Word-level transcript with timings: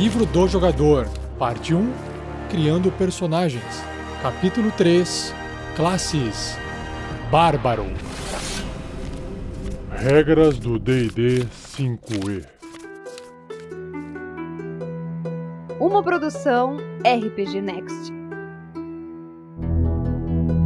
Livro 0.00 0.24
do 0.24 0.48
Jogador, 0.48 1.06
Parte 1.38 1.74
1 1.74 1.92
Criando 2.48 2.90
Personagens, 2.90 3.84
Capítulo 4.22 4.72
3 4.74 5.34
Classes 5.76 6.56
Bárbaro 7.30 7.84
Regras 9.90 10.58
do 10.58 10.78
DD 10.78 11.44
5E 11.76 12.46
Uma 15.78 16.02
produção 16.02 16.78
RPG 17.04 17.60
Next. 17.60 18.10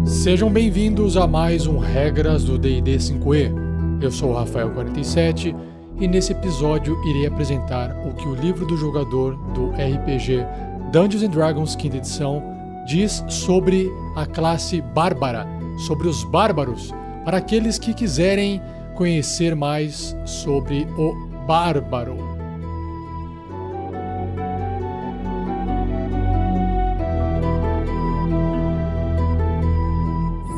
Sejam 0.07 0.49
bem-vindos 0.49 1.17
a 1.17 1.27
mais 1.27 1.67
um 1.67 1.79
Regras 1.79 2.45
do 2.45 2.57
DD 2.57 2.99
5E. 2.99 3.53
Eu 4.01 4.13
sou 4.13 4.31
o 4.31 4.35
Rafael47 4.37 5.74
e 6.01 6.09
nesse 6.09 6.33
episódio 6.33 6.97
irei 7.07 7.27
apresentar 7.27 7.95
o 8.07 8.15
que 8.15 8.27
o 8.27 8.35
livro 8.35 8.67
do 8.67 8.77
jogador 8.77 9.37
do 9.53 9.71
RPG 9.71 10.45
Dungeons 10.91 11.29
Dragons 11.29 11.77
quinta 11.77 11.97
edição 11.97 12.43
diz 12.87 13.25
sobre 13.29 13.91
a 14.17 14.27
classe 14.27 14.81
bárbara, 14.81 15.47
sobre 15.87 16.07
os 16.07 16.23
bárbaros, 16.25 16.93
para 17.25 17.39
aqueles 17.39 17.79
que 17.79 17.95
quiserem 17.95 18.61
conhecer 18.95 19.57
mais 19.57 20.17
sobre 20.25 20.87
o 20.99 21.15
bárbaro. 21.47 22.17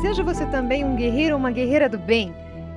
Seja 0.01 0.23
você 0.23 0.45
também 0.47 0.83
um 0.83 0.95
guerreiro 0.95 1.33
ou 1.33 1.39
uma 1.39 1.51
guerreira 1.51 1.89
do 1.89 1.97
bem. 1.97 2.33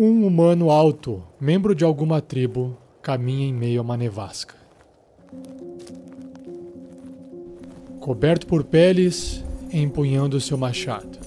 Um 0.00 0.24
humano 0.24 0.70
alto, 0.70 1.24
membro 1.40 1.74
de 1.74 1.84
alguma 1.84 2.20
tribo, 2.20 2.76
caminha 3.02 3.48
em 3.48 3.52
meio 3.52 3.80
a 3.80 3.82
uma 3.82 3.96
nevasca. 3.96 4.54
Coberto 7.98 8.46
por 8.46 8.62
peles, 8.62 9.44
empunhando 9.72 10.40
seu 10.40 10.56
machado. 10.56 11.18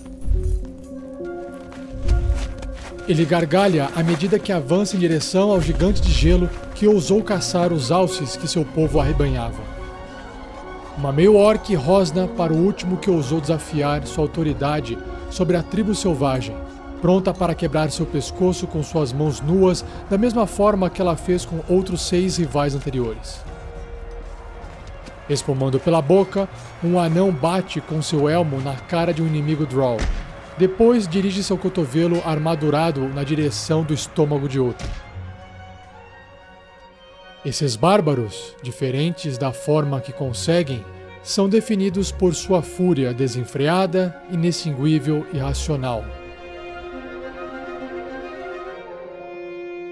Ele 3.09 3.25
gargalha 3.25 3.89
à 3.93 4.01
medida 4.01 4.39
que 4.39 4.53
avança 4.53 4.95
em 4.95 4.99
direção 4.99 5.51
ao 5.51 5.59
gigante 5.59 6.01
de 6.01 6.13
gelo 6.13 6.49
que 6.73 6.87
ousou 6.87 7.21
caçar 7.21 7.73
os 7.73 7.91
alces 7.91 8.37
que 8.37 8.47
seu 8.47 8.63
povo 8.63 9.01
arrebanhava. 9.01 9.61
Uma 10.97 11.11
meio-orc 11.11 11.75
rosna 11.75 12.25
para 12.25 12.53
o 12.53 12.65
último 12.65 12.95
que 12.95 13.11
ousou 13.11 13.41
desafiar 13.41 14.07
sua 14.07 14.23
autoridade 14.23 14.97
sobre 15.29 15.57
a 15.57 15.61
tribo 15.61 15.93
selvagem 15.93 16.55
pronta 17.01 17.33
para 17.33 17.55
quebrar 17.55 17.91
seu 17.91 18.05
pescoço 18.05 18.67
com 18.67 18.83
suas 18.83 19.11
mãos 19.11 19.41
nuas, 19.41 19.83
da 20.09 20.17
mesma 20.17 20.45
forma 20.45 20.89
que 20.89 21.01
ela 21.01 21.17
fez 21.17 21.43
com 21.43 21.61
outros 21.67 22.01
seis 22.01 22.37
rivais 22.37 22.75
anteriores. 22.75 23.41
Espumando 25.29 25.79
pela 25.79 26.01
boca, 26.01 26.47
um 26.83 26.99
anão 26.99 27.31
bate 27.31 27.81
com 27.81 28.01
seu 28.01 28.29
elmo 28.29 28.61
na 28.61 28.75
cara 28.75 29.13
de 29.13 29.21
um 29.21 29.27
inimigo 29.27 29.65
Drow. 29.65 29.97
Depois 30.57 31.07
dirige 31.07 31.43
seu 31.43 31.57
cotovelo 31.57 32.21
armadurado 32.25 33.07
na 33.09 33.23
direção 33.23 33.83
do 33.83 33.93
estômago 33.93 34.47
de 34.47 34.59
outro. 34.59 34.87
Esses 37.43 37.75
bárbaros, 37.75 38.55
diferentes 38.61 39.37
da 39.37 39.51
forma 39.51 39.99
que 39.99 40.13
conseguem, 40.13 40.85
são 41.23 41.49
definidos 41.49 42.11
por 42.11 42.35
sua 42.35 42.61
fúria 42.61 43.13
desenfreada, 43.13 44.15
inextinguível 44.29 45.25
e 45.33 45.37
racional. 45.37 46.03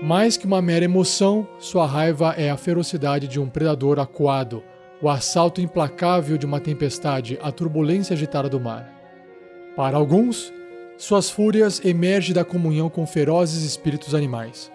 Mais 0.02 0.38
que 0.38 0.46
uma 0.46 0.62
mera 0.62 0.86
emoção, 0.86 1.46
sua 1.60 1.86
raiva 1.86 2.34
é 2.38 2.50
a 2.50 2.56
ferocidade 2.56 3.28
de 3.28 3.38
um 3.38 3.50
predador 3.50 4.00
acuado, 4.00 4.64
o 5.02 5.10
assalto 5.10 5.60
implacável 5.60 6.38
de 6.38 6.46
uma 6.46 6.62
tempestade, 6.62 7.38
a 7.42 7.52
turbulência 7.52 8.14
agitada 8.14 8.48
do 8.48 8.62
mar. 8.62 8.90
Para 9.76 9.98
alguns, 9.98 10.54
suas 10.98 11.30
fúrias 11.30 11.84
emergem 11.84 12.34
da 12.34 12.46
comunhão 12.46 12.90
com 12.90 13.06
ferozes 13.06 13.64
espíritos 13.64 14.16
animais. 14.16 14.72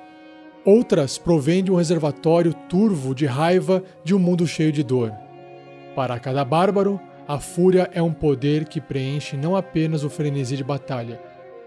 Outras 0.63 1.17
provêm 1.17 1.65
de 1.65 1.73
um 1.73 1.77
reservatório 1.77 2.53
turvo 2.69 3.15
de 3.15 3.25
raiva 3.25 3.83
de 4.05 4.15
um 4.15 4.19
mundo 4.19 4.47
cheio 4.47 4.73
de 4.73 4.83
dor. 4.83 5.11
Para 5.97 6.19
cada 6.19 6.45
bárbaro, 6.45 7.01
a 7.27 7.39
fúria 7.39 7.89
é 7.95 8.03
um 8.03 8.13
poder 8.13 8.67
que 8.67 8.79
preenche 8.79 9.39
não 9.39 9.57
apenas 9.57 10.05
o 10.05 10.11
frenesi 10.11 10.55
de 10.55 10.65
batalha, 10.65 11.19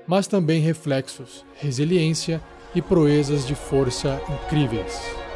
mas 0.05 0.27
também 0.27 0.61
reflexos, 0.61 1.43
resiliência 1.55 2.39
e 2.73 2.81
proezas 2.81 3.45
de 3.45 3.55
força 3.55 4.21
incríveis. 4.29 5.26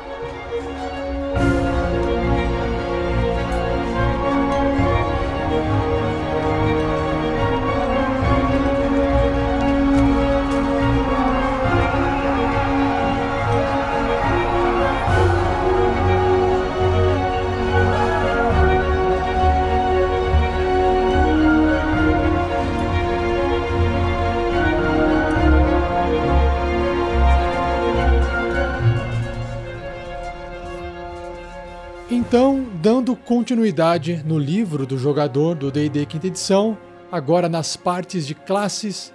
Então, 32.32 32.66
dando 32.82 33.14
continuidade 33.14 34.24
no 34.26 34.40
livro 34.40 34.86
do 34.86 34.98
jogador 34.98 35.54
do 35.54 35.70
D&D 35.70 36.06
quinta 36.06 36.28
edição, 36.28 36.78
agora 37.12 37.50
nas 37.50 37.76
partes 37.76 38.26
de 38.26 38.34
classes, 38.34 39.12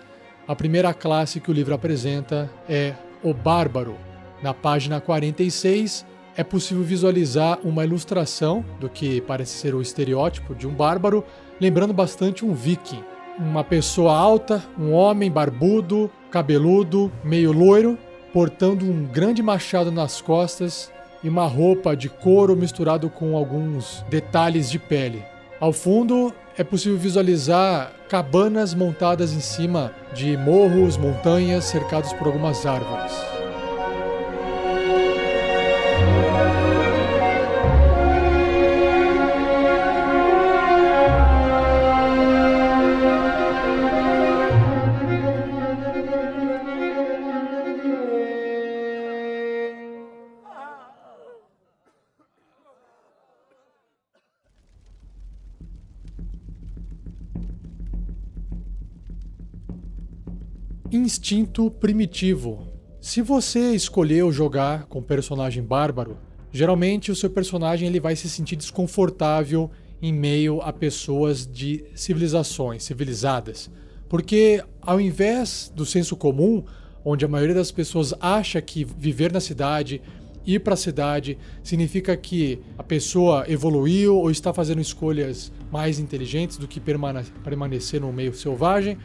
a 0.47 0.55
primeira 0.55 0.93
classe 0.93 1.41
que 1.41 1.51
o 1.51 1.55
livro 1.55 1.73
apresenta 1.73 2.51
é 2.69 2.93
o 3.23 3.33
Bárbaro. 3.33 3.97
Na 4.43 4.53
página 4.53 5.01
46 5.01 6.05
é 6.37 6.45
possível 6.45 6.85
visualizar 6.85 7.59
uma 7.65 7.87
ilustração 7.87 8.63
do 8.79 8.87
que 8.87 9.23
parece 9.23 9.57
ser 9.57 9.75
o 9.75 9.81
estereótipo 9.81 10.55
de 10.55 10.67
um 10.67 10.75
bárbaro, 10.75 11.25
lembrando 11.59 11.95
bastante 11.95 12.45
um 12.45 12.53
viking. 12.53 13.03
Uma 13.39 13.65
pessoa 13.65 14.15
alta, 14.15 14.63
um 14.79 14.93
homem 14.93 15.31
barbudo, 15.31 16.11
cabeludo, 16.31 17.11
meio 17.25 17.51
loiro, 17.51 17.97
portando 18.31 18.85
um 18.85 19.07
grande 19.07 19.43
machado 19.43 19.91
nas 19.91 20.21
costas 20.21 20.95
e 21.27 21.29
uma 21.29 21.45
roupa 21.45 21.97
de 21.97 22.09
couro 22.09 22.55
misturado 22.55 23.11
com 23.11 23.37
alguns 23.37 24.05
detalhes 24.09 24.71
de 24.71 24.79
pele. 24.79 25.25
Ao 25.59 25.73
fundo 25.73 26.33
é 26.57 26.63
possível 26.63 26.97
visualizar 26.97 27.91
cabanas 28.09 28.73
montadas 28.73 29.33
em 29.33 29.41
cima 29.41 29.91
de 30.15 30.37
morros, 30.37 30.97
montanhas 30.97 31.65
cercados 31.65 32.13
por 32.13 32.29
algumas 32.29 32.65
árvores. 32.65 33.36
Instinto 60.97 61.71
primitivo. 61.71 62.67
Se 63.03 63.21
você 63.21 63.75
escolheu 63.75 64.33
jogar 64.33 64.87
com 64.87 65.03
personagem 65.03 65.63
bárbaro, 65.63 66.17
geralmente 66.51 67.13
o 67.13 67.15
seu 67.15 67.29
personagem 67.29 67.87
ele 67.87 68.01
vai 68.01 68.17
se 68.17 68.31
sentir 68.31 68.57
desconfortável 68.57 69.71
em 70.01 70.11
meio 70.11 70.63
a 70.63 70.73
pessoas 70.73 71.47
de 71.47 71.85
civilizações 71.95 72.83
civilizadas, 72.83 73.71
porque 74.09 74.65
ao 74.81 74.99
invés 74.99 75.71
do 75.77 75.85
senso 75.85 76.17
comum, 76.17 76.65
onde 77.05 77.27
a 77.27 77.29
maioria 77.29 77.55
das 77.55 77.71
pessoas 77.71 78.15
acha 78.19 78.63
que 78.63 78.83
viver 78.83 79.31
na 79.31 79.41
cidade 79.41 80.01
ir 80.47 80.61
para 80.61 80.73
a 80.73 80.79
cidade, 80.79 81.37
significa 81.63 82.17
que 82.17 82.61
a 82.79 82.83
pessoa 82.83 83.45
evoluiu 83.49 84.17
ou 84.17 84.31
está 84.31 84.51
fazendo 84.51 84.81
escolhas 84.81 85.53
mais 85.71 85.99
inteligentes 85.99 86.57
do 86.57 86.67
que 86.67 86.81
permanecer 86.81 88.01
no 88.01 88.11
meio 88.15 88.33
selvagem. 88.33 88.97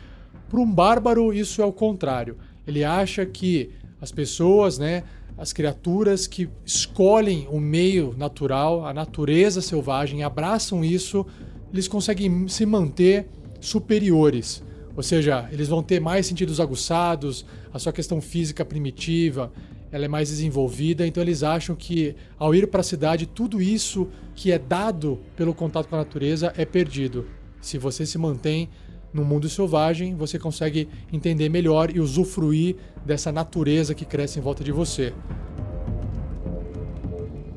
Para 0.51 0.59
um 0.59 0.69
bárbaro, 0.69 1.33
isso 1.33 1.62
é 1.62 1.65
o 1.65 1.71
contrário. 1.71 2.36
Ele 2.68 2.83
acha 2.83 3.25
que 3.25 3.69
as 4.01 4.12
pessoas, 4.12 4.77
né, 4.77 5.06
as 5.38 5.53
criaturas 5.53 6.27
que 6.27 6.50
escolhem 6.65 7.48
o 7.50 7.57
meio 7.57 8.13
natural, 8.18 8.86
a 8.86 8.94
natureza 8.94 9.62
selvagem, 9.62 10.24
abraçam 10.24 10.83
isso, 10.83 11.25
eles 11.71 11.88
conseguem 11.88 12.50
se 12.50 12.65
manter 12.65 13.30
superiores. 13.62 14.62
Ou 14.94 15.01
seja, 15.01 15.48
eles 15.53 15.69
vão 15.69 15.81
ter 15.81 16.01
mais 16.01 16.25
sentidos 16.25 16.59
aguçados, 16.59 17.45
a 17.74 17.80
sua 17.80 17.94
questão 17.94 18.19
física 18.19 18.65
primitiva, 18.65 19.53
ela 19.89 20.03
é 20.03 20.09
mais 20.09 20.27
desenvolvida, 20.27 21.07
então 21.07 21.24
eles 21.24 21.44
acham 21.44 21.77
que 21.77 22.13
ao 22.38 22.53
ir 22.53 22.68
para 22.68 22.81
a 22.81 22.83
cidade, 22.83 23.25
tudo 23.25 23.62
isso 23.62 24.09
que 24.36 24.51
é 24.51 24.59
dado 24.59 25.18
pelo 25.33 25.53
contato 25.53 25.88
com 25.88 25.95
a 25.95 26.00
natureza 26.00 26.51
é 26.57 26.65
perdido. 26.65 27.25
Se 27.62 27.77
você 27.77 28.06
se 28.06 28.18
mantém 28.18 28.68
no 29.13 29.25
mundo 29.25 29.49
selvagem, 29.49 30.15
você 30.15 30.39
consegue 30.39 30.87
entender 31.11 31.49
melhor 31.49 31.95
e 31.95 31.99
usufruir 31.99 32.75
dessa 33.05 33.31
natureza 33.31 33.93
que 33.93 34.05
cresce 34.05 34.39
em 34.39 34.41
volta 34.41 34.63
de 34.63 34.71
você. 34.71 35.13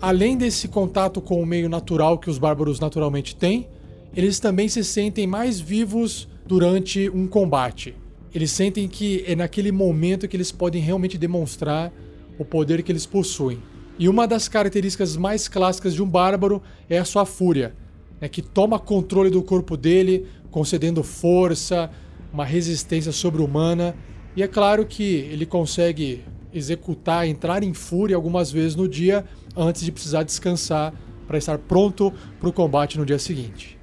Além 0.00 0.36
desse 0.36 0.68
contato 0.68 1.20
com 1.20 1.40
o 1.40 1.46
meio 1.46 1.68
natural 1.68 2.18
que 2.18 2.28
os 2.28 2.38
bárbaros 2.38 2.78
naturalmente 2.80 3.34
têm, 3.34 3.68
eles 4.14 4.38
também 4.38 4.68
se 4.68 4.84
sentem 4.84 5.26
mais 5.26 5.58
vivos 5.58 6.28
durante 6.46 7.08
um 7.08 7.26
combate. 7.26 7.94
Eles 8.34 8.50
sentem 8.50 8.86
que 8.88 9.24
é 9.26 9.34
naquele 9.34 9.72
momento 9.72 10.28
que 10.28 10.36
eles 10.36 10.52
podem 10.52 10.82
realmente 10.82 11.16
demonstrar 11.16 11.92
o 12.38 12.44
poder 12.44 12.82
que 12.82 12.92
eles 12.92 13.06
possuem. 13.06 13.58
E 13.98 14.08
uma 14.08 14.26
das 14.26 14.48
características 14.48 15.16
mais 15.16 15.46
clássicas 15.46 15.94
de 15.94 16.02
um 16.02 16.08
bárbaro 16.08 16.60
é 16.90 16.98
a 16.98 17.04
sua 17.04 17.24
fúria, 17.24 17.74
né, 18.20 18.28
que 18.28 18.42
toma 18.42 18.78
controle 18.78 19.30
do 19.30 19.42
corpo 19.42 19.76
dele, 19.76 20.26
concedendo 20.54 21.02
força, 21.02 21.90
uma 22.32 22.44
resistência 22.44 23.10
sobre-humana. 23.10 23.92
E 24.36 24.42
é 24.42 24.46
claro 24.46 24.86
que 24.86 25.02
ele 25.02 25.44
consegue 25.44 26.22
executar, 26.52 27.26
entrar 27.26 27.64
em 27.64 27.74
fúria 27.74 28.14
algumas 28.14 28.52
vezes 28.52 28.76
no 28.76 28.88
dia 28.88 29.24
antes 29.56 29.82
de 29.82 29.90
precisar 29.90 30.22
descansar 30.22 30.94
para 31.26 31.38
estar 31.38 31.58
pronto 31.58 32.12
para 32.38 32.48
o 32.48 32.52
combate 32.52 32.96
no 32.96 33.04
dia 33.04 33.18
seguinte. 33.18 33.76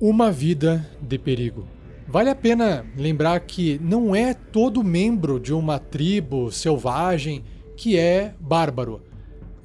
Uma 0.00 0.32
vida 0.32 0.84
de 1.00 1.16
perigo. 1.16 1.68
Vale 2.08 2.30
a 2.30 2.34
pena 2.34 2.84
lembrar 2.96 3.38
que 3.38 3.78
não 3.80 4.12
é 4.12 4.34
todo 4.34 4.82
membro 4.82 5.38
de 5.38 5.54
uma 5.54 5.78
tribo 5.78 6.50
selvagem 6.50 7.44
que 7.76 7.96
é 7.96 8.34
bárbaro. 8.40 9.02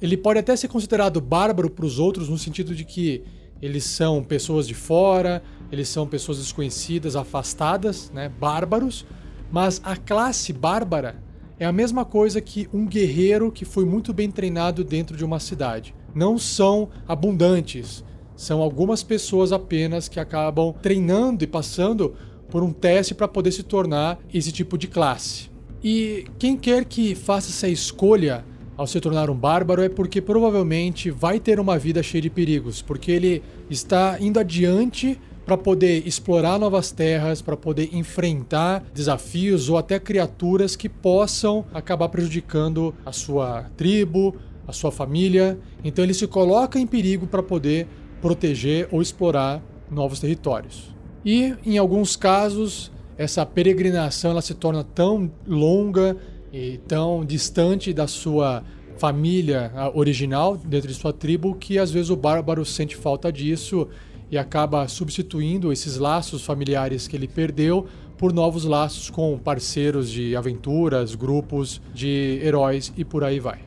Ele 0.00 0.16
pode 0.16 0.38
até 0.38 0.54
ser 0.54 0.68
considerado 0.68 1.20
bárbaro 1.20 1.68
para 1.68 1.84
os 1.84 1.98
outros 1.98 2.28
no 2.28 2.38
sentido 2.38 2.72
de 2.72 2.84
que 2.84 3.24
eles 3.60 3.84
são 3.84 4.22
pessoas 4.22 4.66
de 4.66 4.74
fora, 4.74 5.42
eles 5.70 5.88
são 5.88 6.06
pessoas 6.06 6.38
desconhecidas, 6.38 7.16
afastadas, 7.16 8.10
né, 8.12 8.28
bárbaros, 8.28 9.06
mas 9.50 9.80
a 9.84 9.96
classe 9.96 10.52
bárbara 10.52 11.16
é 11.58 11.64
a 11.64 11.72
mesma 11.72 12.04
coisa 12.04 12.40
que 12.40 12.68
um 12.72 12.86
guerreiro 12.86 13.50
que 13.50 13.64
foi 13.64 13.84
muito 13.84 14.12
bem 14.12 14.30
treinado 14.30 14.84
dentro 14.84 15.16
de 15.16 15.24
uma 15.24 15.40
cidade. 15.40 15.94
Não 16.14 16.38
são 16.38 16.90
abundantes, 17.08 18.04
são 18.36 18.60
algumas 18.60 19.02
pessoas 19.02 19.52
apenas 19.52 20.08
que 20.08 20.20
acabam 20.20 20.74
treinando 20.82 21.42
e 21.42 21.46
passando 21.46 22.14
por 22.50 22.62
um 22.62 22.72
teste 22.72 23.14
para 23.14 23.26
poder 23.26 23.52
se 23.52 23.62
tornar 23.62 24.18
esse 24.32 24.52
tipo 24.52 24.76
de 24.76 24.86
classe. 24.86 25.50
E 25.82 26.26
quem 26.38 26.56
quer 26.56 26.84
que 26.84 27.14
faça 27.14 27.50
essa 27.50 27.68
escolha 27.68 28.44
ao 28.76 28.86
se 28.86 29.00
tornar 29.00 29.30
um 29.30 29.34
bárbaro 29.34 29.82
é 29.82 29.88
porque 29.88 30.20
provavelmente 30.20 31.10
vai 31.10 31.40
ter 31.40 31.58
uma 31.58 31.78
vida 31.78 32.02
cheia 32.02 32.22
de 32.22 32.30
perigos, 32.30 32.82
porque 32.82 33.10
ele 33.10 33.42
está 33.70 34.18
indo 34.20 34.38
adiante 34.38 35.18
para 35.46 35.56
poder 35.56 36.06
explorar 36.06 36.58
novas 36.58 36.90
terras, 36.90 37.40
para 37.40 37.56
poder 37.56 37.90
enfrentar 37.92 38.84
desafios 38.92 39.68
ou 39.68 39.78
até 39.78 39.98
criaturas 39.98 40.74
que 40.74 40.88
possam 40.88 41.64
acabar 41.72 42.08
prejudicando 42.08 42.92
a 43.06 43.12
sua 43.12 43.70
tribo, 43.76 44.34
a 44.66 44.72
sua 44.72 44.90
família. 44.90 45.56
Então 45.84 46.04
ele 46.04 46.14
se 46.14 46.26
coloca 46.26 46.80
em 46.80 46.86
perigo 46.86 47.28
para 47.28 47.44
poder 47.44 47.86
proteger 48.20 48.88
ou 48.90 49.00
explorar 49.00 49.62
novos 49.88 50.18
territórios. 50.18 50.94
E 51.24 51.54
em 51.64 51.78
alguns 51.78 52.16
casos, 52.16 52.90
essa 53.16 53.46
peregrinação 53.46 54.32
ela 54.32 54.42
se 54.42 54.54
torna 54.54 54.82
tão 54.82 55.30
longa 55.46 56.16
e 56.56 56.78
tão 56.88 57.22
distante 57.22 57.92
da 57.92 58.06
sua 58.06 58.64
família 58.96 59.70
original, 59.92 60.56
dentro 60.56 60.88
de 60.88 60.94
sua 60.94 61.12
tribo, 61.12 61.54
que 61.54 61.78
às 61.78 61.90
vezes 61.90 62.08
o 62.08 62.16
bárbaro 62.16 62.64
sente 62.64 62.96
falta 62.96 63.30
disso 63.30 63.88
e 64.30 64.38
acaba 64.38 64.88
substituindo 64.88 65.70
esses 65.70 65.98
laços 65.98 66.42
familiares 66.42 67.06
que 67.06 67.14
ele 67.14 67.28
perdeu 67.28 67.86
por 68.16 68.32
novos 68.32 68.64
laços 68.64 69.10
com 69.10 69.38
parceiros 69.38 70.10
de 70.10 70.34
aventuras, 70.34 71.14
grupos 71.14 71.82
de 71.92 72.40
heróis 72.42 72.90
e 72.96 73.04
por 73.04 73.22
aí 73.22 73.38
vai. 73.38 73.60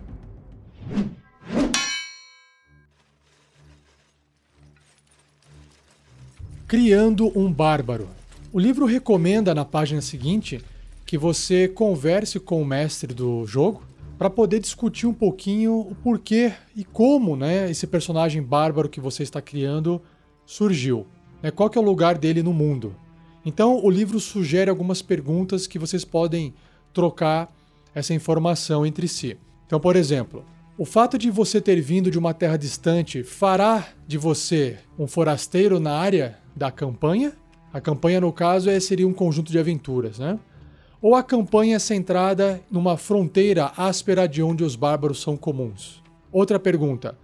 Criando 6.68 7.32
um 7.38 7.54
Bárbaro. 7.54 8.08
O 8.52 8.60
livro 8.60 8.88
recomenda 8.88 9.54
na 9.54 9.64
página 9.64 10.02
seguinte 10.02 10.60
que 11.10 11.18
você 11.18 11.68
converse 11.68 12.40
com 12.40 12.62
o 12.62 12.66
mestre 12.66 13.16
do 13.16 13.44
jogo 13.44 13.82
para 14.16 14.30
poder 14.30 14.60
discutir 14.60 15.08
um 15.08 15.14
pouquinho 15.14 15.80
o 15.80 15.96
porquê 15.96 16.54
e 16.76 16.84
como 16.84 17.36
né, 17.36 17.68
esse 17.68 17.88
personagem 17.88 18.44
bárbaro 18.44 18.88
que 18.88 19.02
você 19.02 19.24
está 19.24 19.42
criando 19.42 20.00
surgiu. 20.46 21.08
Né, 21.42 21.50
qual 21.50 21.68
é 21.76 21.80
o 21.80 21.82
lugar 21.82 22.16
dele 22.16 22.44
no 22.44 22.54
mundo. 22.54 22.96
Então 23.44 23.84
o 23.84 23.90
livro 23.90 24.20
sugere 24.20 24.70
algumas 24.70 25.02
perguntas 25.02 25.66
que 25.66 25.80
vocês 25.80 26.06
podem 26.06 26.54
trocar 26.94 27.52
essa 27.96 28.14
informação 28.14 28.86
entre 28.86 29.08
si. 29.08 29.36
Então, 29.66 29.80
por 29.80 29.96
exemplo, 29.96 30.46
o 30.78 30.86
fato 30.86 31.18
de 31.18 31.32
você 31.32 31.60
ter 31.60 31.82
vindo 31.82 32.12
de 32.12 32.20
uma 32.20 32.36
terra 32.36 32.56
distante 32.56 33.24
fará 33.24 33.88
de 34.08 34.20
você 34.20 34.78
um 34.96 35.08
forasteiro 35.08 35.80
na 35.80 35.94
área 35.98 36.38
da 36.56 36.70
campanha. 36.70 37.34
A 37.74 37.82
campanha, 37.82 38.22
no 38.22 38.32
caso, 38.32 38.70
é, 38.70 38.80
seria 38.80 39.08
um 39.08 39.14
conjunto 39.14 39.52
de 39.52 39.58
aventuras, 39.58 40.20
né? 40.20 40.38
Ou 41.02 41.16
a 41.16 41.24
campanha 41.24 41.78
é 41.78 41.80
centrada 41.80 42.62
numa 42.70 42.98
fronteira 42.98 43.72
áspera 43.78 44.28
de 44.28 44.44
onde 44.44 44.66
os 44.66 44.76
bárbaros 44.76 45.22
são 45.22 45.38
comuns. 45.38 46.04
Outra 46.30 46.60
pergunta: 46.60 47.18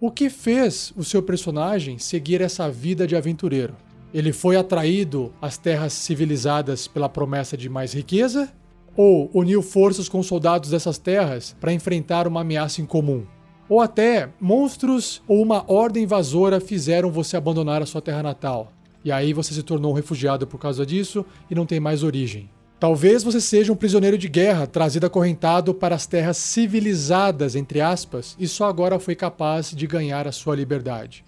o 0.00 0.10
que 0.10 0.28
fez 0.28 0.92
o 0.96 1.04
seu 1.04 1.22
personagem 1.22 1.96
seguir 1.96 2.40
essa 2.40 2.68
vida 2.68 3.06
de 3.06 3.14
aventureiro? 3.14 3.76
Ele 4.12 4.32
foi 4.32 4.56
atraído 4.56 5.32
às 5.40 5.56
terras 5.56 5.92
civilizadas 5.92 6.88
pela 6.88 7.08
promessa 7.08 7.56
de 7.56 7.68
mais 7.68 7.92
riqueza? 7.92 8.52
Ou 8.96 9.30
uniu 9.32 9.62
forças 9.62 10.08
com 10.08 10.20
soldados 10.24 10.70
dessas 10.70 10.98
terras 10.98 11.54
para 11.60 11.72
enfrentar 11.72 12.26
uma 12.26 12.40
ameaça 12.40 12.80
em 12.80 12.86
comum? 12.86 13.24
Ou 13.68 13.80
até 13.80 14.28
monstros 14.40 15.22
ou 15.28 15.40
uma 15.40 15.64
ordem 15.70 16.02
invasora 16.02 16.60
fizeram 16.60 17.12
você 17.12 17.36
abandonar 17.36 17.80
a 17.80 17.86
sua 17.86 18.02
terra 18.02 18.24
natal? 18.24 18.72
E 19.04 19.12
aí 19.12 19.32
você 19.32 19.54
se 19.54 19.62
tornou 19.62 19.92
um 19.92 19.94
refugiado 19.94 20.48
por 20.48 20.58
causa 20.58 20.84
disso 20.84 21.24
e 21.48 21.54
não 21.54 21.64
tem 21.64 21.78
mais 21.78 22.02
origem. 22.02 22.50
Talvez 22.80 23.22
você 23.22 23.42
seja 23.42 23.70
um 23.70 23.76
prisioneiro 23.76 24.16
de 24.16 24.26
guerra 24.26 24.66
trazido 24.66 25.04
acorrentado 25.04 25.74
para 25.74 25.94
as 25.94 26.06
terras 26.06 26.38
civilizadas, 26.38 27.54
entre 27.54 27.78
aspas, 27.78 28.34
e 28.40 28.48
só 28.48 28.64
agora 28.64 28.98
foi 28.98 29.14
capaz 29.14 29.70
de 29.70 29.86
ganhar 29.86 30.26
a 30.26 30.32
sua 30.32 30.56
liberdade. 30.56 31.22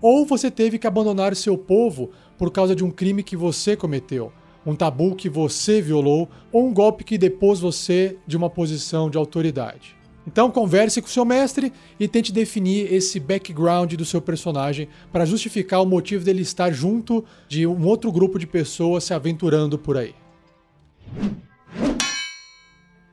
Ou 0.00 0.24
você 0.24 0.48
teve 0.48 0.78
que 0.78 0.86
abandonar 0.86 1.34
seu 1.34 1.58
povo 1.58 2.10
por 2.38 2.52
causa 2.52 2.76
de 2.76 2.84
um 2.84 2.90
crime 2.90 3.24
que 3.24 3.36
você 3.36 3.74
cometeu, 3.74 4.32
um 4.64 4.76
tabu 4.76 5.16
que 5.16 5.28
você 5.28 5.82
violou 5.82 6.28
ou 6.52 6.68
um 6.68 6.72
golpe 6.72 7.02
que 7.02 7.18
depôs 7.18 7.58
você 7.58 8.16
de 8.24 8.36
uma 8.36 8.48
posição 8.48 9.10
de 9.10 9.18
autoridade. 9.18 9.96
Então 10.24 10.52
converse 10.52 11.02
com 11.02 11.08
seu 11.08 11.24
mestre 11.24 11.72
e 11.98 12.06
tente 12.06 12.30
definir 12.30 12.92
esse 12.92 13.18
background 13.18 13.94
do 13.94 14.04
seu 14.04 14.22
personagem 14.22 14.86
para 15.10 15.24
justificar 15.24 15.82
o 15.82 15.86
motivo 15.86 16.24
dele 16.24 16.42
estar 16.42 16.70
junto 16.70 17.24
de 17.48 17.66
um 17.66 17.84
outro 17.88 18.12
grupo 18.12 18.38
de 18.38 18.46
pessoas 18.46 19.02
se 19.02 19.12
aventurando 19.12 19.76
por 19.76 19.96
aí. 19.96 20.14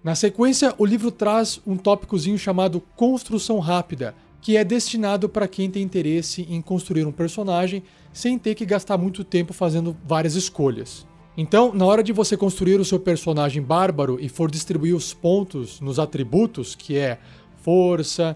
Na 0.03 0.15
sequência, 0.15 0.73
o 0.77 0.85
livro 0.85 1.11
traz 1.11 1.61
um 1.67 1.75
tópicozinho 1.75 2.37
chamado 2.37 2.81
construção 2.95 3.59
rápida, 3.59 4.15
que 4.41 4.55
é 4.55 4.63
destinado 4.63 5.27
para 5.27 5.47
quem 5.47 5.69
tem 5.69 5.83
interesse 5.83 6.47
em 6.49 6.61
construir 6.61 7.05
um 7.05 7.11
personagem 7.11 7.83
sem 8.13 8.39
ter 8.39 8.55
que 8.55 8.65
gastar 8.65 8.97
muito 8.97 9.23
tempo 9.23 9.53
fazendo 9.53 9.95
várias 10.05 10.35
escolhas. 10.35 11.05
Então, 11.37 11.73
na 11.73 11.85
hora 11.85 12.01
de 12.01 12.11
você 12.11 12.35
construir 12.35 12.79
o 12.79 12.85
seu 12.85 12.99
personagem 12.99 13.61
bárbaro 13.61 14.17
e 14.19 14.27
for 14.27 14.49
distribuir 14.49 14.95
os 14.95 15.13
pontos 15.13 15.79
nos 15.79 15.99
atributos, 15.99 16.75
que 16.75 16.97
é 16.97 17.19
força, 17.61 18.35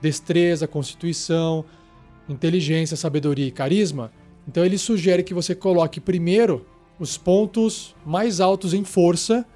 destreza, 0.00 0.68
constituição, 0.68 1.64
inteligência, 2.28 2.96
sabedoria 2.96 3.46
e 3.46 3.50
carisma, 3.50 4.12
então 4.46 4.64
ele 4.64 4.78
sugere 4.78 5.22
que 5.22 5.34
você 5.34 5.54
coloque 5.54 6.00
primeiro 6.00 6.66
os 6.98 7.16
pontos 7.16 7.94
mais 8.04 8.40
altos 8.40 8.74
em 8.74 8.84
força, 8.84 9.46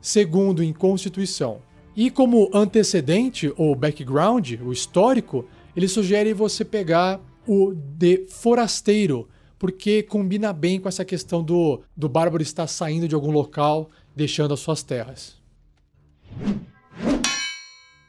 segundo 0.00 0.62
em 0.62 0.72
constituição. 0.72 1.60
E 1.96 2.10
como 2.10 2.50
antecedente 2.54 3.52
ou 3.56 3.74
background, 3.74 4.54
o 4.62 4.72
histórico, 4.72 5.44
ele 5.76 5.88
sugere 5.88 6.32
você 6.32 6.64
pegar 6.64 7.20
o 7.46 7.72
de 7.74 8.26
forasteiro, 8.28 9.28
porque 9.58 10.02
combina 10.02 10.52
bem 10.52 10.78
com 10.78 10.88
essa 10.88 11.04
questão 11.04 11.42
do, 11.42 11.80
do 11.96 12.08
bárbaro 12.08 12.42
estar 12.42 12.66
saindo 12.66 13.08
de 13.08 13.14
algum 13.14 13.32
local, 13.32 13.90
deixando 14.14 14.54
as 14.54 14.60
suas 14.60 14.82
terras. 14.82 15.36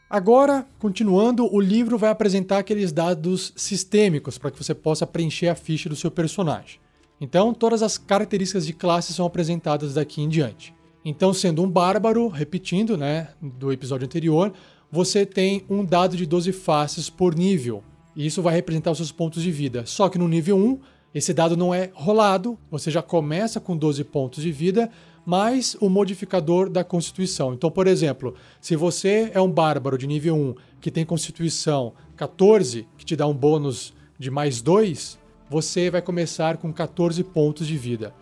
Agora, 0.10 0.67
continuando, 0.79 1.51
o 1.53 1.60
livro 1.60 1.98
vai 1.98 2.10
apresentar 2.10 2.58
aqueles 2.60 2.91
dados 2.91 3.53
sistêmicos 3.55 4.38
para 4.38 4.50
que 4.50 4.63
você 4.63 4.74
possa 4.74 5.05
preencher 5.05 5.48
a 5.48 5.55
ficha 5.55 5.88
do 5.88 5.96
seu 5.96 6.10
personagem. 6.10 6.79
Então, 7.22 7.54
todas 7.54 7.84
as 7.84 7.98
características 7.98 8.66
de 8.66 8.74
classe 8.74 9.14
são 9.14 9.26
apresentadas 9.26 9.94
daqui 9.94 10.22
em 10.22 10.30
diante. 10.30 10.74
Então, 11.04 11.34
sendo 11.34 11.62
um 11.64 11.70
bárbaro, 11.70 12.28
repetindo, 12.28 12.98
né, 12.98 13.30
do 13.42 13.72
episódio 13.72 14.06
anterior, 14.06 14.54
você 14.92 15.26
tem 15.26 15.64
um 15.70 15.84
dado 15.84 16.16
de 16.16 16.26
12 16.26 16.52
faces 16.52 17.10
por 17.10 17.36
nível. 17.36 17.84
E 18.16 18.26
isso 18.26 18.42
vai 18.42 18.56
representar 18.56 18.92
os 18.92 18.98
seus 18.98 19.12
pontos 19.12 19.44
de 19.44 19.52
vida. 19.52 19.86
Só 19.86 20.10
que 20.10 20.18
no 20.18 20.28
nível 20.28 20.58
1, 20.58 20.80
esse 21.14 21.34
dado 21.34 21.58
não 21.58 21.74
é 21.74 21.92
rolado, 21.94 22.58
você 22.72 22.90
já 22.90 23.02
começa 23.02 23.60
com 23.60 23.76
12 23.76 24.04
pontos 24.06 24.44
de 24.44 24.52
vida, 24.52 24.90
mais 25.26 25.76
o 25.80 25.90
modificador 25.90 26.70
da 26.70 26.84
constituição. 26.84 27.54
Então, 27.54 27.70
por 27.70 27.86
exemplo, 27.86 28.34
se 28.60 28.76
você 28.76 29.30
é 29.34 29.40
um 29.40 29.52
bárbaro 29.52 29.98
de 29.98 30.08
nível 30.08 30.36
1 30.36 30.56
que 30.82 30.90
tem 30.90 31.06
constituição 31.06 31.94
14, 32.16 32.88
que 32.98 33.06
te 33.06 33.16
dá 33.16 33.28
um 33.28 33.34
bônus 33.34 33.94
de 34.18 34.32
mais 34.32 34.62
2, 34.62 35.19
você 35.50 35.89
vai 35.89 36.01
começar 36.01 36.58
com 36.58 36.72
14 36.72 37.24
pontos 37.24 37.65
de 37.65 37.75
vida. 37.75 38.13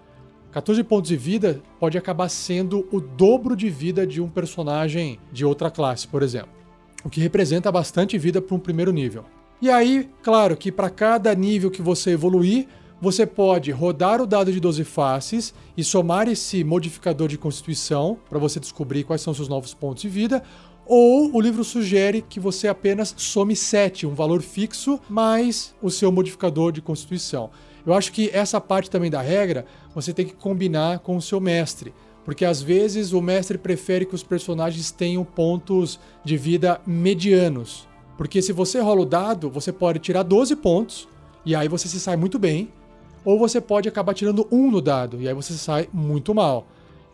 14 0.52 0.82
pontos 0.84 1.10
de 1.10 1.18
vida 1.18 1.62
pode 1.80 1.98
acabar 1.98 2.30
sendo 2.30 2.88
o 2.92 3.02
dobro 3.02 3.56
de 3.56 3.70
vida 3.70 4.08
de 4.08 4.22
um 4.22 4.30
personagem 4.30 5.20
de 5.32 5.46
outra 5.46 5.70
classe, 5.70 6.08
por 6.08 6.24
exemplo. 6.24 6.50
O 7.04 7.10
que 7.10 7.20
representa 7.20 7.72
bastante 7.72 8.18
vida 8.18 8.42
para 8.42 8.56
um 8.56 8.60
primeiro 8.60 8.92
nível. 8.92 9.26
E 9.62 9.70
aí, 9.70 10.10
claro 10.24 10.56
que 10.56 10.72
para 10.72 10.90
cada 10.90 11.34
nível 11.36 11.70
que 11.70 11.82
você 11.82 12.12
evoluir, 12.12 12.68
você 13.00 13.26
pode 13.26 13.70
rodar 13.72 14.22
o 14.22 14.26
dado 14.26 14.52
de 14.52 14.60
12 14.60 14.84
faces 14.84 15.54
e 15.76 15.84
somar 15.84 16.28
esse 16.28 16.64
modificador 16.64 17.28
de 17.28 17.38
constituição 17.38 18.18
para 18.30 18.40
você 18.40 18.60
descobrir 18.60 19.04
quais 19.04 19.22
são 19.22 19.34
seus 19.34 19.48
novos 19.48 19.74
pontos 19.74 20.02
de 20.02 20.10
vida, 20.10 20.42
ou 20.88 21.36
o 21.36 21.42
livro 21.42 21.64
sugere 21.64 22.22
que 22.22 22.40
você 22.40 22.68
apenas 22.68 23.14
some 23.18 23.56
7, 23.56 24.08
um 24.08 24.14
valor 24.14 24.42
fixo, 24.42 25.00
mais 25.10 25.76
o 25.82 25.90
seu 25.90 26.12
modificador 26.12 26.72
de 26.72 26.82
constituição. 26.82 27.50
Eu 27.86 27.94
acho 27.94 28.12
que 28.12 28.30
essa 28.34 28.60
parte 28.60 28.90
também 28.90 29.10
da 29.10 29.22
regra 29.22 29.66
você 29.94 30.14
tem 30.14 30.26
que 30.26 30.34
combinar 30.34 31.00
com 31.00 31.16
o 31.16 31.22
seu 31.22 31.40
mestre, 31.40 31.94
porque 32.26 32.44
às 32.44 32.62
vezes 32.62 33.14
o 33.14 33.22
mestre 33.22 33.58
prefere 33.58 34.06
que 34.06 34.16
os 34.16 34.24
personagens 34.24 34.92
tenham 34.92 35.24
pontos 35.24 36.00
de 36.24 36.36
vida 36.36 36.82
medianos. 36.86 37.88
Porque 38.18 38.42
se 38.42 38.52
você 38.52 38.80
rola 38.80 39.02
o 39.02 39.06
dado, 39.06 39.50
você 39.50 39.72
pode 39.72 40.00
tirar 40.00 40.24
12 40.24 40.56
pontos, 40.56 41.08
e 41.46 41.56
aí 41.56 41.68
você 41.68 41.88
se 41.88 42.00
sai 42.00 42.18
muito 42.18 42.38
bem, 42.38 42.70
ou 43.24 43.38
você 43.38 43.62
pode 43.62 43.88
acabar 43.88 44.14
tirando 44.14 44.48
1 44.52 44.72
no 44.72 44.82
dado, 44.82 45.22
e 45.22 45.28
aí 45.28 45.34
você 45.34 45.54
sai 45.54 45.88
muito 45.94 46.34
mal. 46.34 46.68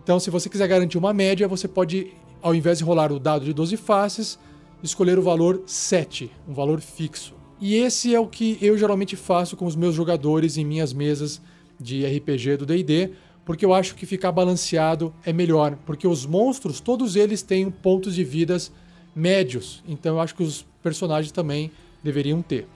Então, 0.04 0.20
se 0.20 0.30
você 0.30 0.50
quiser 0.50 0.68
garantir 0.68 0.98
uma 0.98 1.14
média, 1.14 1.48
você 1.48 1.68
pode, 1.68 2.14
ao 2.44 2.54
invés 2.54 2.78
de 2.78 2.84
rolar 2.84 3.12
o 3.12 3.20
dado 3.20 3.46
de 3.46 3.54
12 3.54 3.78
faces, 3.78 4.38
escolher 4.84 5.18
o 5.18 5.22
valor 5.24 5.64
7, 5.66 6.30
um 6.48 6.54
valor 6.54 6.82
fixo. 6.82 7.34
E 7.60 7.76
esse 7.76 8.14
é 8.14 8.20
o 8.20 8.28
que 8.28 8.58
eu 8.62 8.78
geralmente 8.78 9.16
faço 9.16 9.56
com 9.56 9.66
os 9.66 9.76
meus 9.76 9.96
jogadores 9.96 10.58
em 10.58 10.66
minhas 10.66 10.92
mesas 10.92 11.42
de 11.80 12.06
RPG 12.06 12.58
do 12.58 12.66
D&D, 12.66 13.12
porque 13.46 13.66
eu 13.66 13.74
acho 13.74 13.96
que 13.96 14.06
ficar 14.06 14.34
balanceado 14.34 15.14
é 15.26 15.32
melhor, 15.32 15.78
porque 15.86 16.06
os 16.06 16.26
monstros, 16.26 16.82
todos 16.82 17.16
eles 17.16 17.42
têm 17.42 17.72
pontos 17.72 18.16
de 18.16 18.24
vidas 18.24 18.72
médios, 19.16 19.82
então 19.88 20.16
eu 20.16 20.22
acho 20.22 20.36
que 20.36 20.44
os 20.44 20.66
personagens 20.82 21.32
também 21.32 21.72
deveriam 22.04 22.42
ter. 22.42 22.68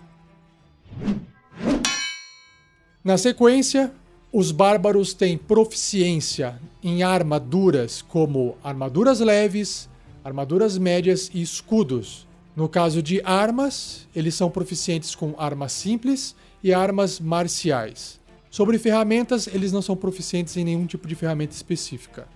Na 3.04 3.18
sequência, 3.18 3.94
os 4.38 4.52
bárbaros 4.52 5.16
têm 5.16 5.36
proficiência 5.36 6.60
em 6.84 7.02
armaduras 7.02 8.04
como 8.04 8.56
armaduras 8.64 9.20
leves, 9.20 9.90
armaduras 10.24 10.78
médias 10.78 11.32
e 11.34 11.42
escudos. 11.42 12.28
No 12.56 12.70
caso 12.70 13.02
de 13.02 13.20
armas, 13.24 14.08
eles 14.16 14.36
são 14.36 14.52
proficientes 14.52 15.16
com 15.16 15.34
armas 15.40 15.72
simples 15.72 16.36
e 16.64 16.72
armas 16.72 17.20
marciais. 17.20 18.20
Sobre 18.48 18.78
ferramentas, 18.78 19.48
eles 19.48 19.72
não 19.72 19.82
são 19.82 19.96
proficientes 19.96 20.56
em 20.56 20.64
nenhum 20.64 20.86
tipo 20.86 21.08
de 21.08 21.16
ferramenta 21.16 21.56
específica. 21.56 22.28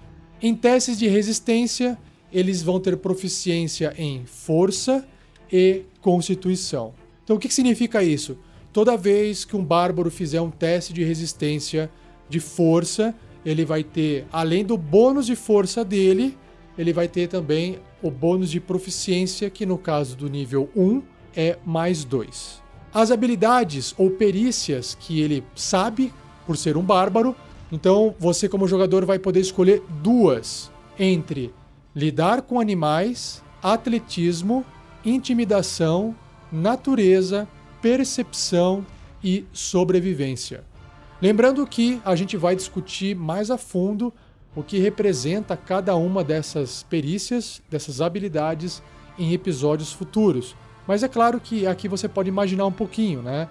Em 0.41 0.55
testes 0.55 0.97
de 0.97 1.07
resistência, 1.07 1.95
eles 2.33 2.63
vão 2.63 2.79
ter 2.79 2.97
proficiência 2.97 3.93
em 3.95 4.25
força 4.25 5.07
e 5.53 5.83
constituição. 6.01 6.95
Então, 7.23 7.35
o 7.35 7.39
que 7.39 7.53
significa 7.53 8.03
isso? 8.03 8.39
Toda 8.73 8.95
vez 8.95 9.43
que 9.43 9.55
um 9.55 9.63
bárbaro 9.63 10.09
fizer 10.09 10.39
um 10.39 10.49
teste 10.49 10.93
de 10.93 11.03
resistência 11.03 11.91
de 12.29 12.39
força, 12.39 13.13
ele 13.45 13.65
vai 13.65 13.83
ter, 13.83 14.25
além 14.31 14.63
do 14.63 14.77
bônus 14.77 15.25
de 15.25 15.35
força 15.35 15.83
dele, 15.83 16.37
ele 16.77 16.93
vai 16.93 17.07
ter 17.07 17.27
também 17.27 17.79
o 18.01 18.09
bônus 18.09 18.49
de 18.49 18.59
proficiência, 18.59 19.49
que 19.49 19.65
no 19.65 19.77
caso 19.77 20.15
do 20.15 20.29
nível 20.29 20.69
1 20.75 21.01
é 21.35 21.57
mais 21.65 22.05
2. 22.05 22.61
As 22.93 23.11
habilidades 23.11 23.93
ou 23.97 24.11
perícias 24.11 24.95
que 24.99 25.19
ele 25.19 25.43
sabe, 25.55 26.13
por 26.45 26.55
ser 26.55 26.77
um 26.77 26.81
bárbaro, 26.81 27.35
então 27.71 28.15
você, 28.19 28.49
como 28.49 28.67
jogador, 28.67 29.05
vai 29.05 29.19
poder 29.19 29.39
escolher 29.41 29.81
duas 30.01 30.71
entre 30.97 31.53
lidar 31.95 32.41
com 32.41 32.59
animais, 32.59 33.43
atletismo, 33.61 34.65
intimidação, 35.05 36.15
natureza, 36.51 37.47
percepção 37.81 38.85
e 39.23 39.45
sobrevivência. 39.51 40.63
Lembrando 41.21 41.65
que 41.67 42.01
a 42.03 42.15
gente 42.15 42.35
vai 42.37 42.55
discutir 42.55 43.15
mais 43.15 43.51
a 43.51 43.57
fundo 43.57 44.13
o 44.55 44.63
que 44.63 44.79
representa 44.79 45.55
cada 45.55 45.95
uma 45.95 46.23
dessas 46.23 46.83
perícias, 46.83 47.61
dessas 47.69 48.01
habilidades 48.01 48.81
em 49.17 49.33
episódios 49.33 49.93
futuros. 49.93 50.55
Mas 50.87 51.03
é 51.03 51.07
claro 51.07 51.39
que 51.39 51.67
aqui 51.67 51.87
você 51.87 52.07
pode 52.07 52.29
imaginar 52.29 52.65
um 52.65 52.71
pouquinho, 52.71 53.21
né? 53.21 53.47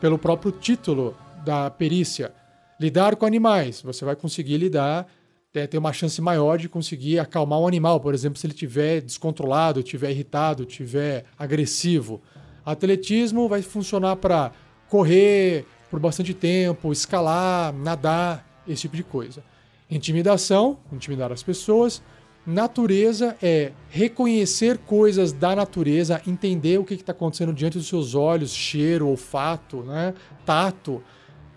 Pelo 0.00 0.18
próprio 0.18 0.52
título 0.52 1.16
da 1.44 1.70
perícia, 1.70 2.32
lidar 2.78 3.16
com 3.16 3.26
animais, 3.26 3.80
você 3.82 4.04
vai 4.04 4.16
conseguir 4.16 4.58
lidar, 4.58 5.06
é, 5.54 5.66
ter 5.66 5.78
uma 5.78 5.92
chance 5.92 6.20
maior 6.20 6.58
de 6.58 6.68
conseguir 6.68 7.18
acalmar 7.18 7.60
um 7.60 7.66
animal, 7.66 8.00
por 8.00 8.12
exemplo, 8.12 8.38
se 8.38 8.46
ele 8.46 8.54
estiver 8.54 9.00
descontrolado, 9.00 9.80
estiver 9.80 10.10
irritado, 10.10 10.64
estiver 10.64 11.24
agressivo. 11.38 12.20
Atletismo 12.64 13.48
vai 13.48 13.62
funcionar 13.62 14.16
para 14.16 14.52
correr 14.88 15.66
por 15.90 16.00
bastante 16.00 16.32
tempo, 16.34 16.92
escalar, 16.92 17.72
nadar, 17.72 18.44
esse 18.66 18.82
tipo 18.82 18.96
de 18.96 19.04
coisa. 19.04 19.44
Intimidação, 19.90 20.78
intimidar 20.92 21.30
as 21.30 21.42
pessoas. 21.42 22.02
Natureza 22.46 23.36
é 23.42 23.72
reconhecer 23.88 24.78
coisas 24.78 25.32
da 25.32 25.56
natureza, 25.56 26.20
entender 26.26 26.78
o 26.78 26.84
que 26.84 26.94
está 26.94 27.12
acontecendo 27.12 27.52
diante 27.52 27.78
dos 27.78 27.86
seus 27.86 28.14
olhos, 28.14 28.52
cheiro, 28.52 29.08
olfato, 29.08 29.82
né? 29.82 30.14
tato, 30.44 31.02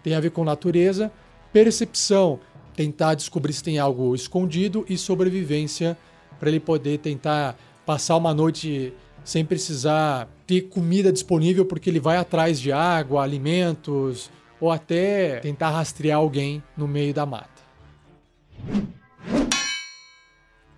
tem 0.01 0.15
a 0.15 0.19
ver 0.19 0.31
com 0.31 0.43
natureza. 0.43 1.11
Percepção, 1.51 2.39
tentar 2.75 3.15
descobrir 3.15 3.53
se 3.53 3.63
tem 3.63 3.79
algo 3.79 4.15
escondido. 4.15 4.85
E 4.87 4.97
sobrevivência, 4.97 5.97
para 6.39 6.49
ele 6.49 6.59
poder 6.59 6.99
tentar 6.99 7.57
passar 7.85 8.15
uma 8.15 8.33
noite 8.33 8.93
sem 9.27 9.43
precisar 9.43 10.29
ter 10.47 10.61
comida 10.69 11.11
disponível, 11.11 11.65
porque 11.65 11.89
ele 11.89 11.99
vai 11.99 12.15
atrás 12.15 12.61
de 12.61 12.71
água, 12.71 13.21
alimentos, 13.21 14.31
ou 14.57 14.71
até 14.71 15.41
tentar 15.41 15.69
rastrear 15.71 16.17
alguém 16.17 16.63
no 16.77 16.87
meio 16.87 17.13
da 17.13 17.25
mata. 17.25 17.61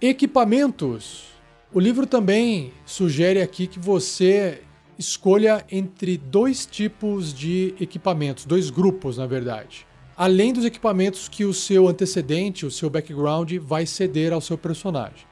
Equipamentos. 0.02 1.26
O 1.72 1.80
livro 1.80 2.08
também 2.08 2.74
sugere 2.88 3.40
aqui 3.40 3.68
que 3.68 3.78
você 3.78 4.64
escolha 4.98 5.64
entre 5.72 6.18
dois 6.18 6.66
tipos 6.66 7.32
de 7.32 7.76
equipamentos, 7.80 8.46
dois 8.46 8.72
grupos, 8.72 9.20
na 9.20 9.28
verdade. 9.28 9.86
Além 10.18 10.52
dos 10.52 10.66
equipamentos 10.66 11.30
que 11.30 11.46
o 11.46 11.54
seu 11.54 11.88
antecedente, 11.88 12.66
o 12.66 12.72
seu 12.72 12.90
background, 12.90 13.54
vai 13.60 13.86
ceder 13.86 14.34
ao 14.34 14.42
seu 14.42 14.58
personagem. 14.58 15.29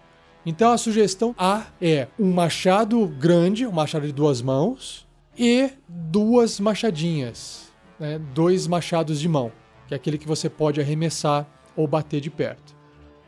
Então 0.48 0.72
a 0.72 0.78
sugestão 0.78 1.36
A 1.38 1.66
é 1.82 2.08
um 2.18 2.32
machado 2.32 3.06
grande, 3.06 3.68
um 3.68 3.72
machado 3.74 4.08
de 4.08 4.14
duas 4.14 4.42
mãos, 4.42 5.06
e 5.38 5.70
duas 5.90 6.58
machadinhas, 6.58 7.70
né? 8.00 8.18
dois 8.34 8.66
machados 8.66 9.20
de 9.20 9.28
mão, 9.28 9.52
que 9.90 9.94
é 9.94 9.98
aquele 9.98 10.18
que 10.18 10.26
você 10.26 10.50
pode 10.50 10.80
arremessar 10.80 11.46
ou 11.76 11.86
bater 11.86 12.22
de 12.22 12.30
perto. 12.30 12.74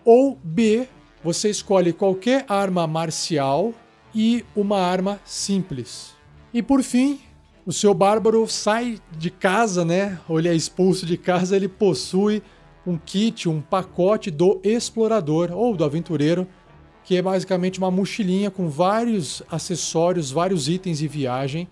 Ou 0.05 0.39
B, 0.41 0.88
você 1.21 1.49
escolhe 1.49 1.91
qualquer 1.91 2.45
arma 2.47 2.88
marcial 2.88 3.73
e 4.15 4.45
uma 4.55 4.79
arma 4.79 5.19
simples. 5.25 6.15
E 6.53 6.63
por 6.63 6.81
fim, 6.81 7.19
o 7.65 7.73
seu 7.73 7.93
bárbaro 7.93 8.47
sai 8.47 8.97
de 9.11 9.29
casa, 9.29 9.83
né? 9.83 10.17
Ou 10.25 10.39
ele 10.39 10.47
é 10.47 10.55
expulso 10.55 11.05
de 11.05 11.17
casa, 11.17 11.57
ele 11.57 11.67
possui 11.67 12.41
um 12.88 12.97
kit, 12.97 13.49
um 13.49 13.59
pacote 13.59 14.31
do 14.31 14.59
explorador 14.63 15.51
ou 15.51 15.75
do 15.75 15.83
aventureiro, 15.83 16.47
que 17.09 17.17
é 17.17 17.23
basicamente 17.23 17.79
uma 17.79 17.89
mochilinha 17.89 18.51
com 18.51 18.69
vários 18.69 19.41
acessórios, 19.49 20.29
vários 20.29 20.69
itens 20.69 20.99
de 20.99 21.07
viagem, 21.07 21.67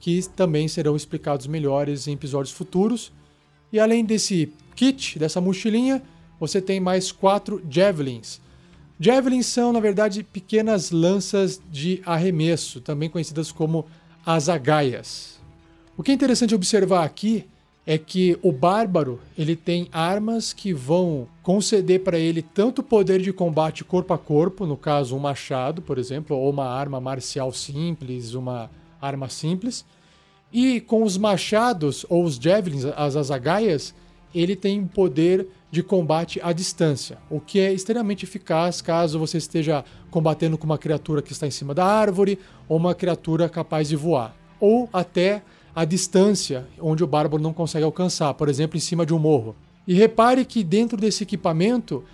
que 0.00 0.20
também 0.30 0.66
serão 0.66 0.96
explicados 0.96 1.46
melhores 1.46 2.08
em 2.08 2.14
episódios 2.14 2.52
futuros. 2.52 3.12
E 3.72 3.78
além 3.78 4.04
desse 4.04 4.52
kit, 4.74 5.16
dessa 5.16 5.40
mochilinha, 5.40 6.02
você 6.40 6.60
tem 6.60 6.80
mais 6.80 7.12
quatro 7.12 7.62
javelins. 7.70 8.40
Javelins 8.98 9.46
são, 9.46 9.72
na 9.72 9.78
verdade, 9.78 10.24
pequenas 10.24 10.90
lanças 10.90 11.62
de 11.70 12.02
arremesso, 12.04 12.80
também 12.80 13.08
conhecidas 13.08 13.52
como 13.52 13.86
azagaias. 14.26 15.38
O 15.96 16.02
que 16.02 16.10
é 16.10 16.14
interessante 16.14 16.52
observar 16.52 17.04
aqui 17.04 17.44
é 17.86 17.96
que 17.96 18.38
o 18.42 18.52
bárbaro 18.52 19.20
ele 19.36 19.56
tem 19.56 19.88
armas 19.90 20.52
que 20.52 20.72
vão 20.72 21.26
conceder 21.42 22.00
para 22.04 22.18
ele 22.18 22.42
tanto 22.42 22.82
poder 22.82 23.20
de 23.20 23.32
combate 23.32 23.84
corpo 23.84 24.12
a 24.12 24.18
corpo, 24.18 24.66
no 24.66 24.76
caso 24.76 25.16
um 25.16 25.18
machado, 25.18 25.80
por 25.80 25.98
exemplo, 25.98 26.36
ou 26.36 26.50
uma 26.50 26.66
arma 26.66 27.00
marcial 27.00 27.52
simples, 27.52 28.34
uma 28.34 28.70
arma 29.00 29.28
simples, 29.28 29.84
e 30.52 30.80
com 30.80 31.02
os 31.02 31.16
machados 31.16 32.04
ou 32.08 32.24
os 32.24 32.36
javelins, 32.36 32.84
as 32.84 33.16
azagaias, 33.16 33.94
ele 34.34 34.54
tem 34.54 34.84
poder 34.86 35.46
de 35.70 35.82
combate 35.82 36.40
à 36.42 36.52
distância, 36.52 37.18
o 37.30 37.40
que 37.40 37.60
é 37.60 37.72
extremamente 37.72 38.24
eficaz 38.24 38.82
caso 38.82 39.18
você 39.18 39.38
esteja 39.38 39.84
combatendo 40.10 40.58
com 40.58 40.66
uma 40.66 40.78
criatura 40.78 41.22
que 41.22 41.32
está 41.32 41.46
em 41.46 41.50
cima 41.50 41.72
da 41.72 41.84
árvore 41.84 42.38
ou 42.68 42.76
uma 42.76 42.94
criatura 42.94 43.48
capaz 43.48 43.88
de 43.88 43.96
voar, 43.96 44.36
ou 44.58 44.88
até 44.92 45.42
a 45.74 45.84
distância 45.84 46.66
onde 46.80 47.04
o 47.04 47.06
bárbaro 47.06 47.42
não 47.42 47.52
consegue 47.52 47.84
alcançar, 47.84 48.34
por 48.34 48.48
exemplo, 48.48 48.76
em 48.76 48.80
cima 48.80 49.06
de 49.06 49.14
um 49.14 49.18
morro. 49.18 49.54
E 49.86 49.94
repare 49.94 50.44
que 50.44 50.62
dentro 50.62 50.96
desse 50.96 51.22
equipamento 51.22 52.04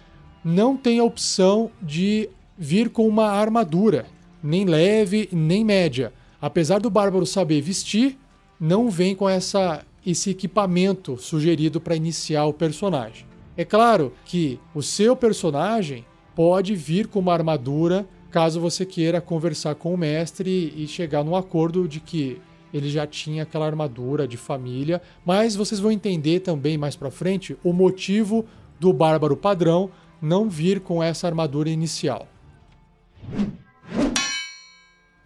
não 0.45 0.77
tem 0.77 0.99
a 0.99 1.05
opção 1.05 1.71
de 1.83 2.29
vir 2.57 2.91
com 2.91 3.07
uma 3.07 3.27
armadura, 3.27 4.07
nem 4.43 4.65
leve, 4.65 5.29
nem 5.33 5.65
média. 5.65 6.13
Apesar 6.41 6.81
do 6.81 6.91
bárbaro 6.91 7.27
saber 7.27 7.61
vestir, 7.61 8.19
não 8.61 8.91
vem 8.91 9.15
com 9.15 9.29
essa 9.29 9.85
esse 10.05 10.31
equipamento 10.31 11.19
sugerido 11.19 11.81
para 11.81 11.97
iniciar 11.97 12.47
o 12.47 12.53
personagem. 12.53 13.27
É 13.57 13.65
claro 13.65 14.13
que 14.25 14.61
o 14.73 14.81
seu 14.81 15.17
personagem 15.17 16.05
pode 16.33 16.77
vir 16.77 17.09
com 17.09 17.19
uma 17.19 17.33
armadura 17.33 18.07
caso 18.31 18.61
você 18.61 18.87
queira 18.87 19.21
conversar 19.21 19.75
com 19.75 19.93
o 19.93 19.97
mestre 19.97 20.73
e 20.77 20.87
chegar 20.87 21.25
num 21.25 21.35
acordo 21.35 21.89
de 21.89 21.99
que 21.99 22.39
ele 22.73 22.90
já 22.90 23.06
tinha 23.06 23.44
aquela 23.44 23.66
armadura 23.66 24.26
de 24.26 24.37
família, 24.37 25.00
mas 25.25 25.54
vocês 25.54 25.80
vão 25.80 25.90
entender 25.90 26.40
também 26.40 26.76
mais 26.76 26.96
para 26.96 27.11
frente 27.11 27.56
o 27.62 27.73
motivo 27.73 28.44
do 28.78 28.92
bárbaro 28.92 29.37
padrão 29.37 29.90
não 30.20 30.49
vir 30.49 30.80
com 30.80 31.02
essa 31.02 31.26
armadura 31.26 31.68
inicial. 31.68 32.26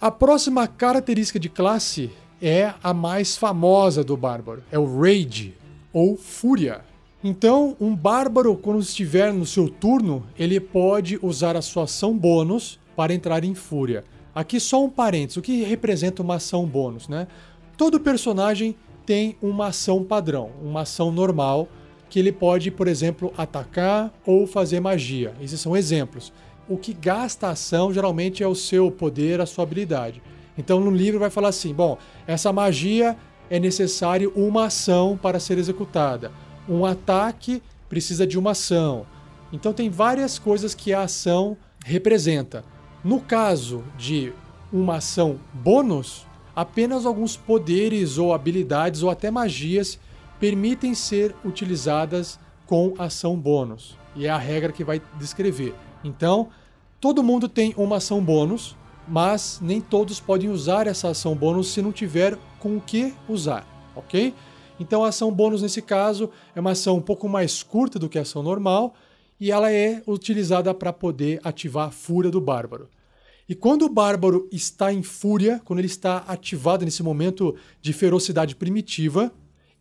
A 0.01 0.11
próxima 0.11 0.67
característica 0.67 1.39
de 1.39 1.49
classe 1.49 2.11
é 2.41 2.73
a 2.83 2.95
mais 2.95 3.37
famosa 3.37 4.03
do 4.03 4.17
bárbaro, 4.17 4.63
é 4.71 4.79
o 4.79 5.01
Rage 5.01 5.55
ou 5.93 6.17
Fúria. 6.17 6.83
Então, 7.23 7.77
um 7.79 7.95
bárbaro, 7.95 8.57
quando 8.57 8.81
estiver 8.81 9.31
no 9.31 9.45
seu 9.45 9.69
turno, 9.69 10.25
ele 10.39 10.59
pode 10.59 11.19
usar 11.21 11.55
a 11.55 11.61
sua 11.61 11.85
ação 11.85 12.17
bônus 12.17 12.79
para 12.97 13.13
entrar 13.13 13.45
em 13.45 13.55
Fúria. 13.55 14.05
Aqui 14.35 14.61
só 14.61 14.85
um 14.85 14.91
parênteses, 14.91 15.37
o 15.37 15.43
que 15.43 15.63
representa 15.63 16.23
uma 16.23 16.37
ação 16.37 16.67
bônus, 16.67 17.09
né? 17.09 17.27
Todo 17.77 17.99
personagem 17.99 18.77
tem 19.05 19.37
uma 19.43 19.69
ação 19.69 20.05
padrão, 20.05 20.51
uma 20.63 20.83
ação 20.83 21.11
normal, 21.11 21.69
que 22.09 22.19
ele 22.19 22.33
pode, 22.33 22.71
por 22.71 22.89
exemplo, 22.89 23.33
atacar 23.37 24.13
ou 24.27 24.47
fazer 24.47 24.81
magia. 24.81 25.33
Esses 25.41 25.61
são 25.61 25.77
exemplos. 25.77 26.33
O 26.69 26.77
que 26.77 26.93
gasta 26.93 27.49
a 27.49 27.51
ação 27.51 27.93
geralmente 27.93 28.43
é 28.43 28.47
o 28.47 28.55
seu 28.55 28.91
poder, 28.91 29.41
a 29.41 29.47
sua 29.47 29.65
habilidade. 29.65 30.23
Então 30.57 30.79
no 30.81 30.91
livro 30.91 31.19
vai 31.19 31.31
falar 31.31 31.49
assim: 31.49 31.73
bom, 31.73 31.99
essa 32.27 32.53
magia 32.53 33.17
é 33.49 33.59
necessário 33.59 34.33
uma 34.37 34.67
ação 34.67 35.19
para 35.21 35.41
ser 35.41 35.59
executada. 35.59 36.31
Um 36.69 36.85
ataque 36.85 37.63
precisa 37.89 38.27
de 38.27 38.39
uma 38.39 38.53
ação. 38.53 39.07
Então 39.53 39.73
tem 39.73 39.91
várias 39.91 40.39
coisas 40.39 40.75
que 40.75 40.93
a 40.93 41.03
ação 41.03 41.57
representa. 41.85 42.65
No 43.03 43.21
caso 43.21 43.83
de 43.97 44.33
uma 44.71 44.97
ação 44.97 45.39
bônus, 45.55 46.27
apenas 46.55 47.07
alguns 47.07 47.37
poderes 47.37 48.19
ou 48.19 48.35
habilidades 48.35 49.03
ou 49.03 49.09
até 49.09 49.31
magias 49.31 49.99
permitem 50.39 50.95
ser 50.95 51.35
utilizadas 51.45 52.39
com 52.67 52.95
ação 52.99 53.37
bônus. 53.37 53.97
E 54.15 54.27
é 54.27 54.31
a 54.31 54.37
regra 54.37 54.73
que 54.73 54.85
vai 54.85 55.01
descrever. 55.19 55.75
Então, 56.05 56.49
todo 57.01 57.23
mundo 57.23 57.49
tem 57.49 57.75
uma 57.77 57.97
ação 57.97 58.23
bônus, 58.23 58.77
mas 59.09 59.59
nem 59.63 59.81
todos 59.81 60.21
podem 60.21 60.51
usar 60.51 60.87
essa 60.87 61.09
ação 61.09 61.35
bônus 61.35 61.73
se 61.73 61.81
não 61.81 61.93
tiver 61.93 62.39
com 62.59 62.77
o 62.77 62.81
que 62.81 63.15
usar, 63.29 63.67
ok? 63.97 64.35
Então 64.79 65.05
a 65.05 65.09
ação 65.09 65.33
bônus 65.33 65.63
nesse 65.63 65.83
caso 65.83 66.31
é 66.55 66.61
uma 66.61 66.71
ação 66.73 66.97
um 66.97 67.03
pouco 67.03 67.29
mais 67.29 67.63
curta 67.63 67.99
do 67.99 68.09
que 68.09 68.19
a 68.19 68.23
ação 68.23 68.43
normal 68.43 68.95
e 69.41 69.51
ela 69.51 69.73
é 69.73 70.03
utilizada 70.07 70.75
para 70.75 70.93
poder 70.93 71.41
ativar 71.43 71.89
a 71.89 71.91
fúria 71.91 72.31
do 72.31 72.41
bárbaro. 72.41 72.89
E 73.49 73.55
quando 73.55 73.87
o 73.87 73.89
bárbaro 73.89 74.49
está 74.53 74.93
em 74.93 75.03
fúria, 75.03 75.61
quando 75.65 75.81
ele 75.81 75.87
está 75.87 76.19
ativado 76.29 76.85
nesse 76.85 77.03
momento 77.03 77.57
de 77.83 77.93
ferocidade 77.93 78.55
primitiva, 78.55 79.33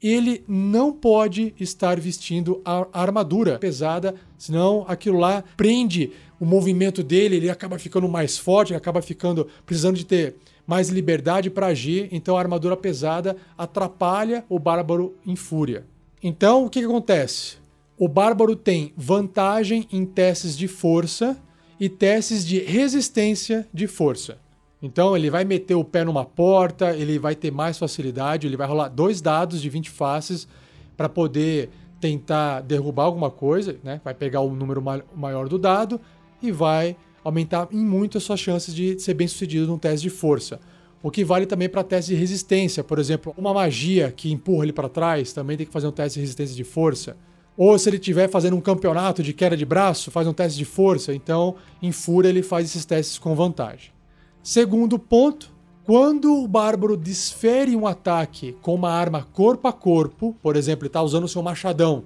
ele 0.02 0.44
não 0.48 0.92
pode 0.92 1.54
estar 1.60 2.00
vestindo 2.00 2.62
a 2.64 2.88
armadura 2.94 3.60
pesada, 3.60 4.16
senão 4.38 4.86
aquilo 4.88 5.20
lá 5.20 5.44
prende 5.56 6.12
o 6.40 6.46
movimento 6.46 7.04
dele, 7.04 7.36
ele 7.36 7.50
acaba 7.50 7.78
ficando 7.78 8.08
mais 8.08 8.38
forte, 8.38 8.74
acaba 8.74 9.02
ficando 9.02 9.48
precisando 9.66 9.98
de 9.98 10.06
ter 10.06 10.36
mais 10.66 10.90
liberdade 10.90 11.50
para 11.50 11.68
agir, 11.68 12.08
então 12.12 12.38
a 12.38 12.40
armadura 12.40 12.78
pesada 12.78 13.36
atrapalha 13.58 14.46
o 14.48 14.58
bárbaro 14.58 15.16
em 15.26 15.36
fúria. 15.36 15.86
Então, 16.24 16.66
o 16.66 16.70
que, 16.70 16.80
que 16.80 16.86
acontece? 16.86 17.59
O 18.02 18.08
bárbaro 18.08 18.56
tem 18.56 18.94
vantagem 18.96 19.86
em 19.92 20.06
testes 20.06 20.58
de 20.58 20.70
força 20.70 21.38
e 21.78 21.90
testes 21.90 22.48
de 22.48 22.60
resistência 22.60 23.68
de 23.74 23.88
força. 23.88 24.38
Então 24.82 25.18
ele 25.18 25.30
vai 25.30 25.44
meter 25.44 25.76
o 25.76 25.84
pé 25.84 26.06
numa 26.06 26.24
porta, 26.24 26.96
ele 26.96 27.20
vai 27.20 27.36
ter 27.36 27.52
mais 27.52 27.78
facilidade, 27.78 28.48
ele 28.48 28.56
vai 28.56 28.66
rolar 28.66 28.88
dois 28.88 29.20
dados 29.20 29.62
de 29.62 29.70
20 29.70 29.90
faces 29.90 30.48
para 30.96 31.10
poder 31.10 31.72
tentar 32.00 32.62
derrubar 32.62 33.04
alguma 33.04 33.30
coisa, 33.30 33.76
né? 33.84 34.00
Vai 34.02 34.14
pegar 34.14 34.40
o 34.40 34.56
número 34.56 34.82
maior 35.14 35.50
do 35.50 35.60
dado 35.60 36.00
e 36.42 36.54
vai 36.54 36.96
aumentar 37.22 37.68
em 37.70 37.86
muito 37.86 38.18
as 38.18 38.24
suas 38.24 38.40
chances 38.40 38.74
de 38.74 38.98
ser 38.98 39.14
bem 39.14 39.28
sucedido 39.28 39.68
num 39.68 39.78
teste 39.78 40.04
de 40.04 40.10
força. 40.10 40.62
O 41.04 41.12
que 41.12 41.26
vale 41.26 41.46
também 41.46 41.68
para 41.68 41.84
teste 41.84 42.14
de 42.14 42.18
resistência, 42.18 42.82
por 42.82 42.98
exemplo, 42.98 43.36
uma 43.38 43.54
magia 43.54 44.10
que 44.10 44.32
empurra 44.32 44.64
ele 44.64 44.72
para 44.72 44.88
trás 44.88 45.34
também 45.34 45.58
tem 45.58 45.66
que 45.66 45.74
fazer 45.74 45.88
um 45.88 45.92
teste 45.92 46.14
de 46.14 46.22
resistência 46.22 46.56
de 46.56 46.64
força. 46.64 47.18
Ou 47.60 47.78
se 47.78 47.90
ele 47.90 47.98
estiver 47.98 48.30
fazendo 48.30 48.56
um 48.56 48.62
campeonato 48.62 49.22
de 49.22 49.34
queda 49.34 49.58
de 49.58 49.66
braço, 49.66 50.10
faz 50.10 50.26
um 50.26 50.32
teste 50.32 50.58
de 50.58 50.64
força. 50.64 51.14
Então, 51.14 51.58
em 51.82 51.92
fúria, 51.92 52.30
ele 52.30 52.42
faz 52.42 52.68
esses 52.68 52.86
testes 52.86 53.20
com 53.20 53.36
vantagem. 53.36 53.92
Segundo 54.42 54.98
ponto, 54.98 55.52
quando 55.84 56.42
o 56.42 56.48
bárbaro 56.48 56.96
desfere 56.96 57.76
um 57.76 57.86
ataque 57.86 58.56
com 58.62 58.74
uma 58.74 58.90
arma 58.90 59.28
corpo 59.34 59.68
a 59.68 59.74
corpo, 59.74 60.34
por 60.42 60.56
exemplo, 60.56 60.84
ele 60.84 60.88
está 60.88 61.02
usando 61.02 61.26
o 61.26 61.28
seu 61.28 61.44
machadão 61.44 62.06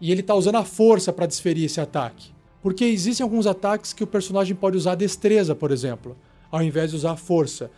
e 0.00 0.12
ele 0.12 0.20
está 0.20 0.36
usando 0.36 0.58
a 0.58 0.64
força 0.64 1.12
para 1.12 1.26
desferir 1.26 1.64
esse 1.64 1.80
ataque. 1.80 2.32
Porque 2.62 2.84
existem 2.84 3.24
alguns 3.24 3.48
ataques 3.48 3.92
que 3.92 4.04
o 4.04 4.06
personagem 4.06 4.54
pode 4.54 4.76
usar 4.76 4.94
destreza, 4.94 5.56
por 5.56 5.72
exemplo, 5.72 6.16
ao 6.52 6.62
invés 6.62 6.90
de 6.90 6.96
usar 6.98 7.10
a 7.10 7.16
força. 7.16 7.68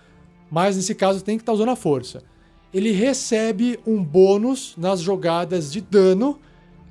Mas 0.50 0.76
nesse 0.76 0.94
caso 0.94 1.24
tem 1.24 1.38
que 1.38 1.42
estar 1.42 1.52
tá 1.52 1.56
usando 1.56 1.70
a 1.70 1.76
força. 1.76 2.22
Ele 2.74 2.92
recebe 2.92 3.80
um 3.86 4.04
bônus 4.04 4.74
nas 4.76 5.00
jogadas 5.00 5.72
de 5.72 5.80
dano 5.80 6.38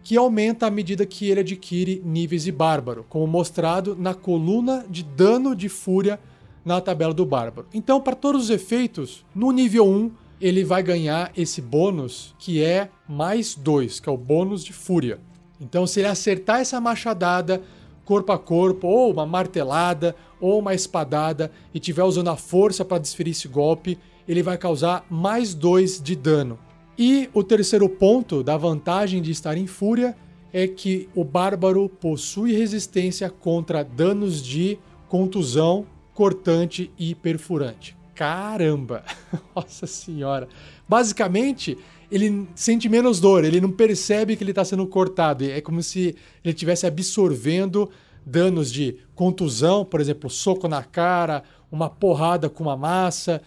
que 0.05 0.15
aumenta 0.15 0.67
à 0.67 0.69
medida 0.69 1.03
que 1.03 1.31
ele 1.31 1.39
adquire 1.39 1.99
níveis 2.05 2.43
de 2.43 2.51
bárbaro, 2.51 3.03
como 3.09 3.25
mostrado 3.25 3.95
na 3.95 4.13
coluna 4.13 4.85
de 4.87 5.01
dano 5.01 5.55
de 5.55 5.67
fúria 5.67 6.19
na 6.63 6.79
tabela 6.79 7.11
do 7.11 7.25
Bárbaro. 7.25 7.67
Então, 7.73 7.99
para 7.99 8.15
todos 8.15 8.43
os 8.43 8.49
efeitos, 8.51 9.25
no 9.33 9.51
nível 9.51 9.87
1, 9.87 10.11
ele 10.39 10.63
vai 10.63 10.83
ganhar 10.83 11.31
esse 11.35 11.59
bônus 11.59 12.35
que 12.37 12.63
é 12.63 12.89
mais 13.09 13.55
2, 13.55 13.99
que 13.99 14.07
é 14.07 14.11
o 14.11 14.17
bônus 14.17 14.63
de 14.63 14.73
fúria. 14.73 15.19
Então, 15.59 15.87
se 15.87 16.01
ele 16.01 16.07
acertar 16.07 16.59
essa 16.59 16.79
machadada 16.79 17.63
corpo 18.03 18.31
a 18.31 18.37
corpo, 18.37 18.87
ou 18.87 19.11
uma 19.11 19.25
martelada, 19.25 20.15
ou 20.39 20.59
uma 20.59 20.75
espadada, 20.75 21.51
e 21.73 21.79
tiver 21.79 22.03
usando 22.03 22.27
a 22.27 22.35
força 22.35 22.85
para 22.85 22.99
desferir 22.99 23.31
esse 23.31 23.47
golpe, 23.47 23.97
ele 24.27 24.43
vai 24.43 24.55
causar 24.55 25.03
mais 25.09 25.55
2 25.55 25.99
de 25.99 26.15
dano. 26.15 26.59
E 26.97 27.29
o 27.33 27.43
terceiro 27.43 27.89
ponto 27.89 28.41
da 28.41 28.55
vantagem 28.55 29.21
de 29.21 29.31
estar 29.31 29.57
em 29.57 29.67
fúria 29.67 30.15
é 30.53 30.67
que 30.67 31.09
o 31.13 31.23
bárbaro 31.25 31.89
possui 31.89 32.53
resistência 32.53 33.29
contra 33.29 33.83
danos 33.83 34.41
de 34.41 34.79
contusão 35.09 35.85
cortante 36.13 36.89
e 36.97 37.13
perfurante. 37.13 37.97
Caramba! 38.13 39.03
Nossa 39.53 39.85
senhora! 39.85 40.47
Basicamente, 40.87 41.77
ele 42.09 42.47
sente 42.55 42.87
menos 42.87 43.19
dor, 43.19 43.43
ele 43.43 43.59
não 43.59 43.71
percebe 43.71 44.37
que 44.37 44.43
ele 44.43 44.51
está 44.51 44.63
sendo 44.63 44.87
cortado. 44.87 45.43
É 45.43 45.59
como 45.59 45.83
se 45.83 46.15
ele 46.43 46.53
estivesse 46.53 46.87
absorvendo 46.87 47.89
danos 48.25 48.71
de 48.71 48.97
contusão, 49.13 49.83
por 49.83 49.99
exemplo, 49.99 50.29
soco 50.29 50.69
na 50.69 50.83
cara, 50.83 51.43
uma 51.69 51.89
porrada 51.89 52.49
com 52.49 52.63
uma 52.63 52.77
massa, 52.77 53.41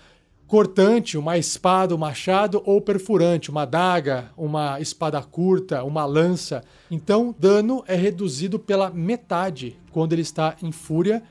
cortante, 0.48 1.18
uma 1.18 1.36
espada, 1.36 1.94
um 1.94 1.98
machado, 1.98 2.62
ou 2.64 2.80
perfurante, 2.80 3.50
uma 3.50 3.62
adaga, 3.62 4.30
uma 4.36 4.80
espada 4.80 5.22
curta, 5.22 5.84
uma 5.84 6.06
lança. 6.06 6.64
Então, 6.90 7.34
dano 7.38 7.84
é 7.86 7.94
reduzido 7.94 8.58
pela 8.58 8.90
metade 8.90 9.76
quando 9.92 10.14
ele 10.14 10.22
está 10.22 10.56
em 10.62 10.72
fúria. 10.72 11.22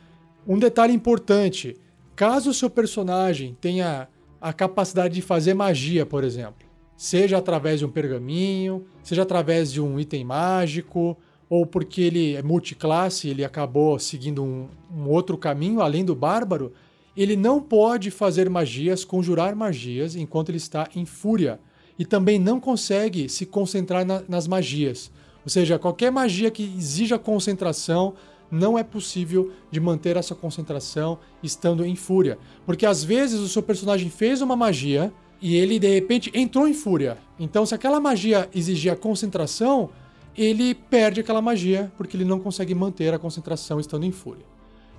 Um 0.48 0.60
detalhe 0.60 0.94
importante: 0.94 1.76
caso 2.16 2.52
o 2.52 2.54
seu 2.54 2.70
personagem 2.70 3.58
tenha 3.60 4.08
a 4.40 4.54
capacidade 4.54 5.16
de 5.16 5.22
fazer 5.24 5.56
magia, 5.56 6.06
por 6.06 6.24
exemplo, 6.24 6.68
seja 6.96 7.40
através 7.40 7.80
de 7.80 7.86
um 7.86 7.90
pergaminho, 7.90 8.86
seja 9.02 9.24
através 9.24 9.74
de 9.74 9.82
um 9.82 10.00
item 10.00 10.24
mágico, 10.24 11.18
ou 11.50 11.66
porque 11.66 12.02
ele 12.02 12.36
é 12.36 12.44
multiclasse, 12.44 13.30
ele 13.30 13.44
acabou 13.44 13.98
seguindo 13.98 14.44
um, 14.44 14.68
um, 14.96 15.10
outro 15.10 15.38
caminho 15.38 15.82
além 15.82 16.06
do 16.06 16.16
bárbaro, 16.16 16.72
ele 17.18 17.36
não 17.36 17.60
pode 17.60 18.12
fazer 18.12 18.48
magias, 18.48 19.04
conjurar 19.04 19.56
magias 19.56 20.16
enquanto 20.16 20.50
ele 20.50 20.60
está 20.60 20.88
em 20.96 21.04
fúria. 21.04 21.60
E 21.98 22.06
também 22.06 22.38
não 22.38 22.60
consegue 22.60 23.28
se 23.28 23.44
concentrar 23.44 24.06
na, 24.06 24.22
nas 24.30 24.48
magias. 24.48 25.12
Ou 25.44 25.50
seja, 25.50 25.80
qualquer 25.80 26.12
magia 26.12 26.52
que 26.52 26.62
exija 26.78 27.18
concentração 27.18 28.14
não 28.52 28.78
é 28.78 28.84
possível 28.84 29.52
de 29.72 29.80
manter 29.80 30.16
essa 30.16 30.36
concentração 30.36 31.18
estando 31.42 31.84
em 31.84 31.96
fúria. 31.96 32.38
Porque 32.66 32.86
às 32.86 33.04
vezes 33.04 33.40
o 33.40 33.48
seu 33.48 33.64
personagem 33.64 34.12
fez 34.12 34.42
uma 34.42 34.56
magia 34.56 35.12
e 35.42 35.56
ele 35.56 35.80
de 35.80 35.88
repente 35.88 36.32
entrou 36.36 36.68
em 36.68 36.74
fúria. 36.74 37.18
Então, 37.40 37.66
se 37.66 37.74
aquela 37.74 38.00
magia 38.00 38.48
exigia 38.54 38.96
concentração, 38.96 39.90
ele 40.38 40.76
perde 40.76 41.22
aquela 41.22 41.42
magia 41.42 41.92
porque 41.98 42.16
ele 42.16 42.26
não 42.26 42.40
consegue 42.40 42.76
manter 42.76 43.12
a 43.12 43.20
concentração 43.20 43.80
estando 43.80 44.06
em 44.06 44.12
fúria. 44.12 44.46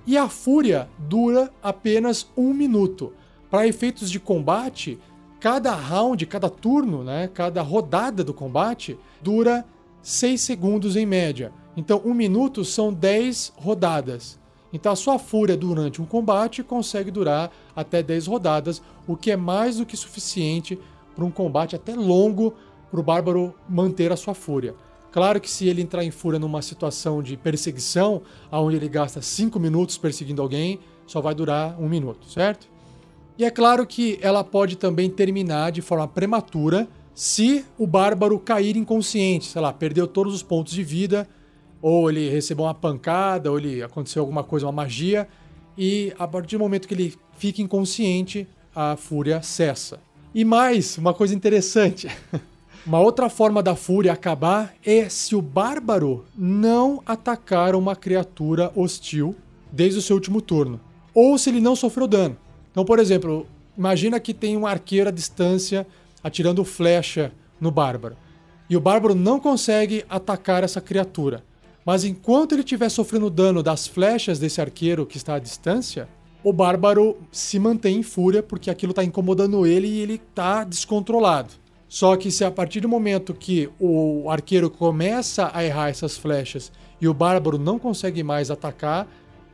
E 0.09 0.17
a 0.17 0.27
fúria 0.27 0.89
dura 0.97 1.53
apenas 1.61 2.27
um 2.35 2.51
minuto. 2.51 3.13
Para 3.47 3.67
efeitos 3.67 4.09
de 4.09 4.19
combate, 4.19 4.97
cada 5.39 5.71
round, 5.75 6.25
cada 6.25 6.49
turno, 6.49 7.03
né, 7.03 7.29
cada 7.31 7.61
rodada 7.61 8.23
do 8.23 8.33
combate 8.33 8.97
dura 9.21 9.63
6 10.01 10.41
segundos 10.41 10.95
em 10.95 11.05
média. 11.05 11.53
Então, 11.77 12.01
um 12.03 12.15
minuto 12.15 12.65
são 12.65 12.91
10 12.91 13.53
rodadas. 13.55 14.39
Então, 14.73 14.91
a 14.91 14.95
sua 14.95 15.19
fúria 15.19 15.55
durante 15.55 16.01
um 16.01 16.05
combate 16.05 16.63
consegue 16.63 17.11
durar 17.11 17.51
até 17.75 18.01
10 18.01 18.25
rodadas, 18.25 18.81
o 19.07 19.15
que 19.15 19.29
é 19.29 19.37
mais 19.37 19.77
do 19.77 19.85
que 19.85 19.95
suficiente 19.95 20.79
para 21.15 21.23
um 21.23 21.29
combate 21.29 21.75
até 21.75 21.93
longo 21.93 22.55
para 22.89 22.99
o 22.99 23.03
bárbaro 23.03 23.53
manter 23.69 24.11
a 24.11 24.17
sua 24.17 24.33
fúria. 24.33 24.73
Claro 25.11 25.41
que 25.41 25.49
se 25.49 25.67
ele 25.67 25.81
entrar 25.81 26.03
em 26.03 26.11
fúria 26.11 26.39
numa 26.39 26.61
situação 26.61 27.23
de 27.23 27.35
perseguição, 27.35 28.21
onde 28.51 28.75
ele 28.75 28.87
gasta 28.87 29.21
5 29.21 29.59
minutos 29.59 29.97
perseguindo 29.97 30.41
alguém, 30.41 30.79
só 31.07 31.19
vai 31.19 31.33
durar 31.33 31.79
um 31.81 31.89
minuto, 31.89 32.29
certo? 32.29 32.67
E 33.37 33.43
é 33.43 33.49
claro 33.49 33.87
que 33.87 34.19
ela 34.21 34.43
pode 34.43 34.75
também 34.75 35.09
terminar 35.09 35.71
de 35.71 35.81
forma 35.81 36.07
prematura 36.07 36.87
se 37.15 37.65
o 37.77 37.87
bárbaro 37.87 38.39
cair 38.39 38.77
inconsciente, 38.77 39.47
sei 39.47 39.61
lá, 39.61 39.73
perdeu 39.73 40.05
todos 40.05 40.33
os 40.33 40.43
pontos 40.43 40.73
de 40.73 40.83
vida, 40.83 41.27
ou 41.81 42.09
ele 42.09 42.29
recebeu 42.29 42.65
uma 42.65 42.73
pancada, 42.73 43.49
ou 43.49 43.57
ele 43.57 43.81
aconteceu 43.81 44.21
alguma 44.21 44.43
coisa, 44.43 44.65
uma 44.65 44.71
magia, 44.71 45.27
e 45.77 46.13
a 46.19 46.27
partir 46.27 46.57
do 46.57 46.59
momento 46.59 46.87
que 46.87 46.93
ele 46.93 47.15
fica 47.37 47.61
inconsciente, 47.61 48.47
a 48.75 48.95
fúria 48.95 49.41
cessa. 49.41 49.99
E 50.35 50.45
mais, 50.45 50.97
uma 50.97 51.13
coisa 51.13 51.33
interessante. 51.33 52.07
Uma 52.85 52.99
outra 52.99 53.29
forma 53.29 53.61
da 53.61 53.75
fúria 53.75 54.13
acabar 54.13 54.73
é 54.85 55.09
se 55.09 55.35
o 55.35 55.41
bárbaro 55.41 56.25
não 56.35 57.03
atacar 57.05 57.75
uma 57.75 57.95
criatura 57.95 58.71
hostil 58.73 59.35
desde 59.71 59.99
o 59.99 60.01
seu 60.01 60.15
último 60.15 60.41
turno, 60.41 60.79
ou 61.13 61.37
se 61.37 61.49
ele 61.49 61.59
não 61.59 61.75
sofreu 61.75 62.07
dano. 62.07 62.37
Então, 62.71 62.85
por 62.85 62.97
exemplo, 62.97 63.45
imagina 63.77 64.19
que 64.19 64.33
tem 64.33 64.55
um 64.55 64.65
arqueiro 64.65 65.09
à 65.09 65.11
distância 65.11 65.85
atirando 66.23 66.63
flecha 66.63 67.31
no 67.59 67.69
bárbaro, 67.69 68.15
e 68.69 68.77
o 68.77 68.81
bárbaro 68.81 69.13
não 69.13 69.39
consegue 69.39 70.05
atacar 70.09 70.63
essa 70.63 70.79
criatura. 70.79 71.43
Mas 71.85 72.03
enquanto 72.03 72.53
ele 72.53 72.61
estiver 72.61 72.89
sofrendo 72.89 73.29
dano 73.29 73.61
das 73.61 73.87
flechas 73.87 74.39
desse 74.39 74.61
arqueiro 74.61 75.05
que 75.05 75.17
está 75.17 75.35
à 75.35 75.39
distância, 75.39 76.07
o 76.43 76.53
bárbaro 76.53 77.17
se 77.31 77.59
mantém 77.59 77.97
em 77.97 78.03
fúria 78.03 78.41
porque 78.41 78.69
aquilo 78.69 78.91
está 78.91 79.03
incomodando 79.03 79.65
ele 79.67 79.87
e 79.87 79.99
ele 79.99 80.21
está 80.29 80.63
descontrolado. 80.63 81.53
Só 81.89 82.15
que 82.15 82.29
se 82.29 82.45
a 82.45 82.51
partir 82.51 82.81
do 82.81 82.87
momento 82.87 83.33
que 83.33 83.67
o 83.79 84.29
arqueiro 84.29 84.69
começa 84.69 85.49
a 85.51 85.65
errar 85.65 85.89
essas 85.89 86.15
flechas 86.15 86.71
e 87.01 87.07
o 87.07 87.13
bárbaro 87.15 87.57
não 87.57 87.79
consegue 87.79 88.21
mais 88.21 88.51
atacar, 88.51 89.07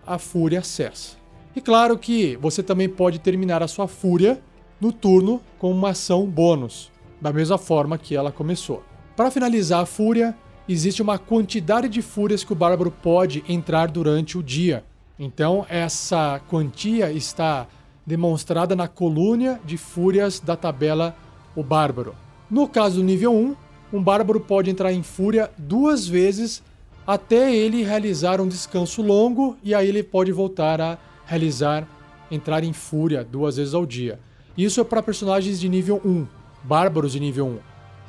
a 0.06 0.20
fúria 0.20 0.62
cessa. 0.62 1.16
E 1.56 1.62
claro 1.62 1.98
que 1.98 2.36
você 2.36 2.62
também 2.62 2.90
pode 2.90 3.20
terminar 3.20 3.64
a 3.64 3.68
sua 3.68 3.88
fúria 3.88 4.42
no 4.82 4.92
turno 4.92 5.42
com 5.58 5.72
uma 5.72 5.92
ação 5.92 6.26
bônus, 6.26 6.92
da 7.22 7.32
mesma 7.32 7.58
forma 7.58 7.98
que 7.98 8.14
ela 8.16 8.34
começou. 8.34 8.84
Para 9.16 9.32
finalizar 9.32 9.82
a 9.82 9.86
fúria, 9.86 10.36
existe 10.68 11.02
uma 11.02 11.18
quantidade 11.18 11.88
de 11.88 12.02
fúrias 12.02 12.44
que 12.44 12.52
o 12.52 12.56
bárbaro 12.56 12.92
pode 12.92 13.46
entrar 13.48 13.88
durante 13.88 14.38
o 14.38 14.44
dia. 14.44 14.84
Então, 15.18 15.66
essa 15.70 16.42
quantia 16.50 17.10
está 17.10 17.66
demonstrada 18.06 18.76
na 18.76 18.90
coluna 18.90 19.60
de 19.64 19.78
fúrias 19.78 20.42
da 20.42 20.58
tabela 20.58 21.16
O 21.56 21.64
Bárbaro. 21.64 22.25
No 22.50 22.68
caso 22.68 22.98
do 22.98 23.04
nível 23.04 23.34
1, 23.34 23.56
um 23.94 24.04
bárbaro 24.04 24.40
pode 24.40 24.70
entrar 24.70 24.94
em 24.94 25.02
fúria 25.02 25.50
duas 25.58 26.08
vezes 26.08 26.62
até 27.06 27.56
ele 27.56 27.84
realizar 27.84 28.42
um 28.42 28.48
descanso 28.48 29.02
longo 29.02 29.58
e 29.64 29.74
aí 29.74 29.88
ele 29.88 30.04
pode 30.04 30.32
voltar 30.32 30.82
a 30.82 30.98
realizar 31.26 31.88
entrar 32.30 32.64
em 32.64 32.74
fúria 32.74 33.24
duas 33.24 33.58
vezes 33.58 33.74
ao 33.74 33.86
dia. 33.86 34.20
Isso 34.58 34.80
é 34.80 34.84
para 34.84 35.04
personagens 35.04 35.60
de 35.60 35.70
nível 35.70 36.02
1, 36.04 36.26
bárbaros 36.64 37.12
de 37.12 37.20
nível 37.20 37.48
1. 37.48 37.58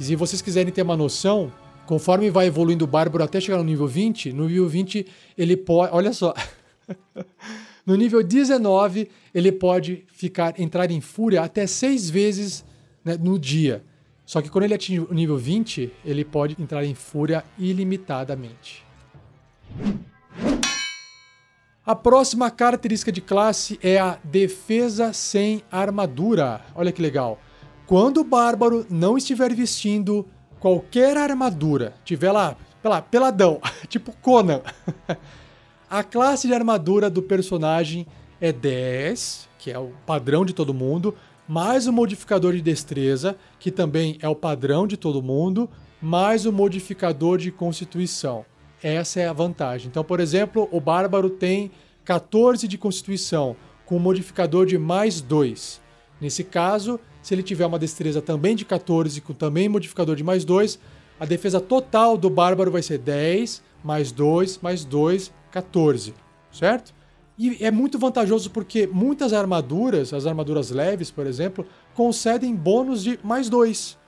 E 0.01 0.05
se 0.05 0.17
vocês 0.17 0.41
quiserem 0.41 0.73
ter 0.73 0.83
uma 0.83 0.97
noção, 0.97 1.53
conforme 1.87 2.31
vai 2.31 2.47
evoluindo 2.47 2.85
o 2.85 2.89
bárbaro 2.89 3.25
até 3.25 3.41
chegar 3.41 3.59
no 3.59 3.65
nível 3.65 3.87
20, 3.87 4.33
no 4.33 4.47
nível 4.47 4.69
20 4.69 5.07
ele 5.37 5.57
pode, 5.57 5.95
olha 5.95 6.13
só. 6.13 6.35
no 7.85 7.97
nível 7.97 8.23
19, 8.23 9.09
ele 9.35 9.53
pode 9.53 10.05
ficar 10.09 10.59
entrar 10.59 10.91
em 10.91 11.01
fúria 11.01 11.43
até 11.43 11.67
seis 11.67 12.09
vezes 12.09 12.65
né, 13.05 13.17
no 13.17 13.39
dia. 13.39 13.83
Só 14.27 14.43
que 14.43 14.51
quando 14.51 14.65
ele 14.65 14.75
atinge 14.75 15.01
o 15.01 15.15
nível 15.15 15.39
20, 15.39 15.93
ele 16.05 16.25
pode 16.25 16.61
entrar 16.61 16.85
em 16.85 16.97
fúria 16.97 17.45
ilimitadamente. 17.57 18.85
A 21.87 21.95
próxima 21.95 22.51
característica 22.51 23.13
de 23.13 23.21
classe 23.21 23.79
é 23.81 23.97
a 23.97 24.19
defesa 24.25 25.13
sem 25.13 25.63
armadura. 25.71 26.61
Olha 26.75 26.91
que 26.91 27.01
legal. 27.01 27.39
Quando 27.87 28.19
o 28.19 28.25
bárbaro 28.25 28.85
não 28.91 29.17
estiver 29.17 29.55
vestindo 29.55 30.27
qualquer 30.59 31.17
armadura, 31.17 31.95
tiver 32.05 32.33
lá, 32.33 32.57
lá 32.83 33.01
peladão, 33.01 33.61
tipo 33.87 34.13
Conan, 34.21 34.63
a 35.89 36.03
classe 36.03 36.49
de 36.49 36.55
armadura 36.55 37.09
do 37.09 37.23
personagem 37.23 38.05
é 38.41 38.51
10, 38.51 39.49
que 39.57 39.71
é 39.71 39.79
o 39.79 39.93
padrão 40.05 40.45
de 40.45 40.53
todo 40.53 40.75
mundo, 40.75 41.15
mais 41.49 41.87
o 41.87 41.93
modificador 41.93 42.53
de 42.53 42.63
destreza, 42.63 43.37
que 43.59 43.71
também 43.71 44.19
é 44.21 44.29
o 44.29 44.35
padrão 44.35 44.87
de 44.87 44.97
todo 44.97 45.23
mundo, 45.23 45.69
mais 46.01 46.47
o 46.47 46.53
modificador 46.53 47.39
de 47.39 47.51
constituição. 47.51 48.45
Essa 48.83 49.21
é 49.21 49.29
a 49.29 49.33
vantagem. 49.33 49.89
Então, 49.89 50.05
por 50.05 50.21
exemplo, 50.21 50.69
o 50.71 50.81
bárbaro 50.81 51.31
tem 51.31 51.71
14 52.05 52.69
de 52.69 52.77
constituição, 52.77 53.57
com 53.85 53.99
modificador 53.99 54.67
de 54.67 54.77
mais 54.77 55.21
2. 55.21 55.81
Nesse 56.21 56.45
caso, 56.45 56.99
se 57.23 57.35
ele 57.35 57.43
tiver 57.43 57.67
uma 57.67 57.79
destreza 57.79 58.21
também 58.21 58.55
de 58.55 58.65
14, 58.65 59.21
com 59.21 59.33
também 59.33 59.69
modificador 59.69 60.17
de 60.17 60.25
mais 60.25 60.45
2, 60.45 60.79
a 61.19 61.25
defesa 61.25 61.61
total 61.61 62.17
do 62.17 62.29
bárbaro 62.29 62.71
vai 62.71 62.83
ser 62.83 62.99
10, 62.99 63.63
mais 63.83 64.13
2, 64.13 64.59
mais 64.59 64.85
2, 64.85 65.33
14. 65.51 66.15
Certo? 66.53 66.95
E 67.39 67.63
é 67.63 67.71
muito 67.71 67.99
vantajoso 67.99 68.51
porque 68.51 68.87
muitas 68.87 69.33
armaduras, 69.33 70.13
as 70.13 70.27
armaduras 70.27 70.71
leves, 70.71 71.11
por 71.11 71.27
exemplo, 71.27 71.67
concedem 71.95 72.55
bônus 72.55 73.03
de 73.03 73.19
mais 73.23 73.49
dois. 73.51 73.99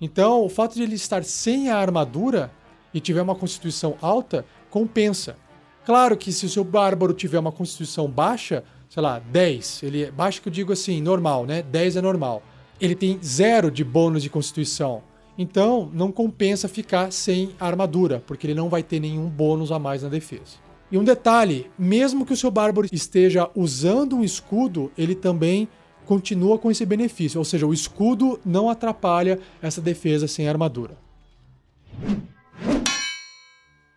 Então, 0.00 0.44
o 0.44 0.48
fato 0.48 0.74
de 0.74 0.82
ele 0.82 0.96
estar 0.96 1.22
sem 1.24 1.70
a 1.70 1.76
armadura 1.76 2.50
e 2.92 3.00
tiver 3.00 3.22
uma 3.22 3.34
constituição 3.34 3.96
alta, 4.02 4.44
compensa. 4.70 5.36
Claro 5.84 6.16
que 6.16 6.32
se 6.32 6.46
o 6.46 6.48
seu 6.48 6.64
bárbaro 6.64 7.12
tiver 7.12 7.38
uma 7.38 7.52
constituição 7.52 8.08
baixa, 8.08 8.64
sei 8.88 9.02
lá, 9.02 9.18
10, 9.18 9.82
ele 9.82 10.04
é 10.04 10.10
baixo 10.10 10.42
que 10.42 10.48
eu 10.48 10.52
digo 10.52 10.72
assim, 10.72 11.00
normal, 11.00 11.46
né? 11.46 11.62
10 11.62 11.96
é 11.96 12.00
normal. 12.00 12.42
Ele 12.80 12.94
tem 12.94 13.18
zero 13.22 13.70
de 13.70 13.84
bônus 13.84 14.22
de 14.22 14.30
constituição. 14.30 15.02
Então, 15.36 15.90
não 15.92 16.10
compensa 16.12 16.68
ficar 16.68 17.12
sem 17.12 17.54
armadura, 17.58 18.22
porque 18.26 18.46
ele 18.46 18.54
não 18.54 18.68
vai 18.68 18.82
ter 18.82 19.00
nenhum 19.00 19.28
bônus 19.28 19.70
a 19.70 19.78
mais 19.78 20.02
na 20.02 20.08
defesa. 20.08 20.63
E 20.94 20.96
um 20.96 21.02
detalhe: 21.02 21.68
mesmo 21.76 22.24
que 22.24 22.32
o 22.32 22.36
seu 22.36 22.52
bárbaro 22.52 22.86
esteja 22.92 23.50
usando 23.56 24.14
um 24.14 24.22
escudo, 24.22 24.92
ele 24.96 25.16
também 25.16 25.66
continua 26.06 26.56
com 26.56 26.70
esse 26.70 26.86
benefício, 26.86 27.40
ou 27.40 27.44
seja, 27.44 27.66
o 27.66 27.74
escudo 27.74 28.38
não 28.46 28.70
atrapalha 28.70 29.40
essa 29.60 29.80
defesa 29.80 30.28
sem 30.28 30.48
armadura. 30.48 30.96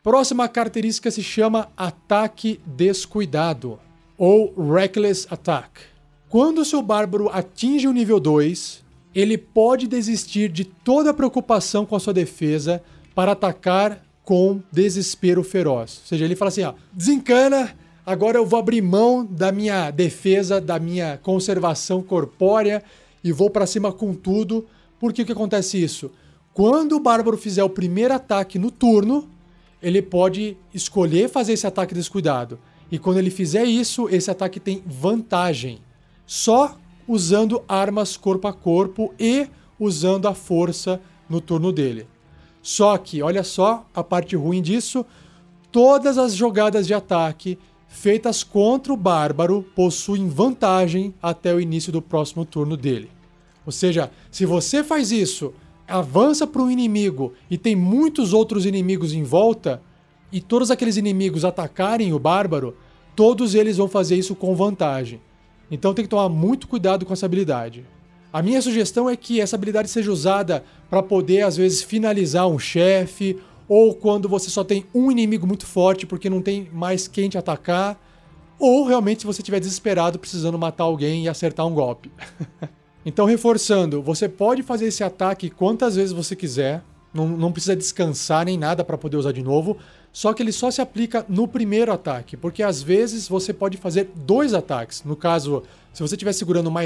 Próxima 0.01 0.47
característica 0.47 1.11
se 1.11 1.21
chama 1.21 1.69
ataque 1.77 2.59
descuidado 2.65 3.77
ou 4.17 4.55
reckless 4.73 5.27
attack. 5.29 5.81
Quando 6.27 6.61
o 6.61 6.65
seu 6.65 6.81
bárbaro 6.81 7.29
atinge 7.29 7.87
o 7.87 7.93
nível 7.93 8.19
2, 8.19 8.83
ele 9.13 9.37
pode 9.37 9.85
desistir 9.85 10.49
de 10.49 10.65
toda 10.65 11.13
preocupação 11.13 11.85
com 11.85 11.95
a 11.95 11.99
sua 11.99 12.13
defesa 12.13 12.81
para 13.13 13.33
atacar 13.33 14.01
com 14.27 14.61
desespero 14.69 15.41
feroz. 15.41 16.01
Ou 16.01 16.07
seja, 16.09 16.25
ele 16.25 16.35
fala 16.35 16.49
assim: 16.49 16.63
ó, 16.63 16.73
desencana, 16.91 17.73
agora 18.05 18.37
eu 18.37 18.45
vou 18.45 18.59
abrir 18.59 18.81
mão 18.81 19.25
da 19.25 19.53
minha 19.53 19.89
defesa, 19.89 20.59
da 20.59 20.77
minha 20.77 21.17
conservação 21.23 22.03
corpórea 22.03 22.83
e 23.23 23.31
vou 23.31 23.49
para 23.49 23.65
cima 23.65 23.89
com 23.89 24.13
tudo. 24.13 24.67
Por 24.99 25.13
que, 25.13 25.23
que 25.23 25.31
acontece 25.31 25.81
isso? 25.81 26.11
Quando 26.53 26.97
o 26.97 26.99
bárbaro 26.99 27.37
fizer 27.37 27.63
o 27.63 27.69
primeiro 27.69 28.13
ataque 28.13 28.59
no 28.59 28.69
turno, 28.69 29.29
ele 29.81 30.01
pode 30.01 30.57
escolher 30.73 31.29
fazer 31.29 31.53
esse 31.53 31.65
ataque 31.65 31.93
descuidado. 31.93 32.59
E 32.91 32.99
quando 32.99 33.19
ele 33.19 33.29
fizer 33.29 33.63
isso, 33.63 34.09
esse 34.09 34.29
ataque 34.29 34.59
tem 34.59 34.83
vantagem. 34.85 35.79
Só 36.25 36.77
usando 37.07 37.63
armas 37.65 38.17
corpo 38.17 38.45
a 38.49 38.51
corpo 38.51 39.13
e 39.17 39.47
usando 39.79 40.27
a 40.27 40.33
força 40.33 40.99
no 41.29 41.39
turno 41.39 41.71
dele. 41.71 42.07
Só 42.67 42.97
que, 42.97 43.21
olha 43.21 43.45
só 43.45 43.85
a 43.95 44.03
parte 44.03 44.35
ruim 44.35 44.61
disso: 44.61 45.05
todas 45.71 46.17
as 46.17 46.35
jogadas 46.35 46.85
de 46.85 46.93
ataque 46.93 47.57
feitas 47.87 48.43
contra 48.43 48.91
o 48.91 48.97
bárbaro 48.97 49.65
possuem 49.73 50.27
vantagem 50.27 51.13
até 51.23 51.55
o 51.55 51.61
início 51.61 51.93
do 51.93 52.01
próximo 52.01 52.43
turno 52.43 52.75
dele. 52.75 53.09
Ou 53.65 53.71
seja, 53.71 54.11
se 54.29 54.45
você 54.45 54.83
faz 54.83 55.13
isso, 55.13 55.53
avança 55.87 56.45
para 56.45 56.61
um 56.61 56.69
inimigo 56.69 57.33
e 57.49 57.57
tem 57.57 57.73
muitos 57.73 58.33
outros 58.33 58.65
inimigos 58.65 59.13
em 59.13 59.23
volta, 59.23 59.81
e 60.29 60.41
todos 60.41 60.69
aqueles 60.69 60.97
inimigos 60.97 61.45
atacarem 61.45 62.11
o 62.11 62.19
bárbaro, 62.19 62.75
todos 63.15 63.55
eles 63.55 63.77
vão 63.77 63.87
fazer 63.87 64.17
isso 64.17 64.35
com 64.35 64.53
vantagem. 64.53 65.21
Então 65.71 65.93
tem 65.93 66.03
que 66.03 66.09
tomar 66.09 66.27
muito 66.27 66.67
cuidado 66.67 67.05
com 67.05 67.13
essa 67.13 67.27
habilidade. 67.27 67.85
A 68.31 68.41
minha 68.41 68.61
sugestão 68.61 69.09
é 69.09 69.15
que 69.15 69.39
essa 69.39 69.55
habilidade 69.55 69.89
seja 69.89 70.11
usada 70.11 70.63
para 70.89 71.01
poder, 71.01 71.41
às 71.41 71.57
vezes, 71.57 71.81
finalizar 71.81 72.47
um 72.47 72.59
chefe, 72.59 73.39
ou 73.67 73.93
quando 73.93 74.29
você 74.29 74.49
só 74.49 74.63
tem 74.63 74.85
um 74.93 75.11
inimigo 75.11 75.45
muito 75.45 75.65
forte 75.65 76.05
porque 76.05 76.29
não 76.29 76.41
tem 76.41 76.69
mais 76.71 77.07
quem 77.07 77.29
te 77.29 77.37
atacar, 77.37 78.01
ou 78.59 78.85
realmente 78.85 79.21
se 79.21 79.25
você 79.27 79.41
estiver 79.41 79.59
desesperado 79.59 80.17
precisando 80.17 80.57
matar 80.57 80.85
alguém 80.85 81.25
e 81.25 81.29
acertar 81.29 81.65
um 81.65 81.73
golpe. 81.73 82.11
então, 83.05 83.25
reforçando, 83.25 84.01
você 84.01 84.27
pode 84.27 84.63
fazer 84.63 84.87
esse 84.87 85.03
ataque 85.03 85.49
quantas 85.49 85.95
vezes 85.95 86.11
você 86.11 86.35
quiser, 86.35 86.83
não, 87.13 87.27
não 87.27 87.51
precisa 87.51 87.75
descansar 87.75 88.45
nem 88.45 88.57
nada 88.57 88.83
para 88.83 88.97
poder 88.97 89.17
usar 89.17 89.31
de 89.31 89.43
novo, 89.43 89.77
só 90.11 90.33
que 90.33 90.41
ele 90.41 90.51
só 90.51 90.71
se 90.71 90.81
aplica 90.81 91.25
no 91.29 91.47
primeiro 91.47 91.91
ataque, 91.91 92.35
porque 92.35 92.63
às 92.63 92.81
vezes 92.81 93.27
você 93.27 93.53
pode 93.53 93.77
fazer 93.77 94.09
dois 94.15 94.53
ataques. 94.53 95.03
No 95.03 95.15
caso, 95.15 95.63
se 95.93 96.01
você 96.01 96.15
estiver 96.15 96.33
segurando 96.33 96.67
uma, 96.67 96.81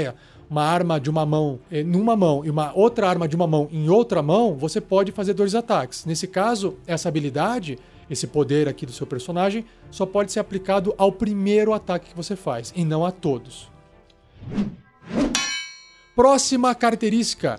uma 0.52 0.62
arma 0.64 1.00
de 1.00 1.08
uma 1.08 1.24
mão 1.24 1.58
eh, 1.70 1.82
numa 1.82 2.14
mão 2.14 2.44
e 2.44 2.50
uma 2.50 2.74
outra 2.74 3.08
arma 3.08 3.26
de 3.26 3.34
uma 3.34 3.46
mão 3.46 3.70
em 3.72 3.88
outra 3.88 4.20
mão, 4.20 4.54
você 4.54 4.82
pode 4.82 5.10
fazer 5.10 5.32
dois 5.32 5.54
ataques. 5.54 6.04
Nesse 6.04 6.28
caso, 6.28 6.76
essa 6.86 7.08
habilidade, 7.08 7.78
esse 8.10 8.26
poder 8.26 8.68
aqui 8.68 8.84
do 8.84 8.92
seu 8.92 9.06
personagem, 9.06 9.64
só 9.90 10.04
pode 10.04 10.30
ser 10.30 10.40
aplicado 10.40 10.94
ao 10.98 11.10
primeiro 11.10 11.72
ataque 11.72 12.10
que 12.10 12.16
você 12.16 12.36
faz 12.36 12.70
e 12.76 12.84
não 12.84 13.02
a 13.02 13.10
todos. 13.10 13.70
Próxima 16.14 16.74
característica: 16.74 17.58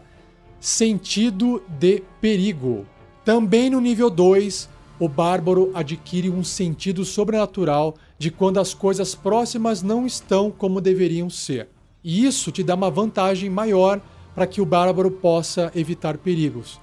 sentido 0.60 1.64
de 1.68 2.04
perigo. 2.22 2.86
Também 3.26 3.72
no 3.72 3.82
nível 3.82 4.12
2, 4.12 4.70
o 5.00 5.10
bárbaro 5.10 5.72
adquire 5.74 6.30
um 6.30 6.44
sentido 6.44 7.04
sobrenatural 7.04 7.96
de 8.20 8.30
quando 8.30 8.60
as 8.60 8.72
coisas 8.72 9.16
próximas 9.16 9.82
não 9.82 10.06
estão 10.06 10.52
como 10.52 10.80
deveriam 10.80 11.28
ser. 11.28 11.70
E 12.04 12.26
isso 12.26 12.52
te 12.52 12.64
dá 12.64 12.76
uma 12.76 12.92
vantagem 12.92 13.50
maior 13.50 14.02
para 14.36 14.48
que 14.48 14.60
o 14.60 14.66
bárbaro 14.66 15.12
possa 15.12 15.72
evitar 15.76 16.18
perigos. 16.18 16.80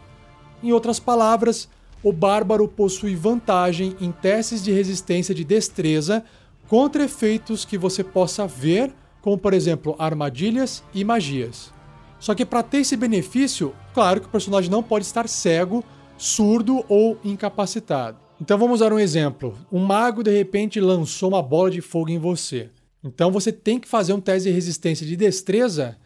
Em 0.62 0.72
outras 0.72 0.98
palavras, 0.98 1.68
o 2.02 2.12
bárbaro 2.12 2.66
possui 2.66 3.14
vantagem 3.14 3.96
em 4.00 4.10
testes 4.10 4.62
de 4.62 4.72
resistência 4.72 5.34
de 5.34 5.44
destreza 5.44 6.24
contra 6.68 7.04
efeitos 7.04 7.64
que 7.64 7.76
você 7.76 8.02
possa 8.02 8.46
ver, 8.46 8.92
como 9.20 9.36
por 9.36 9.52
exemplo 9.52 9.94
armadilhas 9.98 10.82
e 10.94 11.04
magias. 11.04 11.72
Só 12.18 12.34
que 12.34 12.44
para 12.44 12.62
ter 12.62 12.78
esse 12.78 12.96
benefício, 12.96 13.74
claro 13.92 14.20
que 14.20 14.26
o 14.26 14.30
personagem 14.30 14.70
não 14.70 14.82
pode 14.82 15.04
estar 15.04 15.28
cego 15.28 15.84
surdo 16.16 16.84
ou 16.88 17.18
incapacitado. 17.24 18.18
Então 18.40 18.56
vamos 18.56 18.80
dar 18.80 18.92
um 18.92 18.98
exemplo. 18.98 19.56
Um 19.72 19.80
mago 19.80 20.22
de 20.22 20.30
repente 20.30 20.80
lançou 20.80 21.30
uma 21.30 21.42
bola 21.42 21.70
de 21.70 21.80
fogo 21.80 22.10
em 22.10 22.18
você. 22.18 22.70
Então 23.02 23.30
você 23.30 23.50
tem 23.50 23.78
que 23.78 23.88
fazer 23.88 24.12
um 24.12 24.20
teste 24.20 24.48
de 24.48 24.54
resistência 24.54 25.06
de 25.06 25.16
destreza 25.16 25.96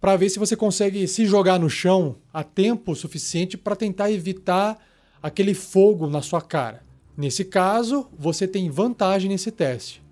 para 0.00 0.16
ver 0.16 0.28
se 0.28 0.38
você 0.38 0.56
consegue 0.56 1.06
se 1.06 1.24
jogar 1.24 1.58
no 1.58 1.70
chão 1.70 2.16
a 2.32 2.42
tempo 2.42 2.94
suficiente 2.94 3.56
para 3.56 3.76
tentar 3.76 4.10
evitar 4.10 4.78
aquele 5.22 5.54
fogo 5.54 6.08
na 6.08 6.20
sua 6.20 6.42
cara. 6.42 6.82
Nesse 7.16 7.44
caso, 7.44 8.08
você 8.18 8.48
tem 8.48 8.68
vantagem 8.68 9.30
nesse 9.30 9.50
teste. 9.50 10.02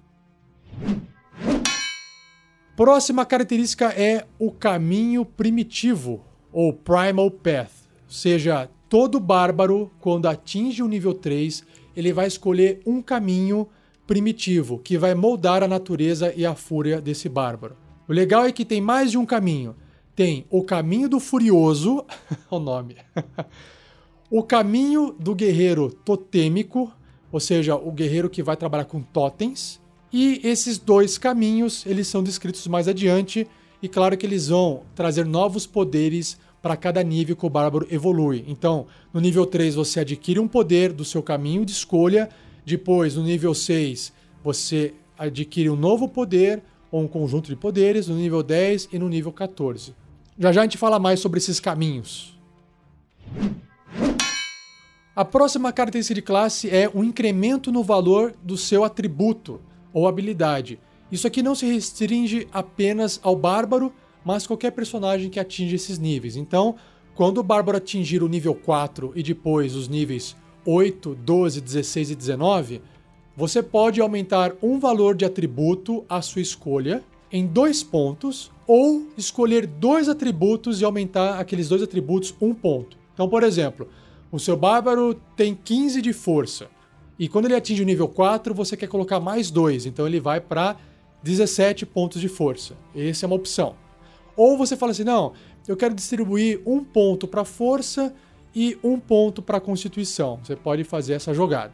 Próxima 2.76 3.26
característica 3.26 3.86
é 3.88 4.26
o 4.38 4.50
caminho 4.50 5.24
primitivo, 5.24 6.24
ou 6.52 6.72
Primal 6.72 7.30
Path, 7.30 7.72
ou 8.06 8.12
seja, 8.12 8.70
todo 8.88 9.20
bárbaro, 9.20 9.90
quando 10.00 10.26
atinge 10.26 10.82
o 10.82 10.88
nível 10.88 11.12
3, 11.12 11.64
ele 11.94 12.12
vai 12.12 12.26
escolher 12.26 12.80
um 12.86 13.02
caminho 13.02 13.68
primitivo 14.10 14.76
que 14.76 14.98
vai 14.98 15.14
moldar 15.14 15.62
a 15.62 15.68
natureza 15.68 16.34
e 16.36 16.44
a 16.44 16.56
fúria 16.56 17.00
desse 17.00 17.28
bárbaro. 17.28 17.76
O 18.08 18.12
legal 18.12 18.44
é 18.44 18.50
que 18.50 18.64
tem 18.64 18.80
mais 18.80 19.12
de 19.12 19.16
um 19.16 19.24
caminho. 19.24 19.76
Tem 20.16 20.44
o 20.50 20.64
caminho 20.64 21.08
do 21.08 21.20
furioso, 21.20 22.04
o 22.50 22.58
nome. 22.58 22.96
o 24.28 24.42
caminho 24.42 25.14
do 25.16 25.32
guerreiro 25.32 25.92
totêmico, 26.04 26.92
ou 27.30 27.38
seja, 27.38 27.76
o 27.76 27.92
guerreiro 27.92 28.28
que 28.28 28.42
vai 28.42 28.56
trabalhar 28.56 28.86
com 28.86 29.00
totens. 29.00 29.80
E 30.12 30.40
esses 30.42 30.76
dois 30.76 31.16
caminhos, 31.16 31.86
eles 31.86 32.08
são 32.08 32.20
descritos 32.20 32.66
mais 32.66 32.88
adiante, 32.88 33.46
e 33.80 33.88
claro 33.88 34.18
que 34.18 34.26
eles 34.26 34.48
vão 34.48 34.82
trazer 34.92 35.24
novos 35.24 35.68
poderes 35.68 36.36
para 36.60 36.76
cada 36.76 37.00
nível 37.04 37.36
que 37.36 37.46
o 37.46 37.50
bárbaro 37.50 37.86
evolui. 37.88 38.44
Então, 38.48 38.88
no 39.14 39.20
nível 39.20 39.46
3 39.46 39.76
você 39.76 40.00
adquire 40.00 40.40
um 40.40 40.48
poder 40.48 40.92
do 40.92 41.04
seu 41.04 41.22
caminho 41.22 41.64
de 41.64 41.70
escolha, 41.70 42.28
depois 42.64 43.16
no 43.16 43.22
nível 43.22 43.54
6 43.54 44.12
você 44.42 44.94
adquire 45.18 45.70
um 45.70 45.76
novo 45.76 46.08
poder 46.08 46.62
ou 46.90 47.02
um 47.02 47.08
conjunto 47.08 47.48
de 47.48 47.56
poderes, 47.56 48.08
no 48.08 48.16
nível 48.16 48.42
10 48.42 48.88
e 48.92 48.98
no 48.98 49.08
nível 49.08 49.32
14. 49.32 49.94
Já 50.38 50.52
já 50.52 50.60
a 50.62 50.64
gente 50.64 50.78
fala 50.78 50.98
mais 50.98 51.20
sobre 51.20 51.38
esses 51.38 51.60
caminhos. 51.60 52.38
A 55.14 55.24
próxima 55.24 55.72
característica 55.72 56.14
de 56.14 56.22
classe 56.22 56.70
é 56.70 56.90
o 56.92 57.04
incremento 57.04 57.70
no 57.70 57.82
valor 57.82 58.34
do 58.42 58.56
seu 58.56 58.82
atributo 58.84 59.60
ou 59.92 60.08
habilidade. 60.08 60.78
Isso 61.12 61.26
aqui 61.26 61.42
não 61.42 61.54
se 61.54 61.66
restringe 61.66 62.48
apenas 62.52 63.20
ao 63.22 63.36
bárbaro, 63.36 63.92
mas 64.24 64.46
qualquer 64.46 64.70
personagem 64.70 65.28
que 65.28 65.40
atinge 65.40 65.74
esses 65.74 65.98
níveis. 65.98 66.36
Então, 66.36 66.76
quando 67.14 67.38
o 67.38 67.42
Bárbaro 67.42 67.76
atingir 67.76 68.22
o 68.22 68.28
nível 68.28 68.54
4 68.54 69.12
e 69.14 69.22
depois 69.22 69.74
os 69.74 69.88
níveis 69.88 70.34
8, 70.64 71.14
12, 71.14 71.60
16 71.60 72.10
e 72.10 72.14
19, 72.14 72.82
você 73.36 73.62
pode 73.62 74.00
aumentar 74.00 74.52
um 74.62 74.78
valor 74.78 75.14
de 75.14 75.24
atributo 75.24 76.04
à 76.08 76.20
sua 76.20 76.42
escolha 76.42 77.02
em 77.32 77.46
dois 77.46 77.82
pontos 77.82 78.50
ou 78.66 79.06
escolher 79.16 79.66
dois 79.66 80.08
atributos 80.08 80.80
e 80.80 80.84
aumentar 80.84 81.38
aqueles 81.38 81.68
dois 81.68 81.82
atributos 81.82 82.34
um 82.40 82.52
ponto. 82.52 82.96
Então, 83.14 83.28
por 83.28 83.42
exemplo, 83.42 83.88
o 84.30 84.38
seu 84.38 84.56
bárbaro 84.56 85.14
tem 85.36 85.54
15 85.54 86.02
de 86.02 86.12
força 86.12 86.68
e 87.20 87.28
quando 87.28 87.44
ele 87.44 87.54
atinge 87.54 87.82
o 87.82 87.84
nível 87.84 88.08
4, 88.08 88.54
você 88.54 88.78
quer 88.78 88.86
colocar 88.86 89.20
mais 89.20 89.50
dois, 89.50 89.84
então 89.84 90.06
ele 90.06 90.18
vai 90.18 90.40
para 90.40 90.76
17 91.22 91.84
pontos 91.84 92.18
de 92.18 92.28
força. 92.28 92.74
Essa 92.96 93.24
é 93.24 93.26
uma 93.26 93.36
opção. 93.36 93.74
Ou 94.34 94.56
você 94.56 94.74
fala 94.74 94.92
assim: 94.92 95.04
não, 95.04 95.34
eu 95.68 95.76
quero 95.76 95.94
distribuir 95.94 96.62
um 96.64 96.82
ponto 96.82 97.28
para 97.28 97.44
força 97.44 98.14
e 98.54 98.78
um 98.82 98.98
ponto 98.98 99.40
para 99.40 99.60
constituição. 99.60 100.40
Você 100.42 100.56
pode 100.56 100.84
fazer 100.84 101.14
essa 101.14 101.32
jogada. 101.32 101.72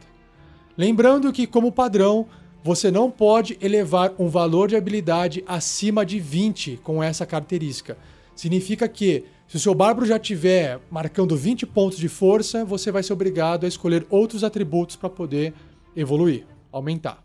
Lembrando 0.77 1.31
que, 1.33 1.47
como 1.47 1.71
padrão, 1.71 2.27
você 2.63 2.91
não 2.91 3.09
pode 3.09 3.57
elevar 3.61 4.13
um 4.19 4.27
valor 4.27 4.67
de 4.67 4.75
habilidade 4.75 5.43
acima 5.47 6.05
de 6.05 6.19
20 6.19 6.77
com 6.83 7.01
essa 7.01 7.25
característica. 7.25 7.97
Significa 8.35 8.87
que, 8.87 9.25
se 9.47 9.55
o 9.55 9.59
seu 9.59 9.73
bárbaro 9.73 10.05
já 10.05 10.19
tiver 10.19 10.79
marcando 10.91 11.35
20 11.35 11.65
pontos 11.65 11.97
de 11.97 12.07
força, 12.07 12.65
você 12.65 12.91
vai 12.91 13.01
ser 13.01 13.13
obrigado 13.13 13.63
a 13.63 13.67
escolher 13.67 14.05
outros 14.09 14.43
atributos 14.43 14.95
para 14.95 15.09
poder 15.09 15.53
evoluir, 15.95 16.45
aumentar. 16.71 17.23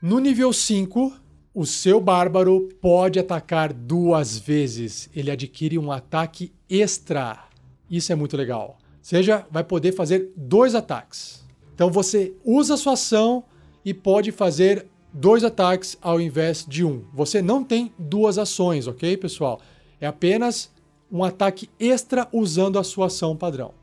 No 0.00 0.20
nível 0.20 0.52
5, 0.52 1.12
o 1.58 1.66
seu 1.66 2.00
bárbaro 2.00 2.68
pode 2.80 3.18
atacar 3.18 3.72
duas 3.72 4.38
vezes. 4.38 5.10
Ele 5.12 5.28
adquire 5.28 5.76
um 5.76 5.90
ataque 5.90 6.52
extra. 6.70 7.48
Isso 7.90 8.12
é 8.12 8.14
muito 8.14 8.36
legal. 8.36 8.78
Seja, 9.02 9.44
vai 9.50 9.64
poder 9.64 9.90
fazer 9.90 10.30
dois 10.36 10.76
ataques. 10.76 11.44
Então 11.74 11.90
você 11.90 12.32
usa 12.44 12.74
a 12.74 12.76
sua 12.76 12.92
ação 12.92 13.42
e 13.84 13.92
pode 13.92 14.30
fazer 14.30 14.86
dois 15.12 15.42
ataques 15.42 15.98
ao 16.00 16.20
invés 16.20 16.64
de 16.64 16.84
um. 16.84 17.02
Você 17.12 17.42
não 17.42 17.64
tem 17.64 17.92
duas 17.98 18.38
ações, 18.38 18.86
ok, 18.86 19.16
pessoal? 19.16 19.60
É 20.00 20.06
apenas 20.06 20.70
um 21.10 21.24
ataque 21.24 21.68
extra 21.80 22.28
usando 22.32 22.78
a 22.78 22.84
sua 22.84 23.06
ação 23.06 23.36
padrão. 23.36 23.74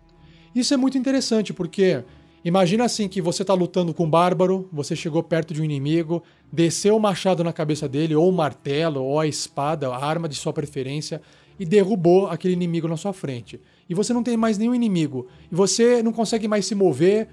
Isso 0.55 0.73
é 0.73 0.77
muito 0.77 0.97
interessante 0.97 1.51
porque 1.51 2.05
imagina 2.45 2.85
assim 2.85 3.09
que 3.09 3.21
você 3.21 3.41
está 3.41 3.53
lutando 3.53 3.93
com 3.93 4.05
um 4.05 4.09
bárbaro, 4.09 4.69
você 4.71 4.95
chegou 4.95 5.21
perto 5.21 5.53
de 5.53 5.59
um 5.59 5.65
inimigo, 5.65 6.23
desceu 6.55 6.95
o 6.95 6.99
machado 6.99 7.43
na 7.43 7.51
cabeça 7.51 7.87
dele, 7.87 8.15
ou 8.15 8.29
o 8.29 8.31
martelo, 8.31 9.03
ou 9.03 9.19
a 9.19 9.27
espada, 9.27 9.89
a 9.89 10.05
arma 10.05 10.29
de 10.29 10.35
sua 10.35 10.53
preferência, 10.53 11.21
e 11.59 11.65
derrubou 11.65 12.27
aquele 12.27 12.53
inimigo 12.53 12.87
na 12.87 12.95
sua 12.95 13.11
frente. 13.11 13.59
E 13.89 13.93
você 13.93 14.13
não 14.13 14.23
tem 14.23 14.37
mais 14.37 14.57
nenhum 14.57 14.73
inimigo. 14.73 15.27
E 15.51 15.55
você 15.55 16.01
não 16.01 16.13
consegue 16.13 16.47
mais 16.47 16.65
se 16.65 16.73
mover 16.73 17.27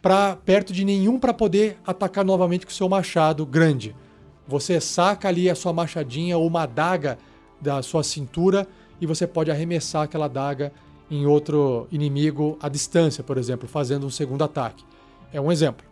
para 0.00 0.36
perto 0.36 0.72
de 0.72 0.84
nenhum 0.84 1.18
para 1.18 1.34
poder 1.34 1.76
atacar 1.84 2.24
novamente 2.24 2.64
com 2.64 2.70
o 2.70 2.74
seu 2.74 2.88
machado 2.88 3.44
grande. 3.44 3.94
Você 4.46 4.80
saca 4.80 5.28
ali 5.28 5.50
a 5.50 5.54
sua 5.54 5.72
machadinha 5.72 6.38
ou 6.38 6.46
uma 6.46 6.62
adaga 6.62 7.18
da 7.60 7.82
sua 7.82 8.04
cintura 8.04 8.66
e 9.00 9.06
você 9.06 9.26
pode 9.26 9.50
arremessar 9.50 10.04
aquela 10.04 10.26
adaga 10.26 10.72
em 11.10 11.26
outro 11.26 11.88
inimigo 11.90 12.56
à 12.62 12.68
distância, 12.68 13.24
por 13.24 13.38
exemplo, 13.38 13.68
fazendo 13.68 14.06
um 14.06 14.10
segundo 14.10 14.44
ataque. 14.44 14.84
É 15.32 15.40
um 15.40 15.50
exemplo. 15.50 15.84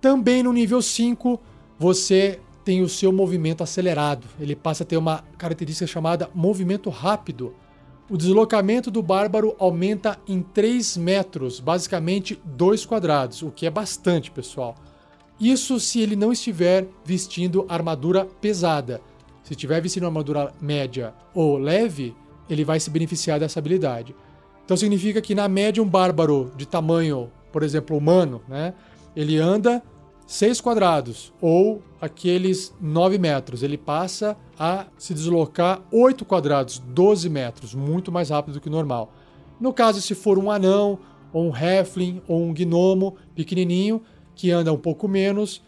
Também 0.00 0.42
no 0.42 0.52
nível 0.52 0.80
5, 0.80 1.40
você 1.78 2.40
tem 2.64 2.82
o 2.82 2.88
seu 2.88 3.10
movimento 3.12 3.62
acelerado. 3.62 4.26
Ele 4.38 4.54
passa 4.54 4.82
a 4.82 4.86
ter 4.86 4.96
uma 4.96 5.24
característica 5.36 5.86
chamada 5.86 6.30
movimento 6.34 6.90
rápido. 6.90 7.54
O 8.10 8.16
deslocamento 8.16 8.90
do 8.90 9.02
bárbaro 9.02 9.54
aumenta 9.58 10.18
em 10.26 10.40
3 10.40 10.96
metros, 10.96 11.60
basicamente 11.60 12.40
2 12.44 12.86
quadrados, 12.86 13.42
o 13.42 13.50
que 13.50 13.66
é 13.66 13.70
bastante, 13.70 14.30
pessoal. 14.30 14.74
Isso 15.40 15.78
se 15.78 16.00
ele 16.00 16.16
não 16.16 16.32
estiver 16.32 16.86
vestindo 17.04 17.64
armadura 17.68 18.24
pesada. 18.24 19.00
Se 19.42 19.52
estiver 19.52 19.80
vestindo 19.80 20.06
armadura 20.06 20.52
média 20.60 21.14
ou 21.34 21.56
leve, 21.58 22.14
ele 22.50 22.64
vai 22.64 22.80
se 22.80 22.90
beneficiar 22.90 23.38
dessa 23.40 23.58
habilidade. 23.58 24.14
Então 24.64 24.76
significa 24.76 25.20
que 25.20 25.34
na 25.34 25.48
média 25.48 25.82
um 25.82 25.88
bárbaro 25.88 26.52
de 26.56 26.66
tamanho, 26.66 27.30
por 27.52 27.62
exemplo, 27.62 27.96
humano, 27.96 28.42
né, 28.48 28.74
ele 29.18 29.36
anda 29.36 29.82
6 30.28 30.60
quadrados 30.60 31.32
ou 31.40 31.82
aqueles 32.00 32.72
9 32.80 33.18
metros. 33.18 33.64
Ele 33.64 33.76
passa 33.76 34.36
a 34.56 34.86
se 34.96 35.12
deslocar 35.12 35.82
8 35.90 36.24
quadrados, 36.24 36.78
12 36.78 37.28
metros, 37.28 37.74
muito 37.74 38.12
mais 38.12 38.30
rápido 38.30 38.54
do 38.54 38.60
que 38.60 38.68
o 38.68 38.70
normal. 38.70 39.12
No 39.60 39.72
caso, 39.72 40.00
se 40.00 40.14
for 40.14 40.38
um 40.38 40.52
anão, 40.52 41.00
ou 41.32 41.48
um 41.48 41.52
halfling, 41.52 42.22
ou 42.28 42.44
um 42.44 42.54
gnomo 42.54 43.16
pequenininho, 43.34 44.00
que 44.36 44.52
anda 44.52 44.72
um 44.72 44.78
pouco 44.78 45.08
menos, 45.08 45.64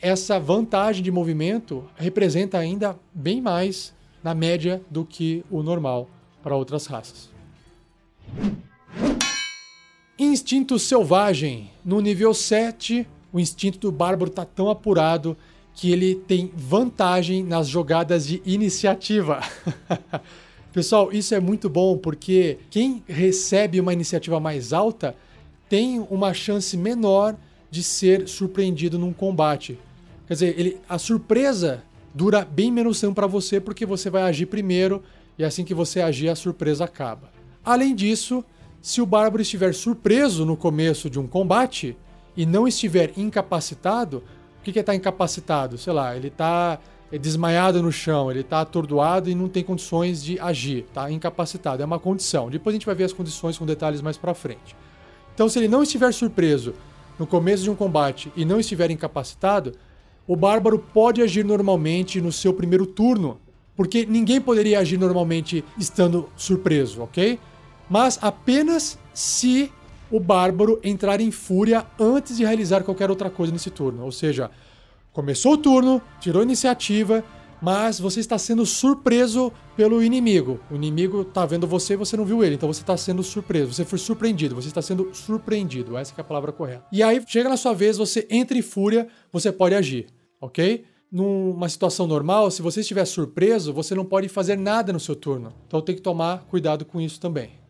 essa 0.00 0.40
vantagem 0.40 1.02
de 1.02 1.10
movimento 1.10 1.84
representa 1.96 2.56
ainda 2.56 2.98
bem 3.12 3.42
mais 3.42 3.94
na 4.24 4.34
média 4.34 4.80
do 4.90 5.04
que 5.04 5.44
o 5.50 5.62
normal 5.62 6.08
para 6.42 6.56
outras 6.56 6.86
raças. 6.86 7.28
Instinto 10.18 10.78
selvagem. 10.78 11.70
No 11.84 12.00
nível 12.00 12.32
7, 12.32 13.06
o 13.30 13.38
instinto 13.38 13.78
do 13.78 13.92
bárbaro 13.92 14.30
está 14.30 14.46
tão 14.46 14.70
apurado 14.70 15.36
que 15.74 15.92
ele 15.92 16.14
tem 16.14 16.50
vantagem 16.56 17.42
nas 17.42 17.68
jogadas 17.68 18.26
de 18.26 18.40
iniciativa. 18.46 19.42
Pessoal, 20.72 21.12
isso 21.12 21.34
é 21.34 21.40
muito 21.40 21.68
bom 21.68 21.98
porque 21.98 22.58
quem 22.70 23.02
recebe 23.06 23.78
uma 23.78 23.92
iniciativa 23.92 24.40
mais 24.40 24.72
alta 24.72 25.14
tem 25.68 26.00
uma 26.10 26.32
chance 26.32 26.78
menor 26.78 27.36
de 27.70 27.82
ser 27.82 28.26
surpreendido 28.26 28.98
num 28.98 29.12
combate. 29.12 29.78
Quer 30.26 30.32
dizer, 30.32 30.58
ele, 30.58 30.78
a 30.88 30.98
surpresa 30.98 31.82
dura 32.14 32.42
bem 32.42 32.72
menos 32.72 32.98
tempo 32.98 33.14
para 33.14 33.26
você 33.26 33.60
porque 33.60 33.84
você 33.84 34.08
vai 34.08 34.22
agir 34.22 34.46
primeiro 34.46 35.02
e 35.38 35.44
assim 35.44 35.62
que 35.62 35.74
você 35.74 36.00
agir 36.00 36.30
a 36.30 36.34
surpresa 36.34 36.84
acaba. 36.84 37.30
Além 37.62 37.94
disso, 37.94 38.42
se 38.86 39.02
o 39.02 39.06
bárbaro 39.06 39.42
estiver 39.42 39.74
surpreso 39.74 40.46
no 40.46 40.56
começo 40.56 41.10
de 41.10 41.18
um 41.18 41.26
combate, 41.26 41.96
e 42.36 42.46
não 42.46 42.68
estiver 42.68 43.10
incapacitado, 43.16 44.22
o 44.60 44.62
que 44.62 44.70
é 44.70 44.80
estar 44.80 44.92
tá 44.92 44.94
incapacitado? 44.94 45.76
Sei 45.76 45.92
lá, 45.92 46.16
ele 46.16 46.28
está 46.28 46.78
é 47.10 47.18
desmaiado 47.18 47.82
no 47.82 47.90
chão, 47.90 48.30
ele 48.30 48.42
está 48.42 48.60
atordoado 48.60 49.28
e 49.28 49.34
não 49.34 49.48
tem 49.48 49.64
condições 49.64 50.22
de 50.22 50.38
agir, 50.38 50.84
está 50.86 51.10
incapacitado, 51.10 51.82
é 51.82 51.84
uma 51.84 51.98
condição. 51.98 52.48
Depois 52.48 52.74
a 52.74 52.76
gente 52.76 52.86
vai 52.86 52.94
ver 52.94 53.02
as 53.02 53.12
condições 53.12 53.58
com 53.58 53.66
detalhes 53.66 54.00
mais 54.00 54.16
para 54.16 54.32
frente. 54.34 54.76
Então, 55.34 55.48
se 55.48 55.58
ele 55.58 55.66
não 55.66 55.82
estiver 55.82 56.14
surpreso 56.14 56.72
no 57.18 57.26
começo 57.26 57.64
de 57.64 57.70
um 57.70 57.74
combate 57.74 58.32
e 58.36 58.44
não 58.44 58.60
estiver 58.60 58.92
incapacitado, 58.92 59.72
o 60.28 60.36
bárbaro 60.36 60.78
pode 60.78 61.20
agir 61.20 61.44
normalmente 61.44 62.20
no 62.20 62.30
seu 62.30 62.54
primeiro 62.54 62.86
turno, 62.86 63.40
porque 63.74 64.06
ninguém 64.06 64.40
poderia 64.40 64.78
agir 64.78 64.96
normalmente 64.96 65.64
estando 65.76 66.28
surpreso, 66.36 67.02
ok? 67.02 67.36
Mas 67.88 68.18
apenas 68.20 68.98
se 69.14 69.72
o 70.10 70.20
bárbaro 70.20 70.80
entrar 70.82 71.20
em 71.20 71.30
fúria 71.30 71.86
antes 71.98 72.36
de 72.36 72.44
realizar 72.44 72.82
qualquer 72.82 73.10
outra 73.10 73.30
coisa 73.30 73.52
nesse 73.52 73.70
turno. 73.70 74.04
Ou 74.04 74.12
seja, 74.12 74.50
começou 75.12 75.54
o 75.54 75.58
turno, 75.58 76.00
tirou 76.20 76.40
a 76.40 76.44
iniciativa, 76.44 77.24
mas 77.60 77.98
você 77.98 78.20
está 78.20 78.38
sendo 78.38 78.64
surpreso 78.66 79.52
pelo 79.76 80.02
inimigo. 80.02 80.60
O 80.70 80.74
inimigo 80.74 81.22
está 81.22 81.46
vendo 81.46 81.66
você 81.66 81.94
e 81.94 81.96
você 81.96 82.16
não 82.16 82.24
viu 82.24 82.44
ele, 82.44 82.54
então 82.54 82.72
você 82.72 82.82
está 82.82 82.96
sendo 82.96 83.22
surpreso. 83.22 83.72
Você 83.72 83.84
foi 83.84 83.98
surpreendido, 83.98 84.54
você 84.54 84.68
está 84.68 84.82
sendo 84.82 85.10
surpreendido. 85.12 85.96
Essa 85.96 86.12
é 86.16 86.20
a 86.20 86.24
palavra 86.24 86.52
correta. 86.52 86.84
E 86.92 87.02
aí 87.02 87.22
chega 87.26 87.48
na 87.48 87.56
sua 87.56 87.72
vez, 87.72 87.96
você 87.96 88.26
entra 88.30 88.56
em 88.56 88.62
fúria, 88.62 89.08
você 89.32 89.50
pode 89.50 89.74
agir, 89.74 90.06
ok? 90.40 90.84
Numa 91.10 91.68
situação 91.68 92.06
normal, 92.06 92.50
se 92.50 92.60
você 92.60 92.80
estiver 92.80 93.04
surpreso, 93.04 93.72
você 93.72 93.94
não 93.94 94.04
pode 94.04 94.28
fazer 94.28 94.56
nada 94.56 94.92
no 94.92 95.00
seu 95.00 95.16
turno. 95.16 95.52
Então 95.66 95.80
tem 95.80 95.94
que 95.94 96.02
tomar 96.02 96.44
cuidado 96.50 96.84
com 96.84 97.00
isso 97.00 97.20
também. 97.20 97.65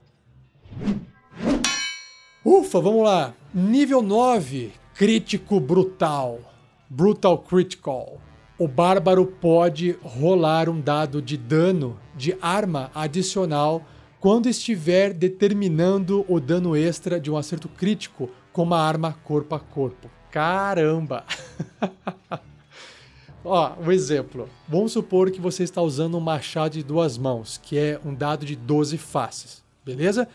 Ufa, 2.45 2.81
vamos 2.81 3.05
lá. 3.05 3.35
Nível 3.53 4.03
9, 4.03 4.73
crítico 4.95 5.59
brutal. 5.59 6.41
Brutal 6.89 7.39
Critical. 7.39 8.21
O 8.59 8.69
bárbaro 8.69 9.27
pode 9.27 9.99
rolar 10.03 10.69
um 10.69 10.81
dado 10.81 11.21
de 11.21 11.37
dano 11.37 11.99
de 12.17 12.37
arma 12.41 12.91
adicional 12.95 13.85
quando 14.21 14.49
estiver 14.49 15.12
determinando 15.12 16.25
o 16.29 16.41
dano 16.41 16.75
extra 16.75 17.21
de 17.21 17.31
um 17.31 17.37
acerto 17.37 17.69
crítico 17.69 18.31
com 18.53 18.62
uma 18.62 18.79
arma 18.79 19.12
corpo 19.25 19.55
a 19.55 19.61
corpo. 19.61 20.11
Caramba! 20.31 21.25
Ó, 23.45 23.73
um 23.79 23.93
exemplo. 23.93 24.49
Vamos 24.69 24.93
supor 24.93 25.31
que 25.31 25.41
você 25.41 25.62
está 25.62 25.81
usando 25.83 26.17
um 26.17 26.21
machado 26.21 26.73
de 26.73 26.83
duas 26.83 27.17
mãos, 27.17 27.61
que 27.62 27.79
é 27.79 28.01
um 28.05 28.15
dado 28.15 28.45
de 28.45 28.57
12 28.57 28.99
faces, 28.99 29.62
beleza? 29.85 30.29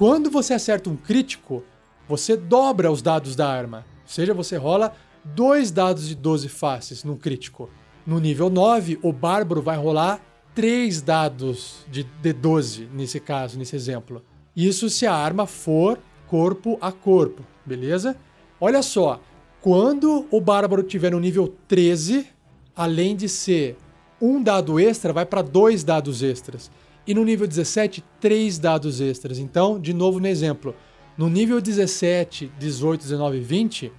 Quando 0.00 0.30
você 0.30 0.54
acerta 0.54 0.88
um 0.88 0.96
crítico, 0.96 1.62
você 2.08 2.34
dobra 2.34 2.90
os 2.90 3.02
dados 3.02 3.36
da 3.36 3.46
arma. 3.46 3.84
Ou 4.00 4.08
seja, 4.08 4.32
você 4.32 4.56
rola 4.56 4.94
dois 5.22 5.70
dados 5.70 6.08
de 6.08 6.14
12 6.14 6.48
faces 6.48 7.04
no 7.04 7.18
crítico. 7.18 7.68
No 8.06 8.18
nível 8.18 8.48
9, 8.48 8.98
o 9.02 9.12
bárbaro 9.12 9.60
vai 9.60 9.76
rolar 9.76 10.18
três 10.54 11.02
dados 11.02 11.84
de 11.90 12.06
D12, 12.22 12.88
nesse 12.90 13.20
caso, 13.20 13.58
nesse 13.58 13.76
exemplo. 13.76 14.24
Isso 14.56 14.88
se 14.88 15.06
a 15.06 15.12
arma 15.12 15.46
for 15.46 15.98
corpo 16.26 16.78
a 16.80 16.90
corpo, 16.90 17.44
beleza? 17.66 18.16
Olha 18.58 18.82
só, 18.82 19.20
quando 19.60 20.26
o 20.30 20.40
bárbaro 20.40 20.82
tiver 20.82 21.10
no 21.10 21.20
nível 21.20 21.54
13, 21.68 22.26
além 22.74 23.14
de 23.14 23.28
ser 23.28 23.76
um 24.18 24.42
dado 24.42 24.80
extra, 24.80 25.12
vai 25.12 25.26
para 25.26 25.42
dois 25.42 25.84
dados 25.84 26.22
extras. 26.22 26.70
E 27.10 27.14
no 27.14 27.24
nível 27.24 27.44
17, 27.44 28.04
três 28.20 28.56
dados 28.56 29.00
extras. 29.00 29.40
Então, 29.40 29.80
de 29.80 29.92
novo 29.92 30.20
no 30.20 30.28
exemplo, 30.28 30.76
no 31.18 31.28
nível 31.28 31.60
17, 31.60 32.52
18, 32.56 33.00
19 33.00 33.36
e 33.36 33.40
20, 33.40 33.92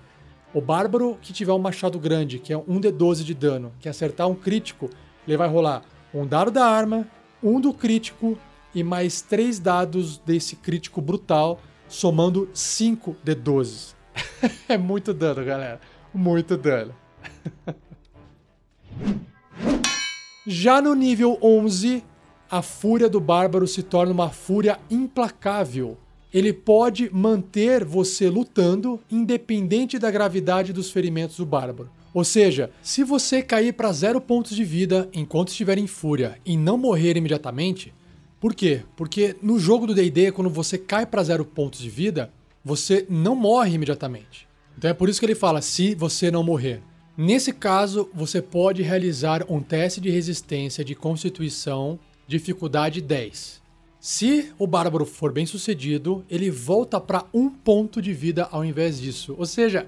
o 0.54 0.62
bárbaro 0.62 1.18
que 1.22 1.34
tiver 1.34 1.52
um 1.52 1.60
machado 1.60 2.00
grande, 2.00 2.40
que 2.40 2.54
é 2.54 2.58
um 2.58 2.80
D12 2.80 3.26
de 3.26 3.34
dano, 3.34 3.74
que 3.82 3.90
acertar 3.90 4.30
um 4.30 4.34
crítico, 4.34 4.90
ele 5.28 5.36
vai 5.36 5.50
rolar 5.50 5.84
um 6.14 6.26
dado 6.26 6.52
da 6.52 6.66
arma, 6.66 7.06
um 7.44 7.60
do 7.60 7.74
crítico 7.74 8.40
e 8.74 8.82
mais 8.82 9.22
três 9.22 9.60
dados 9.60 10.18
desse 10.20 10.56
crítico 10.56 11.02
brutal, 11.02 11.60
somando 11.90 12.50
5 12.54 13.18
D12. 13.26 13.94
é 14.70 14.78
muito 14.78 15.14
dano, 15.14 15.44
galera. 15.44 15.82
Muito 16.14 16.56
dano. 16.56 16.96
Já 20.48 20.82
no 20.82 20.96
nível 20.96 21.38
11, 21.42 22.06
a 22.52 22.62
fúria 22.62 23.08
do 23.08 23.22
bárbaro 23.22 23.66
se 23.66 23.82
torna 23.82 24.12
uma 24.12 24.30
fúria 24.30 24.78
implacável. 24.90 25.98
ele 26.34 26.54
pode 26.54 27.14
manter 27.14 27.84
você 27.84 28.30
lutando 28.30 29.00
independente 29.10 30.00
da 30.00 30.10
gravidade 30.10 30.72
dos 30.72 30.90
ferimentos 30.90 31.36
do 31.36 31.46
bárbaro. 31.46 31.90
Ou 32.14 32.24
seja, 32.24 32.72
se 32.82 33.04
você 33.04 33.42
cair 33.42 33.74
para 33.74 33.92
zero 33.92 34.22
pontos 34.22 34.56
de 34.56 34.64
vida 34.64 35.10
enquanto 35.14 35.50
estiver 35.50 35.78
em 35.78 35.88
fúria 35.88 36.38
e 36.46 36.56
não 36.56 36.78
morrer 36.78 37.18
imediatamente, 37.18 37.94
por 38.40 38.56
quê? 38.56 38.82
Porque 38.96 39.36
no 39.42 39.60
jogo 39.60 39.86
do 39.86 39.94
D&D, 39.94 40.32
quando 40.32 40.50
você 40.50 40.78
cai 40.78 41.06
para 41.06 41.24
zero 41.24 41.44
pontos 41.44 41.82
de 41.82 41.90
vida, 41.90 42.32
você 42.64 43.06
não 43.10 43.36
morre 43.36 43.76
imediatamente. 43.76 44.48
Então 44.78 44.90
é 44.90 44.94
por 44.94 45.10
isso 45.10 45.20
que 45.20 45.26
ele 45.26 45.36
fala 45.36 45.62
se 45.62 45.96
você 45.96 46.32
não 46.32 46.44
morrer. 46.44 46.82
Nesse 47.18 47.52
caso, 47.52 48.10
você 48.14 48.42
pode 48.42 48.82
realizar 48.82 49.46
um 49.50 49.60
teste 49.60 50.00
de 50.00 50.10
resistência 50.10 50.84
de 50.84 50.96
constituição 50.96 52.00
dificuldade 52.32 53.02
10. 53.02 53.62
Se 54.00 54.52
o 54.58 54.66
bárbaro 54.66 55.06
for 55.06 55.32
bem 55.32 55.46
sucedido, 55.46 56.26
ele 56.30 56.50
volta 56.50 57.00
para 57.00 57.26
um 57.34 57.50
ponto 57.50 58.02
de 58.02 58.14
vida 58.14 58.48
ao 58.52 58.64
invés 58.64 59.00
disso. 59.00 59.36
Ou 59.38 59.46
seja, 59.46 59.86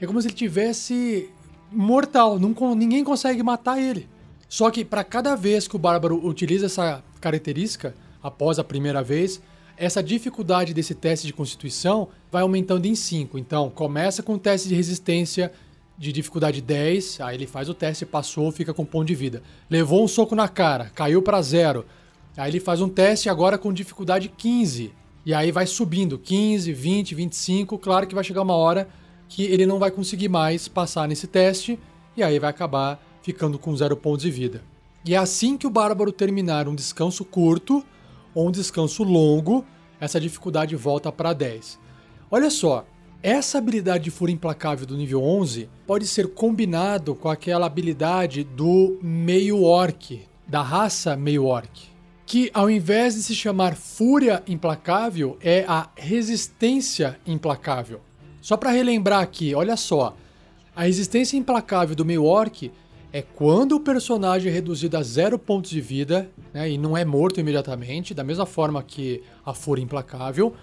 é 0.00 0.06
como 0.06 0.20
se 0.20 0.26
ele 0.26 0.34
tivesse 0.34 1.30
mortal, 1.70 2.38
não, 2.38 2.74
ninguém 2.74 3.04
consegue 3.04 3.42
matar 3.42 3.80
ele. 3.80 4.08
Só 4.48 4.70
que 4.70 4.84
para 4.84 5.02
cada 5.02 5.34
vez 5.34 5.66
que 5.66 5.76
o 5.76 5.78
bárbaro 5.78 6.24
utiliza 6.26 6.66
essa 6.66 7.02
característica, 7.20 7.94
após 8.22 8.58
a 8.58 8.64
primeira 8.64 9.02
vez, 9.02 9.40
essa 9.76 10.02
dificuldade 10.02 10.74
desse 10.74 10.94
teste 10.94 11.26
de 11.26 11.32
constituição 11.32 12.08
vai 12.30 12.42
aumentando 12.42 12.86
em 12.86 12.94
5. 12.94 13.38
Então, 13.38 13.70
começa 13.70 14.22
com 14.22 14.34
o 14.34 14.38
teste 14.38 14.68
de 14.68 14.74
resistência 14.74 15.52
de 15.96 16.12
dificuldade 16.12 16.60
10, 16.60 17.20
aí 17.20 17.36
ele 17.36 17.46
faz 17.46 17.68
o 17.68 17.74
teste, 17.74 18.04
passou, 18.04 18.50
fica 18.50 18.74
com 18.74 18.84
ponto 18.84 19.06
de 19.06 19.14
vida. 19.14 19.42
Levou 19.70 20.02
um 20.02 20.08
soco 20.08 20.34
na 20.34 20.48
cara, 20.48 20.90
caiu 20.94 21.22
para 21.22 21.40
zero. 21.40 21.86
Aí 22.36 22.50
ele 22.50 22.60
faz 22.60 22.80
um 22.80 22.88
teste 22.88 23.28
agora 23.28 23.56
com 23.56 23.72
dificuldade 23.72 24.28
15. 24.28 24.92
E 25.24 25.32
aí 25.32 25.52
vai 25.52 25.66
subindo, 25.66 26.18
15, 26.18 26.72
20, 26.72 27.14
25. 27.14 27.78
Claro 27.78 28.06
que 28.06 28.14
vai 28.14 28.24
chegar 28.24 28.42
uma 28.42 28.56
hora 28.56 28.88
que 29.28 29.44
ele 29.44 29.66
não 29.66 29.78
vai 29.78 29.90
conseguir 29.90 30.28
mais 30.28 30.68
passar 30.68 31.08
nesse 31.08 31.26
teste 31.26 31.78
e 32.16 32.22
aí 32.22 32.38
vai 32.38 32.50
acabar 32.50 33.00
ficando 33.22 33.58
com 33.58 33.74
zero 33.74 33.96
pontos 33.96 34.22
de 34.22 34.30
vida. 34.30 34.62
E 35.04 35.14
é 35.14 35.16
assim 35.16 35.56
que 35.56 35.66
o 35.66 35.70
Bárbaro 35.70 36.12
terminar 36.12 36.68
um 36.68 36.74
descanso 36.74 37.24
curto 37.24 37.84
ou 38.34 38.48
um 38.48 38.50
descanso 38.50 39.02
longo, 39.02 39.64
essa 40.00 40.20
dificuldade 40.20 40.74
volta 40.76 41.10
para 41.12 41.32
10. 41.32 41.78
Olha 42.30 42.50
só, 42.50 42.84
essa 43.24 43.56
habilidade 43.56 44.04
de 44.04 44.10
fúria 44.10 44.34
implacável 44.34 44.86
do 44.86 44.98
nível 44.98 45.24
11 45.24 45.66
pode 45.86 46.06
ser 46.06 46.34
combinado 46.34 47.14
com 47.14 47.30
aquela 47.30 47.64
habilidade 47.64 48.44
do 48.44 48.98
meio 49.00 49.62
orc, 49.62 50.20
da 50.46 50.60
raça 50.60 51.16
meio 51.16 51.46
orc, 51.46 51.88
que 52.26 52.50
ao 52.52 52.68
invés 52.68 53.14
de 53.14 53.22
se 53.22 53.34
chamar 53.34 53.76
fúria 53.76 54.42
implacável 54.46 55.38
é 55.40 55.64
a 55.66 55.88
resistência 55.96 57.18
implacável. 57.26 58.02
Só 58.42 58.58
para 58.58 58.70
relembrar 58.70 59.22
aqui, 59.22 59.54
olha 59.54 59.74
só. 59.74 60.14
A 60.76 60.82
resistência 60.82 61.38
implacável 61.38 61.96
do 61.96 62.04
meio 62.04 62.24
orc 62.26 62.70
é 63.10 63.22
quando 63.22 63.72
o 63.76 63.80
personagem 63.80 64.50
é 64.50 64.54
reduzido 64.54 64.98
a 64.98 65.02
zero 65.02 65.38
pontos 65.38 65.70
de 65.70 65.80
vida 65.80 66.28
né, 66.52 66.68
e 66.68 66.76
não 66.76 66.94
é 66.94 67.06
morto 67.06 67.40
imediatamente, 67.40 68.12
da 68.12 68.22
mesma 68.22 68.44
forma 68.44 68.82
que 68.82 69.22
a 69.46 69.54
fúria 69.54 69.82
implacável, 69.82 70.54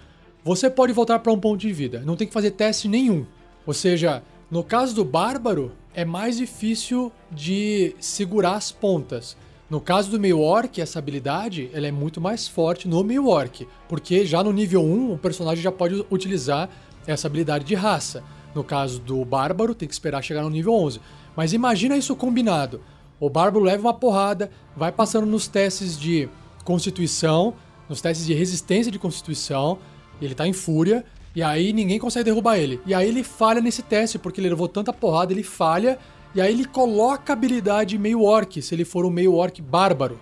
você 0.44 0.68
pode 0.68 0.92
voltar 0.92 1.18
para 1.20 1.32
um 1.32 1.38
ponto 1.38 1.60
de 1.60 1.72
vida. 1.72 2.02
Não 2.04 2.16
tem 2.16 2.26
que 2.26 2.32
fazer 2.32 2.52
teste 2.52 2.88
nenhum. 2.88 3.24
Ou 3.66 3.72
seja, 3.72 4.22
no 4.50 4.64
caso 4.64 4.94
do 4.94 5.04
bárbaro, 5.04 5.72
é 5.94 6.04
mais 6.04 6.36
difícil 6.36 7.12
de 7.30 7.94
segurar 8.00 8.54
as 8.54 8.72
pontas. 8.72 9.36
No 9.70 9.80
caso 9.80 10.10
do 10.10 10.20
meio 10.20 10.40
orc, 10.40 10.80
essa 10.80 10.98
habilidade 10.98 11.70
ela 11.72 11.86
é 11.86 11.92
muito 11.92 12.20
mais 12.20 12.46
forte 12.46 12.86
no 12.86 13.02
meio 13.02 13.26
orc, 13.28 13.66
porque 13.88 14.26
já 14.26 14.44
no 14.44 14.52
nível 14.52 14.82
1 14.82 15.14
o 15.14 15.18
personagem 15.18 15.62
já 15.62 15.72
pode 15.72 16.04
utilizar 16.10 16.68
essa 17.06 17.26
habilidade 17.26 17.64
de 17.64 17.74
raça. 17.74 18.22
No 18.54 18.62
caso 18.62 19.00
do 19.00 19.24
Bárbaro, 19.24 19.74
tem 19.74 19.88
que 19.88 19.94
esperar 19.94 20.22
chegar 20.22 20.42
no 20.42 20.50
nível 20.50 20.74
11. 20.74 21.00
Mas 21.34 21.52
imagina 21.54 21.96
isso 21.96 22.14
combinado. 22.14 22.82
O 23.18 23.30
Bárbaro 23.30 23.64
leva 23.64 23.82
uma 23.82 23.94
porrada, 23.94 24.50
vai 24.76 24.92
passando 24.92 25.26
nos 25.26 25.48
testes 25.48 25.98
de 25.98 26.28
constituição, 26.64 27.54
nos 27.88 28.00
testes 28.00 28.26
de 28.26 28.34
resistência 28.34 28.92
de 28.92 28.98
constituição, 28.98 29.78
ele 30.24 30.34
tá 30.34 30.46
em 30.46 30.52
fúria, 30.52 31.04
e 31.34 31.42
aí 31.42 31.72
ninguém 31.72 31.98
consegue 31.98 32.24
derrubar 32.24 32.58
ele. 32.58 32.80
E 32.86 32.94
aí 32.94 33.08
ele 33.08 33.22
falha 33.22 33.60
nesse 33.60 33.82
teste, 33.82 34.18
porque 34.18 34.40
ele 34.40 34.50
levou 34.50 34.68
tanta 34.68 34.92
porrada, 34.92 35.32
ele 35.32 35.42
falha, 35.42 35.98
e 36.34 36.40
aí 36.40 36.52
ele 36.52 36.64
coloca 36.64 37.32
a 37.32 37.34
habilidade 37.34 37.98
meio 37.98 38.22
orc, 38.22 38.60
se 38.60 38.74
ele 38.74 38.84
for 38.84 39.04
um 39.04 39.10
meio 39.10 39.34
orc 39.34 39.60
bárbaro. 39.60 40.18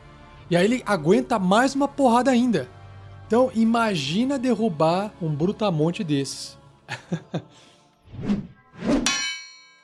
E 0.50 0.56
aí 0.56 0.64
ele 0.64 0.82
aguenta 0.84 1.38
mais 1.38 1.74
uma 1.74 1.86
porrada 1.86 2.30
ainda. 2.30 2.68
Então 3.26 3.50
imagina 3.54 4.38
derrubar 4.38 5.14
um 5.22 5.32
brutamonte 5.32 6.02
desses. 6.02 6.58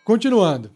Continuando. 0.05 0.73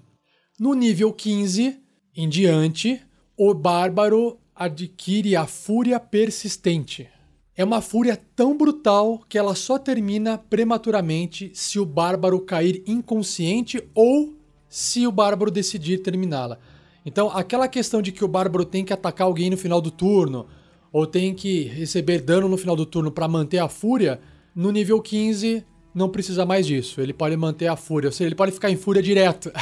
No 0.59 0.74
nível 0.74 1.12
15 1.12 1.80
em 2.16 2.28
diante, 2.28 3.01
o 3.36 3.55
bárbaro 3.55 4.38
adquire 4.55 5.34
a 5.34 5.47
fúria 5.47 5.99
persistente. 5.99 7.09
É 7.57 7.64
uma 7.64 7.80
fúria 7.80 8.18
tão 8.34 8.57
brutal 8.57 9.20
que 9.28 9.36
ela 9.36 9.55
só 9.55 9.78
termina 9.78 10.38
prematuramente 10.38 11.51
se 11.53 11.78
o 11.78 11.84
bárbaro 11.84 12.40
cair 12.40 12.82
inconsciente 12.86 13.82
ou 13.94 14.34
se 14.68 15.07
o 15.07 15.12
bárbaro 15.12 15.51
decidir 15.51 15.98
terminá-la. 15.98 16.59
Então, 17.05 17.28
aquela 17.28 17.66
questão 17.66 18.01
de 18.01 18.12
que 18.12 18.24
o 18.24 18.28
bárbaro 18.28 18.64
tem 18.64 18.84
que 18.84 18.92
atacar 18.92 19.26
alguém 19.26 19.51
no 19.51 19.57
final 19.57 19.80
do 19.80 19.90
turno 19.90 20.46
ou 20.92 21.07
tem 21.07 21.34
que 21.34 21.64
receber 21.64 22.20
dano 22.20 22.48
no 22.48 22.57
final 22.57 22.76
do 22.76 22.86
turno 22.86 23.11
para 23.11 23.28
manter 23.28 23.59
a 23.59 23.68
fúria, 23.68 24.20
no 24.55 24.70
nível 24.70 25.01
15 25.01 25.64
não 25.94 26.09
precisa 26.09 26.46
mais 26.46 26.66
disso. 26.66 27.01
Ele 27.01 27.12
pode 27.12 27.36
manter 27.36 27.66
a 27.66 27.76
fúria, 27.76 28.09
ou 28.09 28.12
seja, 28.12 28.28
ele 28.28 28.34
pode 28.34 28.53
ficar 28.53 28.70
em 28.70 28.76
fúria 28.76 29.03
direto. 29.03 29.53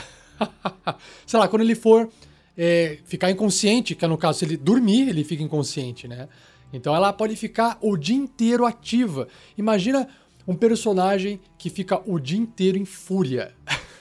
Sei 1.27 1.39
lá, 1.39 1.49
quando 1.49 1.63
ele 1.63 1.75
for 1.75 2.09
é, 2.57 2.99
ficar 3.05 3.31
inconsciente, 3.31 3.95
que 3.95 4.05
é 4.05 4.09
no 4.09 4.19
caso, 4.19 4.41
se 4.41 4.45
ele 4.45 4.57
dormir, 4.57 5.09
ele 5.09 5.25
fica 5.25 5.43
inconsciente, 5.43 6.07
né? 6.07 6.29
Então 6.73 6.95
ela 6.95 7.13
pode 7.13 7.37
ficar 7.37 7.79
o 7.81 7.97
dia 7.97 8.17
inteiro 8.17 8.65
ativa. 8.67 9.29
Imagina 9.57 10.09
um 10.47 10.55
personagem 10.55 11.41
que 11.57 11.71
fica 11.71 12.01
o 12.07 12.19
dia 12.19 12.39
inteiro 12.39 12.79
em 12.79 12.85
fúria. 12.85 13.55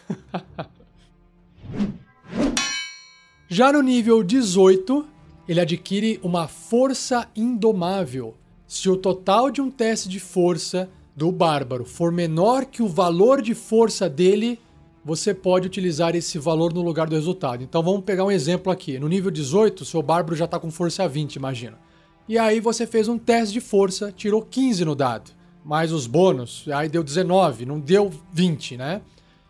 Já 3.49 3.71
no 3.71 3.81
nível 3.81 4.21
18, 4.23 5.07
ele 5.47 5.61
adquire 5.61 6.19
uma 6.21 6.47
força 6.47 7.29
indomável. 7.35 8.35
Se 8.67 8.89
o 8.89 8.97
total 8.97 9.49
de 9.49 9.61
um 9.61 9.71
teste 9.71 10.09
de 10.09 10.19
força 10.19 10.89
do 11.15 11.31
bárbaro 11.31 11.85
for 11.85 12.11
menor 12.11 12.65
que 12.65 12.83
o 12.83 12.87
valor 12.87 13.41
de 13.41 13.55
força 13.55 14.09
dele, 14.09 14.59
você 15.03 15.33
pode 15.33 15.65
utilizar 15.65 16.15
esse 16.15 16.37
valor 16.37 16.73
no 16.73 16.81
lugar 16.81 17.07
do 17.07 17.15
resultado. 17.15 17.63
Então 17.63 17.81
vamos 17.81 18.03
pegar 18.03 18.25
um 18.25 18.31
exemplo 18.31 18.69
aqui. 18.69 18.99
No 18.99 19.07
nível 19.07 19.31
18, 19.31 19.85
seu 19.85 20.01
bárbaro 20.01 20.35
já 20.35 20.43
está 20.43 20.59
com 20.59 20.69
força 20.69 21.07
20, 21.07 21.35
imagina. 21.35 21.77
E 22.27 22.37
aí 22.37 22.59
você 22.59 22.85
fez 22.85 23.07
um 23.07 23.17
teste 23.17 23.53
de 23.53 23.61
força, 23.61 24.11
tirou 24.11 24.41
15 24.41 24.83
no 24.83 24.95
dado, 24.95 25.31
mais 25.63 25.93
os 25.93 26.05
bônus, 26.05 26.65
aí 26.73 26.89
deu 26.89 27.01
19, 27.01 27.65
não 27.65 27.79
deu 27.79 28.11
20, 28.33 28.75
né? 28.75 29.01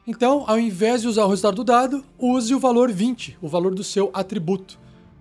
Então, 0.06 0.44
ao 0.48 0.60
invés 0.60 1.02
de 1.02 1.08
usar 1.08 1.26
o 1.26 1.30
resultado 1.30 1.56
do 1.56 1.64
dado, 1.64 2.06
use 2.20 2.54
o 2.54 2.60
valor 2.60 2.92
20, 2.92 3.40
o 3.42 3.48
valor 3.48 3.74
do 3.74 3.84
seu 3.84 4.12
atributo. 4.14 4.80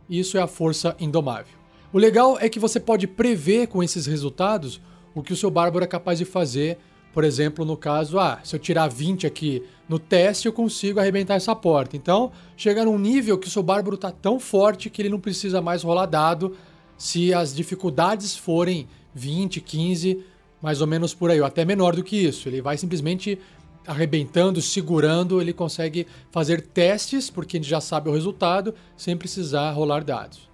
Isso 0.09 0.37
é 0.37 0.43
a 0.43 0.47
força 0.47 0.95
indomável. 1.01 1.55
O 1.93 1.99
legal 1.99 2.37
é 2.39 2.49
que 2.49 2.59
você 2.59 2.79
pode 2.79 3.07
prever 3.07 3.69
com 3.69 3.83
esses 3.83 4.05
resultados 4.05 4.81
o 5.15 5.23
que 5.23 5.33
o 5.33 5.37
seu 5.37 5.51
bárbaro 5.51 5.83
é 5.85 5.89
capaz 5.89 6.19
de 6.19 6.27
fazer. 6.27 6.79
Por 7.13 7.25
exemplo, 7.25 7.65
no 7.65 7.77
caso, 7.77 8.19
ah, 8.19 8.39
se 8.45 8.55
eu 8.55 8.61
tirar 8.61 8.87
20 8.87 9.27
aqui 9.27 9.63
no 9.89 9.99
teste, 9.99 10.47
eu 10.47 10.53
consigo 10.53 11.01
arrebentar 11.01 11.35
essa 11.35 11.57
porta. 11.57 11.97
Então, 11.97 12.31
chega 12.55 12.85
num 12.85 12.99
nível 12.99 13.39
que 13.39 13.49
o 13.49 13.51
seu 13.51 13.63
bárbaro 13.63 13.95
está 13.95 14.11
tão 14.11 14.39
forte 14.39 14.91
que 14.91 15.01
ele 15.01 15.09
não 15.09 15.19
precisa 15.19 15.63
mais 15.63 15.83
rolar 15.83 16.05
dado 16.05 16.55
se 16.97 17.33
as 17.33 17.55
dificuldades 17.55 18.37
forem 18.37 18.89
20, 19.15 19.61
15, 19.61 20.25
mais 20.61 20.81
ou 20.81 20.87
menos 20.87 21.15
por 21.15 21.31
aí, 21.31 21.41
ou 21.41 21.47
até 21.47 21.65
menor 21.65 21.95
do 21.95 22.03
que 22.03 22.17
isso. 22.17 22.49
Ele 22.49 22.61
vai 22.61 22.77
simplesmente 22.77 23.39
arrebentando, 23.87 24.61
segurando, 24.61 25.41
ele 25.41 25.53
consegue 25.53 26.07
fazer 26.31 26.61
testes, 26.61 27.31
porque 27.31 27.57
a 27.57 27.61
gente 27.61 27.71
já 27.71 27.81
sabe 27.81 28.09
o 28.09 28.13
resultado, 28.13 28.75
sem 28.97 29.17
precisar 29.17 29.71
rolar 29.71 30.03
dados. 30.03 30.49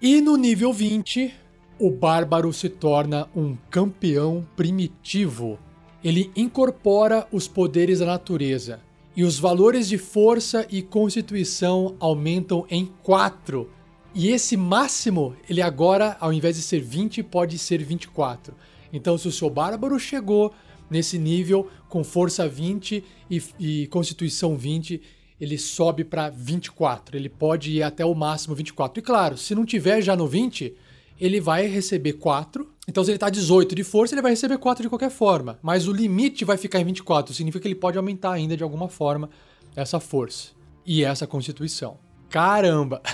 E 0.00 0.20
no 0.20 0.36
nível 0.36 0.72
20, 0.72 1.34
o 1.78 1.90
bárbaro 1.90 2.52
se 2.52 2.68
torna 2.68 3.28
um 3.34 3.56
campeão 3.68 4.46
primitivo. 4.56 5.58
Ele 6.02 6.30
incorpora 6.36 7.26
os 7.32 7.48
poderes 7.48 7.98
da 7.98 8.06
natureza 8.06 8.80
e 9.16 9.24
os 9.24 9.38
valores 9.38 9.88
de 9.88 9.98
força 9.98 10.66
e 10.70 10.82
constituição 10.82 11.96
aumentam 11.98 12.64
em 12.70 12.86
4. 13.02 13.68
E 14.14 14.28
esse 14.28 14.56
máximo, 14.56 15.36
ele 15.48 15.62
agora, 15.62 16.16
ao 16.20 16.32
invés 16.32 16.56
de 16.56 16.62
ser 16.62 16.80
20, 16.80 17.22
pode 17.22 17.58
ser 17.58 17.82
24. 17.82 18.54
Então, 18.92 19.16
se 19.16 19.28
o 19.28 19.32
seu 19.32 19.48
bárbaro 19.48 19.98
chegou 19.98 20.52
nesse 20.90 21.18
nível 21.18 21.68
com 21.88 22.02
força 22.02 22.48
20 22.48 23.04
e, 23.30 23.42
e 23.58 23.86
constituição 23.86 24.56
20, 24.56 25.00
ele 25.40 25.56
sobe 25.56 26.04
para 26.04 26.28
24. 26.28 27.16
Ele 27.16 27.28
pode 27.28 27.72
ir 27.72 27.82
até 27.82 28.04
o 28.04 28.14
máximo 28.14 28.54
24. 28.54 28.98
E 28.98 29.02
claro, 29.02 29.38
se 29.38 29.54
não 29.54 29.64
tiver 29.64 30.02
já 30.02 30.16
no 30.16 30.26
20, 30.26 30.74
ele 31.20 31.40
vai 31.40 31.66
receber 31.66 32.14
4. 32.14 32.66
Então, 32.88 33.04
se 33.04 33.10
ele 33.10 33.18
tá 33.18 33.28
18 33.28 33.74
de 33.74 33.84
força, 33.84 34.14
ele 34.14 34.22
vai 34.22 34.32
receber 34.32 34.56
4 34.56 34.82
de 34.82 34.88
qualquer 34.88 35.10
forma. 35.10 35.58
Mas 35.62 35.86
o 35.86 35.92
limite 35.92 36.44
vai 36.44 36.56
ficar 36.56 36.80
em 36.80 36.84
24. 36.84 37.34
Significa 37.34 37.60
que 37.62 37.68
ele 37.68 37.74
pode 37.74 37.98
aumentar 37.98 38.32
ainda 38.32 38.56
de 38.56 38.62
alguma 38.62 38.88
forma 38.88 39.28
essa 39.76 40.00
força 40.00 40.52
e 40.86 41.04
essa 41.04 41.26
constituição. 41.26 41.98
Caramba! 42.30 43.02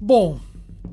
Bom, 0.00 0.40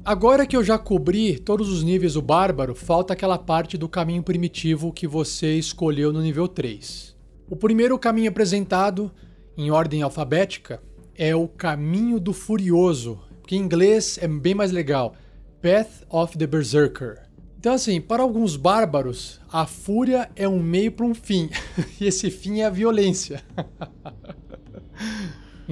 agora 0.03 0.45
que 0.45 0.55
eu 0.55 0.63
já 0.63 0.77
cobri 0.77 1.39
todos 1.39 1.69
os 1.69 1.83
níveis 1.83 2.13
do 2.13 2.21
bárbaro, 2.21 2.75
falta 2.75 3.13
aquela 3.13 3.37
parte 3.37 3.77
do 3.77 3.89
caminho 3.89 4.23
primitivo 4.23 4.93
que 4.93 5.07
você 5.07 5.55
escolheu 5.57 6.13
no 6.13 6.21
nível 6.21 6.47
3. 6.47 7.15
O 7.49 7.55
primeiro 7.55 7.97
caminho 7.97 8.29
apresentado, 8.29 9.11
em 9.59 9.71
ordem 9.71 10.01
alfabética, 10.01 10.81
é 11.13 11.35
o 11.35 11.45
caminho 11.45 12.17
do 12.17 12.31
furioso, 12.31 13.19
que 13.45 13.57
em 13.57 13.59
inglês 13.59 14.17
é 14.21 14.25
bem 14.25 14.55
mais 14.55 14.71
legal, 14.71 15.13
Path 15.61 16.05
of 16.09 16.37
the 16.37 16.47
Berserker. 16.47 17.17
Então, 17.59 17.73
assim, 17.73 17.99
para 17.99 18.23
alguns 18.23 18.55
bárbaros, 18.55 19.41
a 19.51 19.65
fúria 19.65 20.31
é 20.33 20.47
um 20.47 20.63
meio 20.63 20.93
para 20.93 21.05
um 21.05 21.13
fim, 21.13 21.49
e 21.99 22.05
esse 22.05 22.31
fim 22.31 22.61
é 22.61 22.67
a 22.67 22.69
violência. 22.69 23.43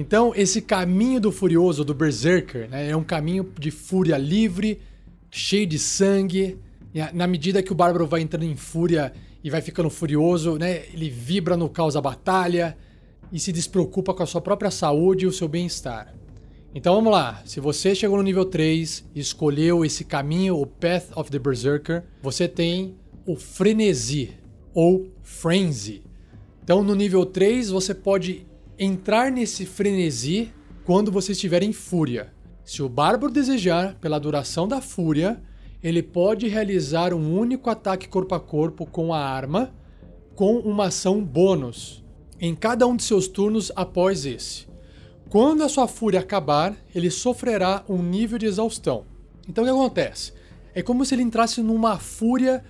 Então, 0.00 0.32
esse 0.36 0.62
caminho 0.62 1.20
do 1.20 1.32
furioso, 1.32 1.84
do 1.84 1.92
Berserker, 1.92 2.70
né, 2.70 2.88
é 2.88 2.96
um 2.96 3.02
caminho 3.02 3.52
de 3.58 3.72
fúria 3.72 4.16
livre, 4.16 4.80
cheio 5.28 5.66
de 5.66 5.76
sangue. 5.76 6.56
Na 7.12 7.26
medida 7.26 7.64
que 7.64 7.72
o 7.72 7.74
Bárbaro 7.74 8.06
vai 8.06 8.20
entrando 8.20 8.44
em 8.44 8.54
fúria 8.54 9.12
e 9.42 9.50
vai 9.50 9.60
ficando 9.60 9.90
furioso, 9.90 10.56
né, 10.56 10.84
ele 10.94 11.10
vibra 11.10 11.56
no 11.56 11.68
caos 11.68 11.94
da 11.94 12.00
batalha 12.00 12.76
e 13.32 13.38
se 13.38 13.52
despreocupa 13.52 14.14
com 14.14 14.22
a 14.22 14.26
sua 14.26 14.40
própria 14.40 14.70
saúde 14.70 15.24
e 15.24 15.28
o 15.28 15.32
seu 15.32 15.48
bem-estar. 15.48 16.14
Então 16.74 16.94
vamos 16.94 17.12
lá, 17.12 17.42
se 17.44 17.60
você 17.60 17.94
chegou 17.94 18.18
no 18.18 18.22
nível 18.22 18.44
3 18.44 19.06
e 19.14 19.20
escolheu 19.20 19.84
esse 19.84 20.04
caminho, 20.04 20.60
o 20.60 20.66
Path 20.66 21.16
of 21.16 21.30
the 21.30 21.38
Berserker, 21.38 22.04
você 22.22 22.46
tem 22.46 22.94
o 23.26 23.36
frenesi 23.36 24.34
ou 24.74 25.08
frenzy. 25.22 26.02
Então 26.62 26.82
no 26.82 26.94
nível 26.94 27.24
3 27.24 27.70
você 27.70 27.94
pode 27.94 28.46
entrar 28.78 29.32
nesse 29.32 29.66
frenesi 29.66 30.52
quando 30.84 31.10
você 31.10 31.32
estiver 31.32 31.62
em 31.62 31.72
fúria. 31.72 32.32
Se 32.64 32.82
o 32.82 32.88
bárbaro 32.88 33.32
desejar, 33.32 33.94
pela 33.96 34.18
duração 34.18 34.68
da 34.68 34.80
fúria, 34.80 35.42
ele 35.82 36.02
pode 36.02 36.48
realizar 36.48 37.14
um 37.14 37.38
único 37.38 37.70
ataque 37.70 38.08
corpo 38.08 38.34
a 38.34 38.40
corpo 38.40 38.84
com 38.84 39.12
a 39.14 39.18
arma, 39.18 39.74
com 40.34 40.58
uma 40.58 40.86
ação 40.86 41.24
bônus, 41.24 42.04
em 42.40 42.54
cada 42.54 42.86
um 42.86 42.96
de 42.96 43.02
seus 43.02 43.28
turnos 43.28 43.72
após 43.74 44.24
esse. 44.24 44.66
Quando 45.28 45.62
a 45.62 45.68
sua 45.68 45.86
fúria 45.86 46.20
acabar, 46.20 46.74
ele 46.94 47.10
sofrerá 47.10 47.84
um 47.88 48.02
nível 48.02 48.38
de 48.38 48.46
exaustão. 48.46 49.04
Então 49.48 49.64
o 49.64 49.66
que 49.66 49.72
acontece? 49.72 50.32
É 50.74 50.82
como 50.82 51.04
se 51.04 51.14
ele 51.14 51.22
entrasse 51.22 51.62
numa 51.62 51.98
fúria 51.98 52.64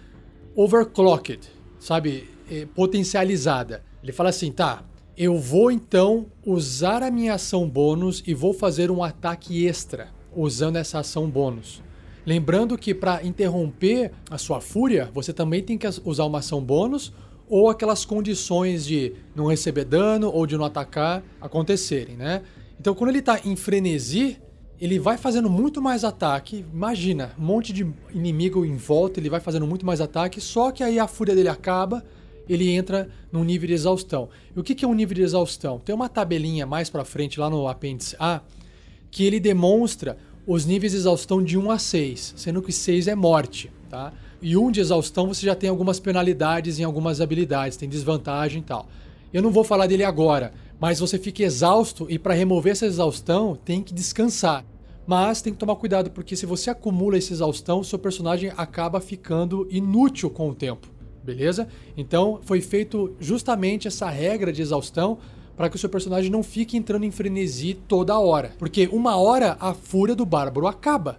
overclocked, 0.56 1.40
sabe? 1.78 2.28
É, 2.50 2.66
potencializada. 2.66 3.84
Ele 4.02 4.12
fala 4.12 4.30
assim: 4.30 4.50
tá, 4.50 4.82
eu 5.16 5.38
vou 5.38 5.70
então 5.70 6.26
usar 6.44 7.02
a 7.02 7.10
minha 7.10 7.34
ação 7.34 7.68
bônus 7.68 8.22
e 8.26 8.34
vou 8.34 8.52
fazer 8.54 8.90
um 8.90 9.02
ataque 9.02 9.66
extra 9.66 10.08
usando 10.34 10.76
essa 10.76 11.00
ação 11.00 11.28
bônus. 11.28 11.82
Lembrando 12.24 12.76
que 12.76 12.94
para 12.94 13.24
interromper 13.24 14.12
a 14.30 14.36
sua 14.36 14.60
fúria, 14.60 15.10
você 15.14 15.32
também 15.32 15.62
tem 15.62 15.78
que 15.78 15.88
usar 16.04 16.24
uma 16.24 16.38
ação 16.38 16.62
bônus 16.62 17.12
ou 17.49 17.68
aquelas 17.68 18.05
condições 18.05 18.84
de 18.84 19.14
não 19.34 19.46
receber 19.46 19.84
dano 19.84 20.30
ou 20.30 20.46
de 20.46 20.57
não 20.57 20.64
atacar 20.64 21.22
acontecerem, 21.40 22.16
né? 22.16 22.42
Então 22.80 22.94
quando 22.94 23.11
ele 23.11 23.18
está 23.18 23.40
em 23.44 23.57
frenesi, 23.57 24.38
ele 24.80 24.99
vai 24.99 25.16
fazendo 25.16 25.51
muito 25.51 25.82
mais 25.82 26.05
ataque. 26.05 26.64
Imagina, 26.72 27.32
um 27.38 27.44
monte 27.44 27.72
de 27.72 27.86
inimigo 28.12 28.64
em 28.64 28.76
volta, 28.76 29.18
ele 29.18 29.30
vai 29.30 29.40
fazendo 29.40 29.66
muito 29.66 29.84
mais 29.84 30.01
ataque, 30.01 30.40
só 30.40 30.70
que 30.70 30.82
aí 30.82 30.99
a 30.99 31.09
fúria 31.09 31.34
dele 31.34 31.49
acaba 31.49 32.05
ele 32.49 32.70
entra 32.70 33.09
num 33.30 33.44
nível 33.44 33.68
de 33.68 33.74
exaustão. 33.74 34.28
E 34.57 34.59
o 34.59 34.62
que 34.62 34.84
é 34.84 34.88
um 34.88 34.94
nível 34.94 35.14
de 35.14 35.22
exaustão? 35.22 35.78
Tem 35.78 35.94
uma 35.94 36.09
tabelinha 36.09 36.66
mais 36.66 36.88
para 36.88 37.05
frente 37.05 37.38
lá 37.38 37.51
no 37.51 37.68
apêndice 37.68 38.16
A 38.18 38.40
que 39.11 39.24
ele 39.24 39.38
demonstra 39.38 40.16
os 40.46 40.64
níveis 40.64 40.92
de 40.92 40.99
exaustão 40.99 41.42
de 41.42 41.59
1 41.59 41.70
a 41.70 41.78
6, 41.78 42.34
sendo 42.36 42.62
que 42.62 42.72
6 42.72 43.09
é 43.09 43.14
morte, 43.14 43.70
tá? 43.88 44.12
E 44.41 44.57
1 44.57 44.70
de 44.70 44.80
exaustão 44.80 45.26
você 45.26 45.45
já 45.45 45.55
tem 45.55 45.68
algumas 45.68 45.99
penalidades 45.99 46.78
em 46.78 46.84
algumas 46.84 47.20
habilidades, 47.20 47.76
tem 47.76 47.89
desvantagem 47.89 48.61
e 48.61 48.64
tal. 48.64 48.86
Eu 49.32 49.43
não 49.43 49.51
vou 49.51 49.64
falar 49.64 49.86
dele 49.86 50.05
agora, 50.05 50.53
mas 50.80 51.01
você 51.01 51.18
fica 51.18 51.43
exausto 51.43 52.07
e 52.09 52.18
para 52.18 52.34
remover 52.34 52.72
essa 52.72 52.86
exaustão 52.86 53.59
tem 53.64 53.82
que 53.82 53.93
descansar. 53.93 54.64
Mas 55.07 55.41
tem 55.41 55.53
que 55.53 55.59
tomar 55.59 55.76
cuidado 55.76 56.11
porque 56.11 56.36
se 56.36 56.47
você 56.47 56.70
acumula 56.70 57.16
essa 57.16 57.32
exaustão, 57.32 57.82
seu 57.82 57.99
personagem 57.99 58.53
acaba 58.57 59.01
ficando 59.01 59.66
inútil 59.70 60.30
com 60.30 60.51
o 60.51 60.55
tempo 60.55 60.99
beleza? 61.28 61.68
Então 61.97 62.41
foi 62.43 62.62
feito 62.62 63.14
justamente 63.20 63.86
essa 63.86 64.09
regra 64.09 64.51
de 64.51 64.62
exaustão 64.62 65.18
para 65.57 65.68
que 65.68 65.76
o 65.76 65.78
seu 65.78 65.91
personagem 65.91 66.30
não 66.30 66.43
fique 66.43 66.76
entrando 66.76 67.05
em 67.05 67.11
frenesi 67.11 67.74
toda 67.74 68.18
hora, 68.18 68.53
porque 68.59 68.89
uma 68.91 69.16
hora 69.16 69.57
a 69.61 69.74
fúria 69.74 70.14
do 70.14 70.24
bárbaro 70.24 70.66
acaba. 70.66 71.18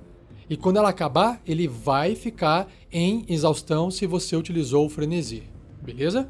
E 0.50 0.58
quando 0.58 0.78
ela 0.78 0.90
acabar, 0.90 1.40
ele 1.46 1.68
vai 1.68 2.16
ficar 2.16 2.68
em 2.92 3.24
exaustão 3.30 3.92
se 3.92 4.08
você 4.08 4.36
utilizou 4.36 4.88
o 4.88 4.90
frenesi, 4.90 5.44
beleza? 5.80 6.28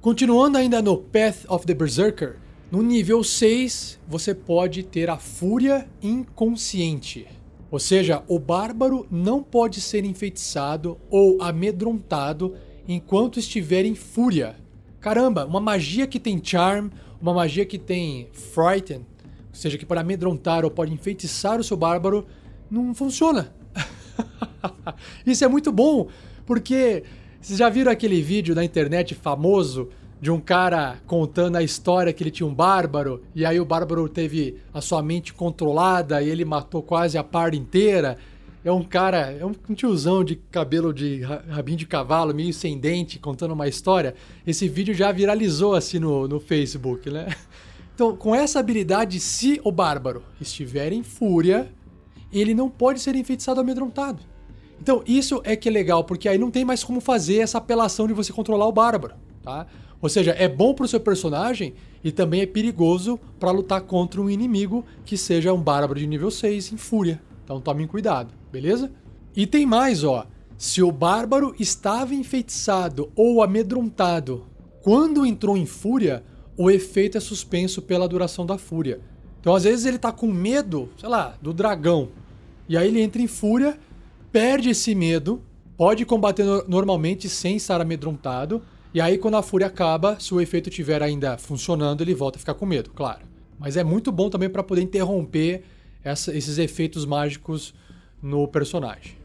Continuando 0.00 0.56
ainda 0.58 0.80
no 0.80 0.96
Path 0.96 1.44
of 1.48 1.66
the 1.66 1.74
Berserker, 1.74 2.36
no 2.70 2.82
nível 2.82 3.24
6 3.24 3.98
você 4.06 4.32
pode 4.32 4.84
ter 4.84 5.10
a 5.10 5.16
Fúria 5.16 5.88
Inconsciente. 6.00 7.26
Ou 7.70 7.80
seja, 7.80 8.22
o 8.28 8.38
bárbaro 8.38 9.06
não 9.10 9.42
pode 9.42 9.80
ser 9.80 10.04
enfeitiçado 10.04 10.98
ou 11.10 11.42
amedrontado 11.42 12.54
enquanto 12.86 13.40
estiver 13.40 13.84
em 13.84 13.94
fúria. 13.94 14.56
Caramba, 15.00 15.44
uma 15.44 15.60
magia 15.60 16.06
que 16.06 16.20
tem 16.20 16.40
charm, 16.42 16.88
uma 17.20 17.34
magia 17.34 17.66
que 17.66 17.78
tem 17.78 18.28
frighten, 18.32 19.04
seja, 19.58 19.76
que 19.76 19.86
pode 19.86 20.00
amedrontar 20.00 20.64
ou 20.64 20.70
pode 20.70 20.92
enfeitiçar 20.92 21.60
o 21.60 21.64
seu 21.64 21.76
bárbaro, 21.76 22.26
não 22.70 22.94
funciona. 22.94 23.52
Isso 25.26 25.44
é 25.44 25.48
muito 25.48 25.70
bom, 25.70 26.08
porque 26.46 27.04
vocês 27.40 27.58
já 27.58 27.68
viram 27.68 27.92
aquele 27.92 28.20
vídeo 28.20 28.54
na 28.54 28.64
internet 28.64 29.14
famoso 29.14 29.88
de 30.20 30.30
um 30.30 30.40
cara 30.40 30.98
contando 31.06 31.56
a 31.56 31.62
história 31.62 32.12
que 32.12 32.22
ele 32.22 32.30
tinha 32.30 32.46
um 32.46 32.54
bárbaro, 32.54 33.22
e 33.34 33.46
aí 33.46 33.60
o 33.60 33.64
bárbaro 33.64 34.08
teve 34.08 34.56
a 34.74 34.80
sua 34.80 35.02
mente 35.02 35.32
controlada 35.32 36.20
e 36.20 36.28
ele 36.28 36.44
matou 36.44 36.82
quase 36.82 37.16
a 37.16 37.22
par 37.22 37.54
inteira. 37.54 38.16
É 38.64 38.72
um 38.72 38.82
cara, 38.82 39.30
é 39.32 39.46
um 39.46 39.52
tiozão 39.52 40.24
de 40.24 40.34
cabelo 40.34 40.92
de 40.92 41.22
rabinho 41.22 41.78
de 41.78 41.86
cavalo, 41.86 42.34
meio 42.34 42.52
sem 42.52 42.76
dente, 42.76 43.18
contando 43.18 43.52
uma 43.52 43.68
história. 43.68 44.14
Esse 44.44 44.68
vídeo 44.68 44.92
já 44.92 45.12
viralizou 45.12 45.74
assim 45.74 46.00
no, 46.00 46.26
no 46.26 46.40
Facebook, 46.40 47.08
né? 47.08 47.28
Então, 47.98 48.16
com 48.16 48.32
essa 48.32 48.60
habilidade, 48.60 49.18
se 49.18 49.60
o 49.64 49.72
bárbaro 49.72 50.22
estiver 50.40 50.92
em 50.92 51.02
fúria, 51.02 51.68
ele 52.32 52.54
não 52.54 52.70
pode 52.70 53.00
ser 53.00 53.16
enfeitiçado 53.16 53.60
amedrontado. 53.60 54.22
Então, 54.80 55.02
isso 55.04 55.40
é 55.42 55.56
que 55.56 55.68
é 55.68 55.72
legal, 55.72 56.04
porque 56.04 56.28
aí 56.28 56.38
não 56.38 56.48
tem 56.48 56.64
mais 56.64 56.84
como 56.84 57.00
fazer 57.00 57.38
essa 57.38 57.58
apelação 57.58 58.06
de 58.06 58.12
você 58.14 58.32
controlar 58.32 58.68
o 58.68 58.72
bárbaro, 58.72 59.16
tá? 59.42 59.66
Ou 60.00 60.08
seja, 60.08 60.30
é 60.30 60.46
bom 60.46 60.74
para 60.74 60.84
o 60.84 60.88
seu 60.88 61.00
personagem 61.00 61.74
e 62.04 62.12
também 62.12 62.42
é 62.42 62.46
perigoso 62.46 63.18
para 63.36 63.50
lutar 63.50 63.80
contra 63.80 64.20
um 64.20 64.30
inimigo 64.30 64.84
que 65.04 65.16
seja 65.16 65.52
um 65.52 65.60
bárbaro 65.60 65.98
de 65.98 66.06
nível 66.06 66.30
6 66.30 66.74
em 66.74 66.76
fúria. 66.76 67.20
Então 67.42 67.60
tomem 67.60 67.88
cuidado, 67.88 68.32
beleza? 68.52 68.92
E 69.34 69.44
tem 69.44 69.66
mais, 69.66 70.04
ó. 70.04 70.24
Se 70.56 70.84
o 70.84 70.92
bárbaro 70.92 71.52
estava 71.58 72.14
enfeitiçado 72.14 73.10
ou 73.16 73.42
amedrontado 73.42 74.46
quando 74.82 75.26
entrou 75.26 75.56
em 75.56 75.66
fúria, 75.66 76.22
o 76.58 76.70
efeito 76.70 77.16
é 77.16 77.20
suspenso 77.20 77.80
pela 77.80 78.06
duração 78.06 78.44
da 78.44 78.58
fúria. 78.58 79.00
Então, 79.40 79.54
às 79.54 79.64
vezes, 79.64 79.86
ele 79.86 79.98
tá 79.98 80.12
com 80.12 80.26
medo, 80.26 80.90
sei 80.98 81.08
lá, 81.08 81.38
do 81.40 81.54
dragão. 81.54 82.10
E 82.68 82.76
aí 82.76 82.88
ele 82.88 83.00
entra 83.00 83.22
em 83.22 83.26
fúria, 83.26 83.78
perde 84.30 84.68
esse 84.68 84.94
medo, 84.94 85.40
pode 85.76 86.04
combater 86.04 86.44
normalmente 86.66 87.28
sem 87.28 87.56
estar 87.56 87.80
amedrontado 87.80 88.62
e 88.92 89.02
aí, 89.02 89.18
quando 89.18 89.36
a 89.36 89.42
fúria 89.42 89.66
acaba, 89.66 90.18
se 90.18 90.32
o 90.32 90.40
efeito 90.40 90.70
estiver 90.70 91.02
ainda 91.02 91.36
funcionando, 91.36 92.00
ele 92.00 92.14
volta 92.14 92.38
a 92.38 92.40
ficar 92.40 92.54
com 92.54 92.64
medo, 92.64 92.90
claro. 92.90 93.20
Mas 93.58 93.76
é 93.76 93.84
muito 93.84 94.10
bom 94.10 94.30
também 94.30 94.48
para 94.48 94.62
poder 94.62 94.80
interromper 94.80 95.62
essa, 96.02 96.34
esses 96.34 96.56
efeitos 96.56 97.04
mágicos 97.04 97.74
no 98.22 98.48
personagem. 98.48 99.16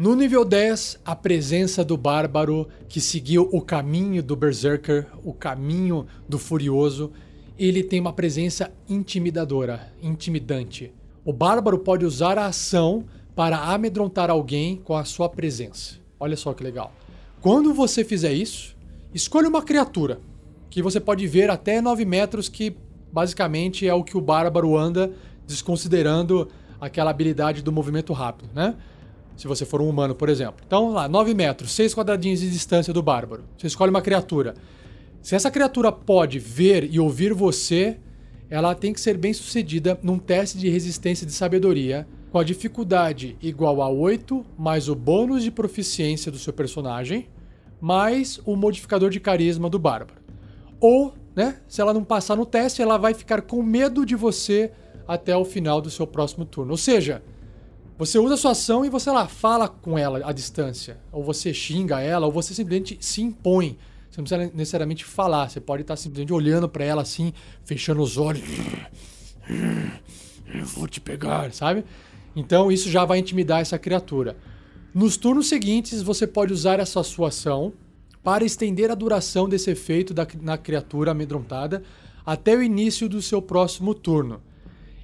No 0.00 0.16
nível 0.16 0.46
10, 0.46 0.98
a 1.04 1.14
presença 1.14 1.84
do 1.84 1.94
bárbaro 1.94 2.66
que 2.88 3.02
seguiu 3.02 3.50
o 3.52 3.60
caminho 3.60 4.22
do 4.22 4.34
Berserker, 4.34 5.06
o 5.22 5.34
caminho 5.34 6.06
do 6.26 6.38
Furioso, 6.38 7.12
ele 7.58 7.82
tem 7.82 8.00
uma 8.00 8.14
presença 8.14 8.72
intimidadora, 8.88 9.92
intimidante. 10.02 10.90
O 11.22 11.34
bárbaro 11.34 11.78
pode 11.80 12.06
usar 12.06 12.38
a 12.38 12.46
ação 12.46 13.04
para 13.36 13.58
amedrontar 13.58 14.30
alguém 14.30 14.76
com 14.76 14.96
a 14.96 15.04
sua 15.04 15.28
presença. 15.28 15.96
Olha 16.18 16.34
só 16.34 16.54
que 16.54 16.64
legal. 16.64 16.94
Quando 17.42 17.74
você 17.74 18.02
fizer 18.02 18.32
isso, 18.32 18.74
Escolha 19.12 19.50
uma 19.50 19.60
criatura 19.60 20.18
que 20.70 20.80
você 20.80 20.98
pode 20.98 21.26
ver 21.26 21.50
até 21.50 21.82
9 21.82 22.06
metros, 22.06 22.48
que 22.48 22.74
basicamente 23.12 23.86
é 23.86 23.92
o 23.92 24.02
que 24.02 24.16
o 24.16 24.20
bárbaro 24.22 24.78
anda, 24.78 25.12
desconsiderando 25.46 26.48
aquela 26.80 27.10
habilidade 27.10 27.60
do 27.60 27.70
movimento 27.70 28.14
rápido, 28.14 28.48
né? 28.54 28.76
Se 29.40 29.48
você 29.48 29.64
for 29.64 29.80
um 29.80 29.88
humano, 29.88 30.14
por 30.14 30.28
exemplo. 30.28 30.62
Então, 30.66 30.92
lá, 30.92 31.08
9 31.08 31.32
metros, 31.32 31.72
6 31.72 31.94
quadradinhos 31.94 32.40
de 32.40 32.50
distância 32.50 32.92
do 32.92 33.02
bárbaro. 33.02 33.44
Você 33.56 33.68
escolhe 33.68 33.88
uma 33.88 34.02
criatura. 34.02 34.52
Se 35.22 35.34
essa 35.34 35.50
criatura 35.50 35.90
pode 35.90 36.38
ver 36.38 36.86
e 36.92 37.00
ouvir 37.00 37.32
você, 37.32 37.96
ela 38.50 38.74
tem 38.74 38.92
que 38.92 39.00
ser 39.00 39.16
bem 39.16 39.32
sucedida 39.32 39.98
num 40.02 40.18
teste 40.18 40.58
de 40.58 40.68
resistência 40.68 41.26
de 41.26 41.32
sabedoria 41.32 42.06
com 42.30 42.38
a 42.38 42.44
dificuldade 42.44 43.38
igual 43.40 43.80
a 43.80 43.88
8, 43.88 44.44
mais 44.58 44.90
o 44.90 44.94
bônus 44.94 45.42
de 45.42 45.50
proficiência 45.50 46.30
do 46.30 46.38
seu 46.38 46.52
personagem, 46.52 47.26
mais 47.80 48.42
o 48.44 48.54
modificador 48.54 49.08
de 49.08 49.20
carisma 49.20 49.70
do 49.70 49.78
bárbaro. 49.78 50.20
Ou, 50.78 51.14
né, 51.34 51.56
se 51.66 51.80
ela 51.80 51.94
não 51.94 52.04
passar 52.04 52.36
no 52.36 52.44
teste, 52.44 52.82
ela 52.82 52.98
vai 52.98 53.14
ficar 53.14 53.40
com 53.40 53.62
medo 53.62 54.04
de 54.04 54.14
você 54.14 54.70
até 55.08 55.34
o 55.34 55.46
final 55.46 55.80
do 55.80 55.88
seu 55.88 56.06
próximo 56.06 56.44
turno. 56.44 56.72
Ou 56.72 56.76
seja, 56.76 57.22
você 58.00 58.18
usa 58.18 58.32
a 58.32 58.36
sua 58.38 58.52
ação 58.52 58.82
e 58.82 58.88
você 58.88 59.10
lá 59.10 59.28
fala 59.28 59.68
com 59.68 59.98
ela 59.98 60.22
à 60.24 60.32
distância, 60.32 60.98
ou 61.12 61.22
você 61.22 61.52
xinga 61.52 62.00
ela, 62.00 62.24
ou 62.24 62.32
você 62.32 62.54
simplesmente 62.54 62.96
se 62.98 63.20
impõe. 63.20 63.76
Você 64.10 64.22
não 64.22 64.24
precisa 64.24 64.50
necessariamente 64.54 65.04
falar, 65.04 65.50
você 65.50 65.60
pode 65.60 65.82
estar 65.82 65.96
simplesmente 65.96 66.32
olhando 66.32 66.66
para 66.66 66.82
ela 66.82 67.02
assim, 67.02 67.34
fechando 67.62 68.00
os 68.00 68.16
olhos. 68.16 68.42
Eu 70.48 70.64
vou 70.64 70.88
te 70.88 70.98
pegar, 70.98 71.52
sabe? 71.52 71.84
Então 72.34 72.72
isso 72.72 72.88
já 72.88 73.04
vai 73.04 73.18
intimidar 73.18 73.60
essa 73.60 73.78
criatura. 73.78 74.34
Nos 74.94 75.18
turnos 75.18 75.50
seguintes, 75.50 76.00
você 76.00 76.26
pode 76.26 76.54
usar 76.54 76.80
essa 76.80 77.02
sua 77.02 77.28
ação 77.28 77.70
para 78.24 78.46
estender 78.46 78.90
a 78.90 78.94
duração 78.94 79.46
desse 79.46 79.70
efeito 79.70 80.14
da, 80.14 80.26
na 80.40 80.56
criatura 80.56 81.10
amedrontada 81.10 81.82
até 82.24 82.56
o 82.56 82.62
início 82.62 83.10
do 83.10 83.20
seu 83.20 83.42
próximo 83.42 83.94
turno. 83.94 84.40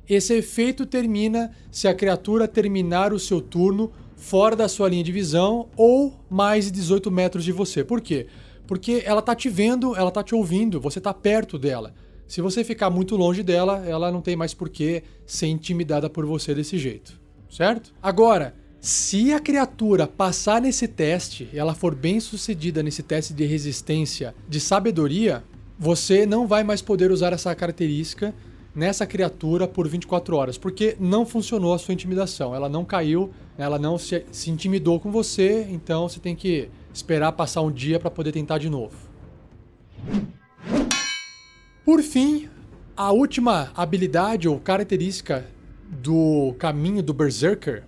Esse 0.08 0.34
efeito 0.34 0.86
termina 0.86 1.50
se 1.70 1.88
a 1.88 1.94
criatura 1.94 2.46
terminar 2.46 3.12
o 3.12 3.18
seu 3.18 3.40
turno 3.40 3.92
fora 4.16 4.54
da 4.54 4.68
sua 4.68 4.88
linha 4.88 5.02
de 5.02 5.10
visão 5.10 5.68
ou 5.76 6.14
mais 6.30 6.66
de 6.66 6.70
18 6.70 7.10
metros 7.10 7.44
de 7.44 7.52
você. 7.52 7.82
Por 7.82 8.00
quê? 8.00 8.26
Porque 8.66 9.02
ela 9.04 9.20
tá 9.20 9.34
te 9.34 9.48
vendo, 9.48 9.96
ela 9.96 10.10
tá 10.10 10.22
te 10.22 10.34
ouvindo, 10.34 10.80
você 10.80 11.00
tá 11.00 11.12
perto 11.12 11.58
dela. 11.58 11.92
Se 12.26 12.40
você 12.40 12.64
ficar 12.64 12.90
muito 12.90 13.16
longe 13.16 13.42
dela, 13.42 13.84
ela 13.86 14.10
não 14.10 14.20
tem 14.20 14.34
mais 14.34 14.54
por 14.54 14.68
que 14.68 15.02
ser 15.24 15.46
intimidada 15.46 16.10
por 16.10 16.24
você 16.24 16.54
desse 16.54 16.76
jeito, 16.78 17.20
certo? 17.48 17.92
Agora, 18.02 18.54
se 18.80 19.32
a 19.32 19.40
criatura 19.40 20.06
passar 20.06 20.60
nesse 20.60 20.88
teste, 20.88 21.48
ela 21.52 21.74
for 21.74 21.94
bem 21.94 22.18
sucedida 22.20 22.82
nesse 22.82 23.02
teste 23.02 23.32
de 23.32 23.44
resistência 23.44 24.34
de 24.48 24.60
sabedoria, 24.60 25.44
você 25.78 26.26
não 26.26 26.46
vai 26.46 26.64
mais 26.64 26.82
poder 26.82 27.10
usar 27.10 27.32
essa 27.32 27.54
característica 27.54 28.34
nessa 28.76 29.06
criatura 29.06 29.66
por 29.66 29.88
24 29.88 30.36
horas, 30.36 30.58
porque 30.58 30.96
não 31.00 31.24
funcionou 31.24 31.72
a 31.72 31.78
sua 31.78 31.94
intimidação. 31.94 32.54
Ela 32.54 32.68
não 32.68 32.84
caiu, 32.84 33.30
ela 33.56 33.78
não 33.78 33.96
se, 33.96 34.26
se 34.30 34.50
intimidou 34.50 35.00
com 35.00 35.10
você, 35.10 35.66
então 35.70 36.06
você 36.06 36.20
tem 36.20 36.36
que 36.36 36.68
esperar 36.92 37.32
passar 37.32 37.62
um 37.62 37.72
dia 37.72 37.98
para 37.98 38.10
poder 38.10 38.32
tentar 38.32 38.58
de 38.58 38.68
novo. 38.68 38.94
Por 41.84 42.02
fim, 42.02 42.50
a 42.94 43.12
última 43.12 43.70
habilidade 43.74 44.46
ou 44.46 44.60
característica 44.60 45.46
do 45.88 46.54
caminho 46.58 47.02
do 47.02 47.14
Berserker 47.14 47.84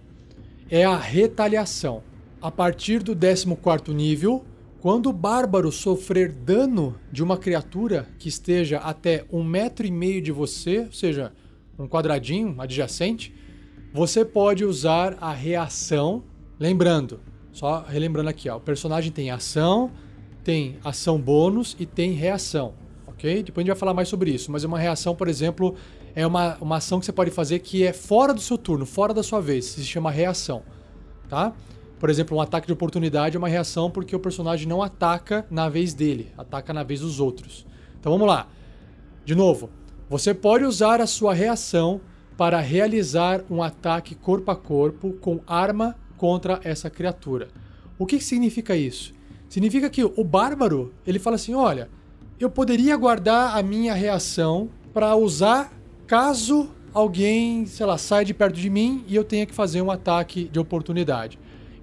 é 0.71 0.85
a 0.85 0.97
retaliação. 0.97 2.03
A 2.41 2.51
partir 2.51 3.03
do 3.03 3.15
14 3.15 3.93
nível, 3.93 4.45
quando 4.81 5.09
o 5.09 5.13
bárbaro 5.13 5.71
sofrer 5.73 6.33
dano 6.33 6.99
de 7.11 7.23
uma 7.23 7.37
criatura 7.37 8.09
que 8.19 8.29
esteja 8.29 8.79
até 8.79 9.25
um 9.33 9.43
metro 9.43 9.87
e 9.87 9.91
meio 9.91 10.23
de 10.23 10.33
você, 10.33 10.81
ou 10.81 10.93
seja, 10.93 11.33
um 11.79 11.89
quadradinho 11.89 12.55
adjacente, 12.61 13.35
você 13.93 14.25
pode 14.25 14.65
usar 14.65 15.17
a 15.21 15.33
reação. 15.33 16.23
Lembrando, 16.59 17.21
só 17.53 17.85
relembrando 17.89 18.29
aqui, 18.29 18.49
ó, 18.49 18.57
o 18.57 18.61
personagem 18.61 19.11
tem 19.11 19.31
ação, 19.31 19.91
tem 20.45 20.79
ação 20.85 21.21
bônus 21.21 21.77
e 21.79 21.87
tem 21.87 22.13
reação 22.13 22.75
ok? 23.19 23.43
Depois 23.43 23.63
a 23.63 23.65
gente 23.65 23.75
vai 23.75 23.79
falar 23.79 23.93
mais 23.93 24.09
sobre 24.09 24.31
isso, 24.31 24.51
mas 24.51 24.63
uma 24.63 24.79
reação, 24.79 25.15
por 25.15 25.29
exemplo, 25.29 25.75
é 26.15 26.27
uma, 26.27 26.57
uma 26.61 26.77
ação 26.77 27.01
que 27.01 27.07
você 27.07 27.13
pode 27.13 27.31
fazer 27.31 27.59
que 27.59 27.85
é 27.85 27.93
fora 27.93 28.33
do 28.33 28.41
seu 28.41 28.57
turno, 28.57 28.87
fora 28.87 29.13
da 29.13 29.23
sua 29.23 29.41
vez, 29.41 29.67
se 29.67 29.85
chama 29.85 30.11
reação, 30.11 30.63
tá? 31.29 31.53
Por 31.99 32.09
exemplo, 32.11 32.37
um 32.37 32.41
ataque 32.41 32.67
de 32.67 32.73
oportunidade 32.73 33.37
é 33.37 33.39
uma 33.39 33.49
reação 33.49 33.91
porque 33.91 34.15
o 34.15 34.21
personagem 34.21 34.69
não 34.69 34.83
ataca 34.83 35.45
na 35.51 35.69
vez 35.69 35.95
dele, 35.95 36.33
ataca 36.39 36.73
na 36.73 36.83
vez 36.83 37.01
dos 37.01 37.19
outros. 37.19 37.67
Então 37.99 38.13
vamos 38.13 38.29
lá. 38.29 38.49
De 39.25 39.35
novo, 39.35 39.71
você 40.09 40.33
pode 40.33 40.65
usar 40.65 41.01
a 41.01 41.07
sua 41.07 41.35
reação 41.35 42.01
para 42.37 42.61
realizar 42.61 43.43
um 43.51 43.63
ataque 43.63 44.15
corpo 44.15 44.51
a 44.51 44.57
corpo 44.57 45.13
com 45.15 45.41
arma 45.47 45.97
contra 46.17 46.61
essa 46.63 46.89
criatura. 46.89 47.49
O 47.99 48.07
que 48.07 48.21
significa 48.21 48.77
isso? 48.77 49.13
Significa 49.49 49.91
que 49.91 50.05
o 50.05 50.23
bárbaro, 50.23 50.95
ele 51.05 51.19
fala 51.19 51.37
assim, 51.37 51.55
olha, 51.55 51.91
eu 52.39 52.49
poderia 52.49 52.97
guardar 52.97 53.57
a 53.57 53.63
minha 53.63 53.93
reação 53.93 54.71
para 54.95 55.17
usar 55.17 55.73
caso 56.07 56.71
alguém, 56.95 57.67
sei 57.67 57.87
lá, 57.87 57.99
saia 57.99 58.25
de 58.25 58.33
perto 58.33 58.55
de 58.55 58.71
mim 58.71 59.05
e 59.09 59.17
eu 59.17 59.25
tenha 59.25 59.45
que 59.45 59.55
fazer 59.55 59.83
um 59.83 59.91
ataque 59.91 60.45
de 60.45 60.59
oportunidade. 60.59 61.39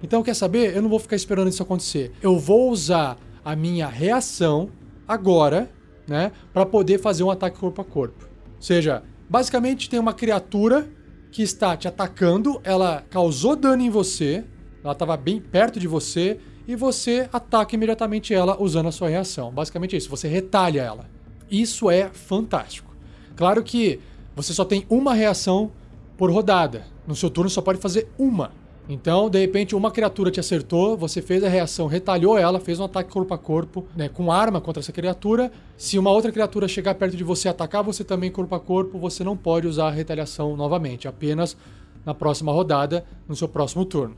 Então, 0.06 0.22
quer 0.22 0.34
saber? 0.34 0.72
Eu 0.72 0.82
não 0.82 0.88
vou 0.88 1.00
ficar 1.00 1.16
esperando 1.16 1.48
isso 1.48 1.60
acontecer. 1.60 2.12
Eu 2.22 2.38
vou 2.38 2.70
usar 2.70 3.18
a 3.44 3.56
minha 3.56 3.88
reação 3.88 4.70
agora, 5.06 5.68
né, 6.06 6.30
para 6.52 6.64
poder 6.64 7.00
fazer 7.00 7.24
um 7.24 7.30
ataque 7.30 7.58
corpo 7.58 7.82
a 7.82 7.84
corpo. 7.84 8.28
Ou 8.54 8.62
seja, 8.62 9.02
basicamente 9.28 9.90
tem 9.90 9.98
uma 9.98 10.14
criatura 10.14 10.88
que 11.32 11.42
está 11.42 11.76
te 11.76 11.88
atacando, 11.88 12.60
ela 12.62 13.04
causou 13.10 13.56
dano 13.56 13.82
em 13.82 13.90
você, 13.90 14.44
ela 14.84 14.92
estava 14.92 15.16
bem 15.16 15.40
perto 15.40 15.80
de 15.80 15.88
você 15.88 16.38
e 16.68 16.76
você 16.76 17.28
ataca 17.32 17.74
imediatamente 17.74 18.32
ela 18.32 18.62
usando 18.62 18.86
a 18.86 18.92
sua 18.92 19.08
reação. 19.08 19.50
Basicamente 19.50 19.96
isso, 19.96 20.08
você 20.08 20.28
retalha 20.28 20.82
ela. 20.82 21.10
Isso 21.50 21.90
é 21.90 22.10
fantástico. 22.10 22.94
Claro 23.34 23.60
que 23.64 23.98
você 24.36 24.52
só 24.54 24.64
tem 24.64 24.86
uma 24.88 25.14
reação 25.14 25.72
por 26.16 26.30
rodada. 26.30 26.86
No 27.08 27.16
seu 27.16 27.28
turno 27.28 27.50
só 27.50 27.60
pode 27.60 27.80
fazer 27.80 28.08
uma. 28.16 28.52
Então, 28.88 29.28
de 29.28 29.40
repente, 29.40 29.74
uma 29.74 29.90
criatura 29.90 30.30
te 30.30 30.38
acertou, 30.38 30.96
você 30.96 31.20
fez 31.20 31.42
a 31.42 31.48
reação, 31.48 31.88
retalhou 31.88 32.38
ela, 32.38 32.60
fez 32.60 32.78
um 32.78 32.84
ataque 32.84 33.10
corpo 33.10 33.34
a 33.34 33.38
corpo, 33.38 33.84
né, 33.96 34.08
com 34.08 34.30
arma 34.30 34.60
contra 34.60 34.80
essa 34.80 34.92
criatura. 34.92 35.50
Se 35.76 35.98
uma 35.98 36.10
outra 36.10 36.30
criatura 36.30 36.68
chegar 36.68 36.94
perto 36.94 37.16
de 37.16 37.24
você 37.24 37.48
e 37.48 37.50
atacar 37.50 37.82
você 37.82 38.04
também 38.04 38.30
corpo 38.30 38.54
a 38.54 38.60
corpo, 38.60 38.96
você 38.96 39.24
não 39.24 39.36
pode 39.36 39.66
usar 39.66 39.88
a 39.88 39.90
retaliação 39.90 40.56
novamente, 40.56 41.08
apenas 41.08 41.56
na 42.04 42.14
próxima 42.14 42.52
rodada, 42.52 43.04
no 43.28 43.34
seu 43.34 43.48
próximo 43.48 43.84
turno. 43.84 44.16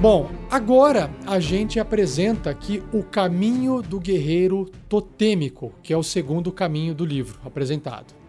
Bom, 0.00 0.30
agora 0.50 1.10
a 1.26 1.38
gente 1.38 1.78
apresenta 1.78 2.48
aqui 2.48 2.82
o 2.92 3.02
caminho 3.02 3.82
do 3.82 4.00
guerreiro 4.00 4.70
totêmico, 4.88 5.72
que 5.82 5.92
é 5.92 5.96
o 5.96 6.02
segundo 6.02 6.50
caminho 6.50 6.94
do 6.94 7.04
livro 7.04 7.38
apresentado. 7.44 8.23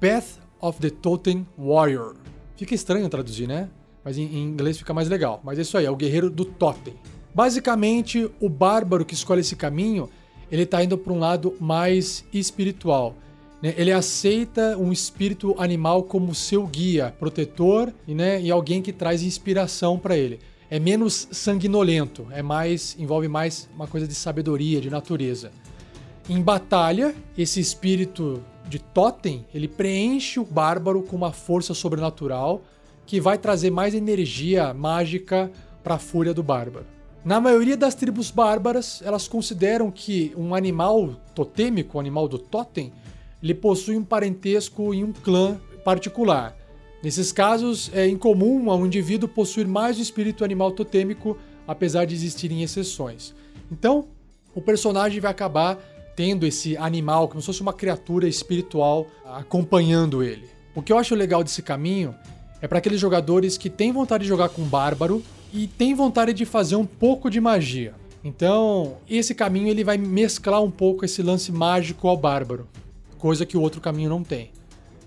Path 0.00 0.38
of 0.60 0.80
the 0.80 0.90
Totem 0.90 1.46
Warrior. 1.58 2.16
Fica 2.56 2.74
estranho 2.74 3.08
traduzir, 3.08 3.46
né? 3.46 3.68
Mas 4.04 4.18
em 4.18 4.38
inglês 4.38 4.78
fica 4.78 4.94
mais 4.94 5.08
legal. 5.08 5.40
Mas 5.44 5.58
é 5.58 5.62
isso 5.62 5.76
aí, 5.76 5.84
é 5.84 5.90
o 5.90 5.96
guerreiro 5.96 6.30
do 6.30 6.44
totem. 6.44 6.94
Basicamente, 7.34 8.30
o 8.40 8.48
bárbaro 8.48 9.04
que 9.04 9.14
escolhe 9.14 9.40
esse 9.40 9.56
caminho, 9.56 10.08
ele 10.50 10.62
está 10.62 10.82
indo 10.82 10.96
para 10.96 11.12
um 11.12 11.18
lado 11.18 11.54
mais 11.60 12.24
espiritual. 12.32 13.14
Né? 13.62 13.74
Ele 13.76 13.92
aceita 13.92 14.76
um 14.78 14.92
espírito 14.92 15.54
animal 15.58 16.04
como 16.04 16.34
seu 16.34 16.66
guia, 16.66 17.14
protetor 17.18 17.92
né? 18.06 18.40
e 18.40 18.50
alguém 18.50 18.80
que 18.80 18.92
traz 18.92 19.22
inspiração 19.22 19.98
para 19.98 20.16
ele 20.16 20.38
é 20.70 20.78
menos 20.78 21.28
sanguinolento, 21.30 22.26
é 22.30 22.42
mais 22.42 22.96
envolve 22.98 23.28
mais 23.28 23.68
uma 23.74 23.86
coisa 23.86 24.06
de 24.06 24.14
sabedoria, 24.14 24.80
de 24.80 24.90
natureza. 24.90 25.50
Em 26.28 26.40
batalha, 26.40 27.14
esse 27.38 27.60
espírito 27.60 28.42
de 28.68 28.78
totem, 28.78 29.46
ele 29.54 29.68
preenche 29.68 30.40
o 30.40 30.44
bárbaro 30.44 31.02
com 31.02 31.16
uma 31.16 31.32
força 31.32 31.74
sobrenatural 31.74 32.62
que 33.06 33.20
vai 33.20 33.38
trazer 33.38 33.70
mais 33.70 33.94
energia 33.94 34.74
mágica 34.74 35.50
para 35.82 35.94
a 35.94 35.98
fúria 35.98 36.34
do 36.34 36.42
bárbaro. 36.42 36.86
Na 37.24 37.40
maioria 37.40 37.76
das 37.76 37.94
tribos 37.94 38.30
bárbaras, 38.30 39.00
elas 39.04 39.26
consideram 39.28 39.90
que 39.90 40.32
um 40.36 40.54
animal 40.54 41.14
totêmico, 41.34 41.96
um 41.96 42.00
animal 42.00 42.28
do 42.28 42.38
totem, 42.38 42.92
ele 43.42 43.54
possui 43.54 43.96
um 43.96 44.04
parentesco 44.04 44.92
em 44.92 45.04
um 45.04 45.12
clã 45.12 45.60
particular. 45.84 46.56
Nesses 47.02 47.30
casos, 47.30 47.90
é 47.94 48.08
incomum 48.08 48.70
a 48.70 48.74
um 48.74 48.86
indivíduo 48.86 49.28
possuir 49.28 49.66
mais 49.66 49.98
o 49.98 50.02
espírito 50.02 50.44
animal 50.44 50.72
totêmico, 50.72 51.36
apesar 51.66 52.04
de 52.04 52.14
existirem 52.14 52.62
exceções. 52.62 53.34
Então, 53.70 54.08
o 54.54 54.60
personagem 54.60 55.20
vai 55.20 55.30
acabar 55.30 55.78
tendo 56.16 56.46
esse 56.46 56.76
animal, 56.78 57.28
como 57.28 57.40
se 57.40 57.46
fosse 57.46 57.60
uma 57.60 57.74
criatura 57.74 58.26
espiritual, 58.26 59.06
acompanhando 59.24 60.22
ele. 60.22 60.48
O 60.74 60.82
que 60.82 60.92
eu 60.92 60.98
acho 60.98 61.14
legal 61.14 61.44
desse 61.44 61.62
caminho 61.62 62.14
É 62.60 62.66
para 62.66 62.78
aqueles 62.78 62.98
jogadores 62.98 63.58
que 63.58 63.68
têm 63.68 63.92
vontade 63.92 64.22
de 64.22 64.28
jogar 64.28 64.48
com 64.48 64.62
bárbaro 64.62 65.22
e 65.52 65.66
têm 65.66 65.94
vontade 65.94 66.32
de 66.32 66.44
fazer 66.44 66.74
um 66.74 66.86
pouco 66.86 67.30
de 67.30 67.40
magia. 67.40 67.94
Então, 68.24 68.96
esse 69.08 69.34
caminho 69.34 69.68
ele 69.68 69.84
vai 69.84 69.98
mesclar 69.98 70.62
um 70.62 70.70
pouco 70.70 71.04
esse 71.04 71.22
lance 71.22 71.52
mágico 71.52 72.08
ao 72.08 72.16
bárbaro, 72.16 72.66
coisa 73.18 73.46
que 73.46 73.56
o 73.56 73.60
outro 73.60 73.80
caminho 73.80 74.08
não 74.08 74.24
tem. 74.24 74.50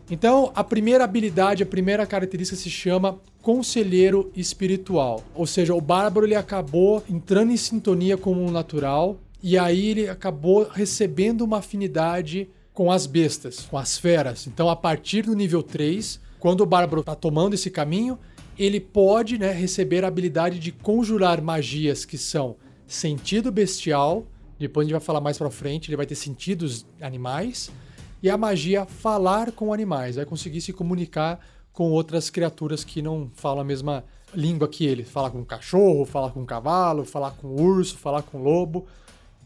Então, 0.10 0.52
a 0.56 0.64
primeira 0.64 1.04
habilidade, 1.04 1.64
a 1.64 1.66
primeira 1.66 2.06
característica 2.06 2.60
se 2.60 2.70
chama 2.70 3.20
Conselheiro 3.42 4.32
Espiritual. 4.36 5.24
Ou 5.36 5.46
seja, 5.46 5.74
o 5.74 5.82
Bárbaro 5.82 6.26
ele 6.26 6.36
acabou 6.36 7.04
entrando 7.10 7.52
em 7.52 7.58
sintonia 7.58 8.18
com 8.18 8.46
o 8.46 8.52
natural 8.52 9.18
e 9.42 9.58
aí 9.58 9.90
ele 9.90 10.10
acabou 10.10 10.68
recebendo 10.70 11.42
uma 11.42 11.58
afinidade 11.58 12.50
com 12.74 12.92
as 12.92 13.06
bestas, 13.06 13.62
com 13.62 13.78
as 13.78 13.98
feras. 13.98 14.48
Então, 14.48 14.70
a 14.70 14.76
partir 14.76 15.24
do 15.24 15.36
nível 15.36 15.62
3, 15.62 16.20
quando 16.40 16.62
o 16.62 16.66
Bárbaro 16.66 17.02
está 17.02 17.16
tomando 17.16 17.54
esse 17.54 17.70
caminho, 17.70 18.18
ele 18.58 18.80
pode 18.80 19.38
né, 19.38 19.52
receber 19.52 20.04
a 20.04 20.08
habilidade 20.08 20.60
de 20.60 20.72
conjurar 20.72 21.42
magias 21.42 22.06
que 22.06 22.18
são 22.18 22.58
sentido 22.88 23.52
bestial, 23.52 24.26
depois 24.58 24.84
a 24.84 24.88
gente 24.88 24.94
vai 24.94 25.02
falar 25.02 25.22
mais 25.22 25.38
para 25.38 25.50
frente, 25.50 25.90
ele 25.90 25.96
vai 25.96 26.06
ter 26.06 26.16
sentidos 26.16 26.86
animais 27.00 27.72
e 28.22 28.30
a 28.30 28.38
magia 28.38 28.86
falar 28.86 29.54
com 29.54 29.72
animais, 29.72 30.18
vai 30.18 30.26
conseguir 30.26 30.60
se 30.60 30.74
comunicar 30.74 31.40
com 31.72 31.92
outras 31.92 32.30
criaturas 32.30 32.84
que 32.84 33.02
não 33.02 33.32
falam 33.34 33.62
a 33.62 33.64
mesma 33.64 34.04
língua 34.34 34.68
que 34.68 34.86
ele. 34.86 35.06
Falar 35.06 35.30
com 35.30 35.40
um 35.40 35.46
cachorro, 35.46 36.06
falar 36.06 36.32
com 36.32 36.42
um 36.42 36.46
cavalo, 36.46 37.06
falar 37.06 37.32
com 37.32 37.48
um 37.48 37.62
urso, 37.62 37.98
falar 37.98 38.22
com 38.24 38.40
um 38.40 38.44
lobo. 38.44 38.86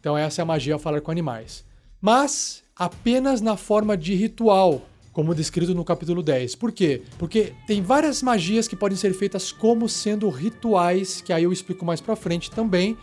Então 0.03 0.17
essa 0.17 0.41
é 0.41 0.43
a 0.43 0.45
magia 0.45 0.77
falar 0.77 0.99
com 0.99 1.11
animais. 1.11 1.63
Mas 2.01 2.61
apenas 2.75 3.39
na 3.39 3.55
forma 3.55 3.95
de 3.95 4.13
ritual, 4.13 4.81
como 5.13 5.33
descrito 5.33 5.73
no 5.73 5.85
capítulo 5.85 6.21
10. 6.21 6.55
Por 6.55 6.73
quê? 6.73 7.03
Porque 7.17 7.53
tem 7.65 7.81
várias 7.81 8.21
magias 8.21 8.67
que 8.67 8.75
podem 8.75 8.97
ser 8.97 9.13
feitas 9.13 9.53
como 9.53 9.87
sendo 9.87 10.27
rituais, 10.27 11.21
que 11.21 11.31
aí 11.31 11.43
eu 11.43 11.53
explico 11.53 11.85
mais 11.85 12.01
pra 12.01 12.17
frente 12.17 12.51
também, 12.51 12.97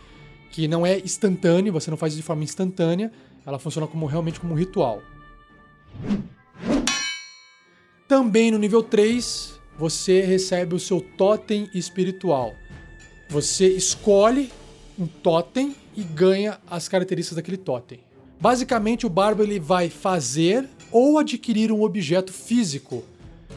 que 0.51 0.67
não 0.67 0.85
é 0.85 0.99
instantâneo, 0.99 1.73
você 1.73 1.89
não 1.89 1.97
faz 1.97 2.15
de 2.15 2.21
forma 2.21 2.43
instantânea, 2.43 3.11
ela 3.43 3.57
funciona 3.57 3.87
como 3.87 4.05
realmente 4.05 4.39
como 4.39 4.53
um 4.53 4.55
ritual. 4.55 5.01
Também 8.07 8.51
no 8.51 8.59
nível 8.59 8.83
3, 8.83 9.59
você 9.75 10.21
recebe 10.21 10.75
o 10.75 10.79
seu 10.79 11.01
totem 11.01 11.67
espiritual. 11.73 12.53
Você 13.27 13.69
escolhe 13.69 14.51
um 15.01 15.07
totem 15.07 15.75
e 15.97 16.03
ganha 16.03 16.59
as 16.69 16.87
características 16.87 17.35
daquele 17.35 17.57
totem. 17.57 17.99
Basicamente, 18.39 19.05
o 19.05 19.09
barbo 19.09 19.41
ele 19.41 19.59
vai 19.59 19.89
fazer 19.89 20.67
ou 20.91 21.17
adquirir 21.17 21.71
um 21.71 21.81
objeto 21.81 22.31
físico, 22.31 23.03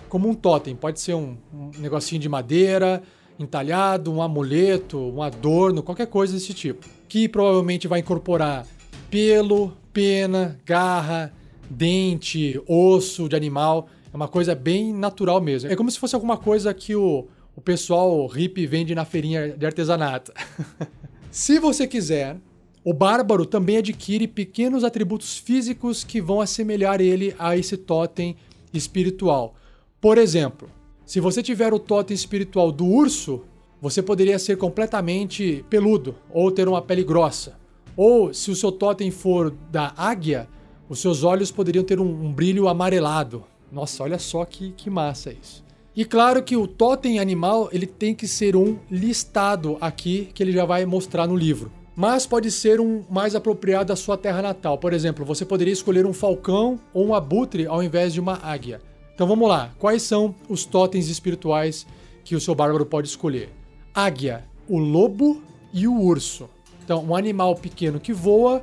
como 0.09 0.28
um 0.28 0.34
totem. 0.34 0.74
Pode 0.74 1.01
ser 1.01 1.14
um, 1.14 1.36
um 1.53 1.70
negocinho 1.78 2.20
de 2.20 2.28
madeira, 2.28 3.03
entalhado, 3.38 4.12
um 4.12 4.22
amuleto, 4.22 4.99
um 4.99 5.22
adorno, 5.22 5.82
qualquer 5.82 6.07
coisa 6.07 6.32
desse 6.32 6.55
tipo. 6.55 6.86
Que 7.09 7.28
provavelmente 7.28 7.86
vai 7.86 8.01
incorporar 8.01 8.66
pelo, 9.11 9.72
pena, 9.92 10.59
garra, 10.64 11.32
dente, 11.68 12.61
osso 12.66 13.28
de 13.28 13.36
animal. 13.36 13.88
É 14.12 14.16
uma 14.16 14.28
coisa 14.28 14.55
bem 14.55 14.92
natural 14.92 15.40
mesmo. 15.40 15.70
É 15.70 15.76
como 15.76 15.90
se 15.90 15.99
fosse 15.99 16.14
alguma 16.14 16.36
coisa 16.36 16.72
que 16.72 16.95
o, 16.95 17.26
o 17.55 17.61
pessoal 17.61 18.26
hippie 18.26 18.66
vende 18.66 18.95
na 18.95 19.05
feirinha 19.05 19.49
de 19.51 19.66
artesanato. 19.66 20.32
se 21.35 21.59
você 21.59 21.85
quiser, 21.85 22.37
o 22.85 22.95
bárbaro 22.95 23.45
também 23.45 23.78
adquire 23.78 24.28
pequenos 24.28 24.85
atributos 24.85 25.37
físicos 25.37 26.05
que 26.05 26.20
vão 26.20 26.41
assemelhar 26.41 27.01
ele 27.01 27.35
a 27.37 27.57
esse 27.57 27.76
totem 27.76 28.37
espiritual. 28.72 29.57
Por 30.01 30.16
exemplo, 30.16 30.70
se 31.05 31.18
você 31.18 31.43
tiver 31.43 31.74
o 31.74 31.78
totem 31.80 32.14
espiritual 32.14 32.70
do 32.70 32.87
urso, 32.87 33.43
você 33.82 34.01
poderia 34.01 34.39
ser 34.39 34.57
completamente 34.57 35.64
peludo 35.68 36.14
ou 36.30 36.53
ter 36.53 36.68
uma 36.68 36.80
pele 36.80 37.03
grossa. 37.03 37.59
Ou 37.97 38.32
se 38.32 38.53
o 38.53 38.55
seu 38.55 38.70
totem 38.70 39.11
for 39.11 39.51
da 39.72 39.93
águia, 39.97 40.49
os 40.89 41.01
seus 41.01 41.24
olhos 41.24 41.51
poderiam 41.51 41.82
ter 41.82 41.99
um, 41.99 42.26
um 42.26 42.32
brilho 42.32 42.68
amarelado. 42.68 43.43
Nossa, 43.72 44.05
olha 44.05 44.20
só 44.20 44.45
que, 44.45 44.70
que 44.70 44.89
massa 44.89 45.32
isso. 45.32 45.64
E 45.97 46.05
claro 46.05 46.42
que 46.42 46.57
o 46.57 46.66
totem 46.66 47.20
animal 47.20 47.68
ele 47.72 47.86
tem 47.86 48.14
que 48.14 48.26
ser 48.26 48.57
um 48.57 48.78
listado 48.90 49.78
aqui 49.80 50.28
que 50.34 50.42
ele 50.42 50.51
já 50.51 50.64
vai 50.64 50.84
mostrar 50.84 51.26
no 51.26 51.36
livro. 51.36 51.70
Mas 51.95 52.26
pode 52.26 52.51
ser 52.51 52.80
um 52.80 53.05
mais 53.09 53.36
apropriado 53.36 53.92
à 53.92 53.97
sua 53.97 54.18
terra 54.18 54.42
natal. 54.42 54.76
Por 54.76 54.92
exemplo, 54.92 55.24
você 55.24 55.45
poderia 55.45 55.72
escolher 55.72 56.05
um 56.05 56.12
falcão 56.12 56.80
ou 56.92 57.07
um 57.07 57.14
abutre 57.14 57.66
ao 57.66 57.82
invés 57.82 58.12
de 58.12 58.20
uma 58.20 58.40
águia. 58.42 58.80
Então 59.14 59.28
vamos 59.28 59.49
lá. 59.49 59.72
Quais 59.78 60.03
são 60.03 60.34
os 60.49 60.64
totens 60.64 61.09
espirituais 61.09 61.86
que 62.24 62.34
o 62.34 62.40
seu 62.40 62.55
bárbaro 62.55 62.84
pode 62.84 63.07
escolher? 63.07 63.51
Águia, 63.95 64.45
o 64.68 64.78
lobo 64.78 65.40
e 65.72 65.86
o 65.86 66.01
urso. 66.01 66.51
Então, 66.84 67.05
um 67.05 67.14
animal 67.14 67.55
pequeno 67.55 68.01
que 68.01 68.12
voa 68.12 68.62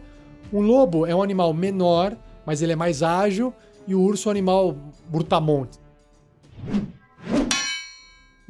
um 0.53 0.59
lobo 0.59 1.05
é 1.05 1.15
um 1.15 1.23
animal 1.23 1.53
menor, 1.53 2.15
mas 2.45 2.61
ele 2.61 2.73
é 2.73 2.75
mais 2.75 3.01
ágil, 3.01 3.53
e 3.87 3.95
o 3.95 4.01
urso 4.01 4.27
é 4.27 4.29
um 4.29 4.31
animal 4.31 4.75
brutamonte. 5.07 5.79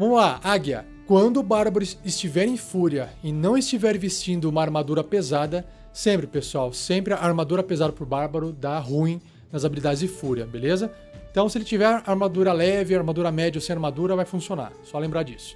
Vamos 0.02 0.18
lá, 0.18 0.40
águia. 0.44 0.84
Quando 1.06 1.40
o 1.40 1.44
bárbaro 1.44 1.86
estiver 2.04 2.48
em 2.48 2.58
fúria 2.58 3.10
e 3.24 3.32
não 3.32 3.56
estiver 3.56 4.00
vestindo 4.00 4.50
uma 4.50 4.60
armadura 4.60 5.04
pesada, 5.04 5.64
sempre, 5.94 6.26
pessoal, 6.26 6.74
sempre 6.74 7.14
a 7.14 7.18
armadura 7.18 7.62
pesada 7.62 7.94
pro 7.94 8.04
bárbaro 8.04 8.52
dá 8.52 8.80
ruim 8.80 9.22
nas 9.52 9.64
habilidades 9.64 10.00
de 10.00 10.08
fúria, 10.08 10.44
beleza? 10.44 10.92
Então, 11.30 11.48
se 11.48 11.56
ele 11.60 11.66
tiver 11.66 11.86
armadura 11.86 12.52
leve, 12.52 12.96
armadura 12.96 13.32
média 13.32 13.60
ou 13.60 13.62
sem 13.62 13.76
armadura, 13.76 14.16
vai 14.16 14.26
funcionar. 14.26 14.74
Só 14.84 14.98
lembrar 14.98 15.22
disso. 15.22 15.56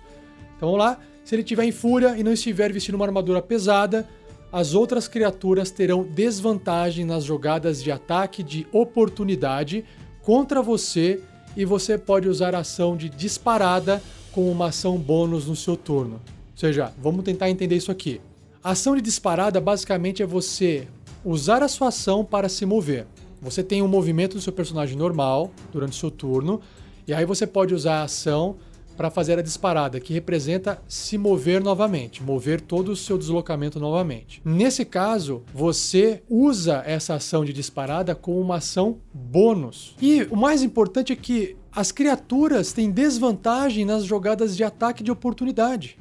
Então, 0.55 0.69
vamos 0.69 0.77
lá. 0.77 0.99
Se 1.23 1.33
ele 1.33 1.41
estiver 1.41 1.63
em 1.63 1.71
fúria 1.71 2.15
e 2.15 2.23
não 2.23 2.31
estiver 2.31 2.71
vestindo 2.71 2.93
uma 2.93 3.05
armadura 3.05 3.41
pesada, 3.41 4.07
as 4.51 4.75
outras 4.75 5.07
criaturas 5.07 5.71
terão 5.71 6.03
desvantagem 6.03 7.03
nas 7.03 7.23
jogadas 7.23 7.81
de 7.81 7.91
ataque 7.91 8.43
de 8.43 8.67
oportunidade 8.71 9.83
contra 10.21 10.61
você 10.61 11.19
e 11.57 11.65
você 11.65 11.97
pode 11.97 12.29
usar 12.29 12.53
a 12.53 12.59
ação 12.59 12.95
de 12.95 13.09
disparada 13.09 13.99
com 14.35 14.51
uma 14.51 14.67
ação 14.67 14.97
bônus 14.97 15.47
no 15.47 15.55
seu 15.55 15.77
turno. 15.77 16.15
Ou 16.15 16.57
seja, 16.57 16.91
vamos 17.01 17.23
tentar 17.23 17.49
entender 17.49 17.77
isso 17.77 17.89
aqui. 17.89 18.19
A 18.61 18.71
ação 18.71 18.93
de 18.93 19.01
disparada 19.01 19.61
basicamente 19.61 20.21
é 20.21 20.25
você 20.25 20.89
usar 21.23 21.63
a 21.63 21.69
sua 21.69 21.87
ação 21.87 22.25
para 22.25 22.49
se 22.49 22.65
mover. 22.65 23.07
Você 23.41 23.63
tem 23.63 23.81
um 23.81 23.87
movimento 23.87 24.33
do 24.33 24.41
seu 24.41 24.51
personagem 24.51 24.97
normal 24.97 25.51
durante 25.71 25.93
o 25.93 25.95
seu 25.95 26.11
turno, 26.11 26.59
e 27.07 27.13
aí 27.13 27.25
você 27.25 27.47
pode 27.47 27.73
usar 27.73 28.01
a 28.01 28.03
ação 28.03 28.57
para 28.95 29.11
fazer 29.11 29.37
a 29.37 29.41
disparada, 29.41 29.99
que 29.99 30.13
representa 30.13 30.81
se 30.87 31.17
mover 31.17 31.63
novamente, 31.63 32.23
mover 32.23 32.61
todo 32.61 32.89
o 32.89 32.95
seu 32.95 33.17
deslocamento 33.17 33.79
novamente. 33.79 34.41
Nesse 34.43 34.85
caso, 34.85 35.43
você 35.53 36.23
usa 36.29 36.83
essa 36.85 37.15
ação 37.15 37.43
de 37.43 37.53
disparada 37.53 38.15
como 38.15 38.39
uma 38.39 38.57
ação 38.57 38.97
bônus. 39.13 39.95
E 40.01 40.23
o 40.23 40.35
mais 40.35 40.63
importante 40.63 41.13
é 41.13 41.15
que 41.15 41.55
as 41.71 41.91
criaturas 41.91 42.71
têm 42.71 42.89
desvantagem 42.89 43.83
nas 43.83 44.05
jogadas 44.05 44.55
de 44.55 44.63
ataque 44.63 45.03
de 45.03 45.11
oportunidade. 45.11 45.97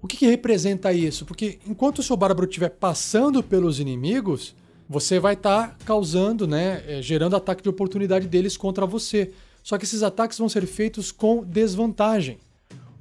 O 0.00 0.06
que, 0.06 0.16
que 0.16 0.26
representa 0.26 0.92
isso? 0.92 1.26
Porque 1.26 1.58
enquanto 1.66 1.98
o 1.98 2.02
seu 2.02 2.16
bárbaro 2.16 2.48
estiver 2.48 2.70
passando 2.70 3.42
pelos 3.42 3.80
inimigos, 3.80 4.54
você 4.88 5.18
vai 5.18 5.34
estar 5.34 5.68
tá 5.68 5.76
causando, 5.84 6.46
né, 6.46 6.82
eh, 6.86 7.02
gerando 7.02 7.36
ataque 7.36 7.62
de 7.62 7.68
oportunidade 7.68 8.26
deles 8.26 8.56
contra 8.56 8.86
você. 8.86 9.32
Só 9.68 9.76
que 9.76 9.84
esses 9.84 10.02
ataques 10.02 10.38
vão 10.38 10.48
ser 10.48 10.64
feitos 10.64 11.12
com 11.12 11.44
desvantagem. 11.44 12.38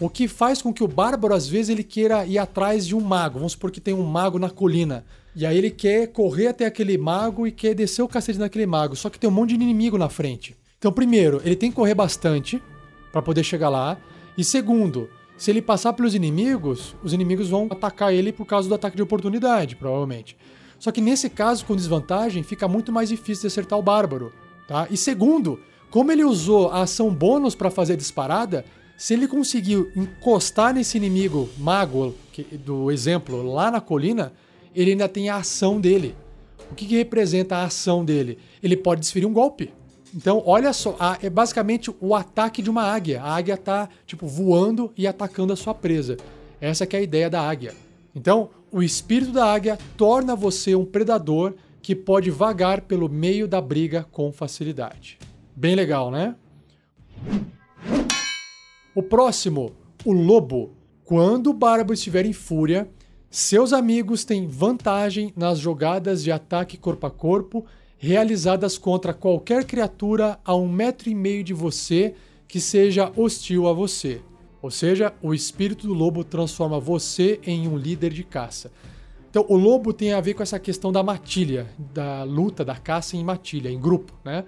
O 0.02 0.10
que 0.10 0.28
faz 0.28 0.62
com 0.62 0.74
que 0.74 0.84
o 0.84 0.88
bárbaro, 0.88 1.34
às 1.34 1.48
vezes, 1.48 1.70
ele 1.70 1.82
queira 1.82 2.26
ir 2.26 2.38
atrás 2.38 2.86
de 2.86 2.94
um 2.94 3.00
mago. 3.00 3.40
Vamos 3.40 3.54
supor 3.54 3.72
que 3.72 3.80
tem 3.80 3.94
um 3.94 4.04
mago 4.04 4.38
na 4.38 4.50
colina. 4.50 5.06
E 5.34 5.46
aí 5.46 5.58
ele 5.58 5.72
quer 5.72 6.08
correr 6.08 6.48
até 6.48 6.66
aquele 6.66 6.98
mago 6.98 7.48
e 7.48 7.54
quer 7.54 7.74
descer 7.74 8.02
o 8.02 8.08
cacete 8.10 8.38
naquele 8.38 8.66
mago. 8.66 8.98
Só 8.98 9.10
que 9.10 9.18
tem 9.18 9.30
um 9.30 9.34
monte 9.34 9.52
de 9.52 9.56
inimigo 9.56 9.98
na 9.98 10.10
frente. 10.10 10.58
Então, 10.78 10.92
primeiro, 10.92 11.42
ele 11.46 11.56
tem 11.56 11.70
que 11.70 11.76
correr 11.78 11.96
bastante 11.96 12.62
para 13.14 13.22
poder 13.22 13.46
chegar 13.46 13.70
lá. 13.70 13.98
E 14.38 14.44
segundo, 14.44 15.10
se 15.38 15.50
ele 15.50 15.62
passar 15.62 15.94
pelos 15.94 16.14
inimigos, 16.14 16.98
os 17.02 17.14
inimigos 17.14 17.48
vão 17.48 17.70
atacar 17.72 18.14
ele 18.14 18.34
por 18.34 18.46
causa 18.46 18.68
do 18.68 18.76
ataque 18.76 18.98
de 18.98 19.04
oportunidade, 19.04 19.78
provavelmente. 19.78 20.36
Só 20.78 20.92
que 20.92 21.00
nesse 21.00 21.30
caso, 21.30 21.66
com 21.66 21.78
desvantagem, 21.78 22.44
fica 22.44 22.68
muito 22.68 22.92
mais 22.92 23.08
difícil 23.08 23.44
de 23.44 23.48
acertar 23.48 23.80
o 23.80 23.82
bárbaro. 23.82 24.34
Tá? 24.68 24.86
E 24.92 24.98
segundo, 24.98 25.62
como 25.90 26.12
ele 26.12 26.24
usou 26.24 26.70
a 26.70 26.82
ação 26.82 27.14
bônus 27.14 27.56
para 27.56 27.72
fazer 27.72 27.94
a 27.94 27.98
disparada, 27.98 28.66
se 28.98 29.14
ele 29.14 29.28
conseguiu 29.28 29.92
encostar 29.96 30.74
nesse 30.74 30.98
inimigo 30.98 31.50
mago 31.58 32.16
que, 32.34 32.44
do 32.44 32.92
exemplo 32.92 33.44
lá 33.44 33.70
na 33.70 33.80
colina, 33.80 34.34
ele 34.76 34.92
ainda 34.92 35.08
tem 35.08 35.30
a 35.30 35.38
ação 35.38 35.80
dele. 35.80 36.16
O 36.72 36.76
que, 36.76 36.86
que 36.86 36.98
representa 36.98 37.58
a 37.58 37.64
ação 37.66 38.04
dele? 38.04 38.38
Ele 38.62 38.76
pode 38.76 39.02
desferir 39.02 39.26
um 39.26 39.34
golpe. 39.34 39.72
Então, 40.16 40.42
olha 40.46 40.74
só, 40.74 40.96
a, 41.00 41.18
é 41.22 41.30
basicamente 41.30 41.94
o 42.02 42.16
ataque 42.16 42.62
de 42.62 42.70
uma 42.70 42.84
águia. 42.84 43.22
A 43.22 43.36
águia 43.36 43.54
está 43.54 43.88
tipo 44.06 44.26
voando 44.26 44.92
e 44.98 45.06
atacando 45.06 45.54
a 45.54 45.56
sua 45.56 45.74
presa. 45.74 46.18
Essa 46.60 46.86
é 46.86 46.98
a 46.98 47.02
ideia 47.02 47.30
da 47.30 47.42
águia. 47.42 47.74
Então, 48.16 48.50
o 48.72 48.82
espírito 48.82 49.32
da 49.32 49.46
águia 49.46 49.78
torna 49.96 50.36
você 50.36 50.76
um 50.76 50.86
predador 50.86 51.54
que 51.82 51.96
pode 51.96 52.32
vagar 52.32 52.82
pelo 52.82 53.08
meio 53.08 53.48
da 53.48 53.62
briga 53.62 54.06
com 54.12 54.32
facilidade. 54.32 55.18
Bem 55.60 55.74
legal, 55.74 56.12
né? 56.12 56.36
O 58.94 59.02
próximo, 59.02 59.72
o 60.06 60.14
lobo. 60.14 60.76
Quando 61.04 61.50
o 61.50 61.54
Bárbaro 61.54 61.96
estiver 61.96 62.28
em 62.28 62.34
fúria, 62.34 62.88
seus 63.28 63.74
amigos 63.74 64.24
têm 64.24 64.46
vantagem 64.46 65.34
nas 65.36 65.58
jogadas 65.58 66.24
de 66.24 66.32
ataque 66.32 66.78
corpo 66.78 67.08
a 67.08 67.10
corpo 67.10 67.66
realizadas 67.98 68.78
contra 68.78 69.16
qualquer 69.16 69.66
criatura 69.66 70.40
a 70.46 70.56
um 70.56 70.72
metro 70.72 71.10
e 71.10 71.16
meio 71.16 71.44
de 71.44 71.56
você 71.56 72.14
que 72.48 72.60
seja 72.62 73.12
hostil 73.16 73.68
a 73.68 73.74
você. 73.74 74.22
Ou 74.62 74.70
seja, 74.70 75.12
o 75.24 75.34
espírito 75.34 75.88
do 75.88 75.94
lobo 75.96 76.24
transforma 76.24 76.80
você 76.80 77.40
em 77.44 77.68
um 77.68 77.76
líder 77.76 78.14
de 78.14 78.24
caça. 78.24 78.72
Então, 79.28 79.44
o 79.50 79.58
lobo 79.58 79.92
tem 79.92 80.14
a 80.14 80.22
ver 80.22 80.36
com 80.36 80.44
essa 80.44 80.60
questão 80.60 80.92
da 80.92 81.02
matilha, 81.02 81.68
da 81.80 82.22
luta, 82.22 82.64
da 82.64 82.76
caça 82.76 83.18
em 83.18 83.24
matilha, 83.24 83.70
em 83.70 83.80
grupo, 83.80 84.14
né? 84.24 84.46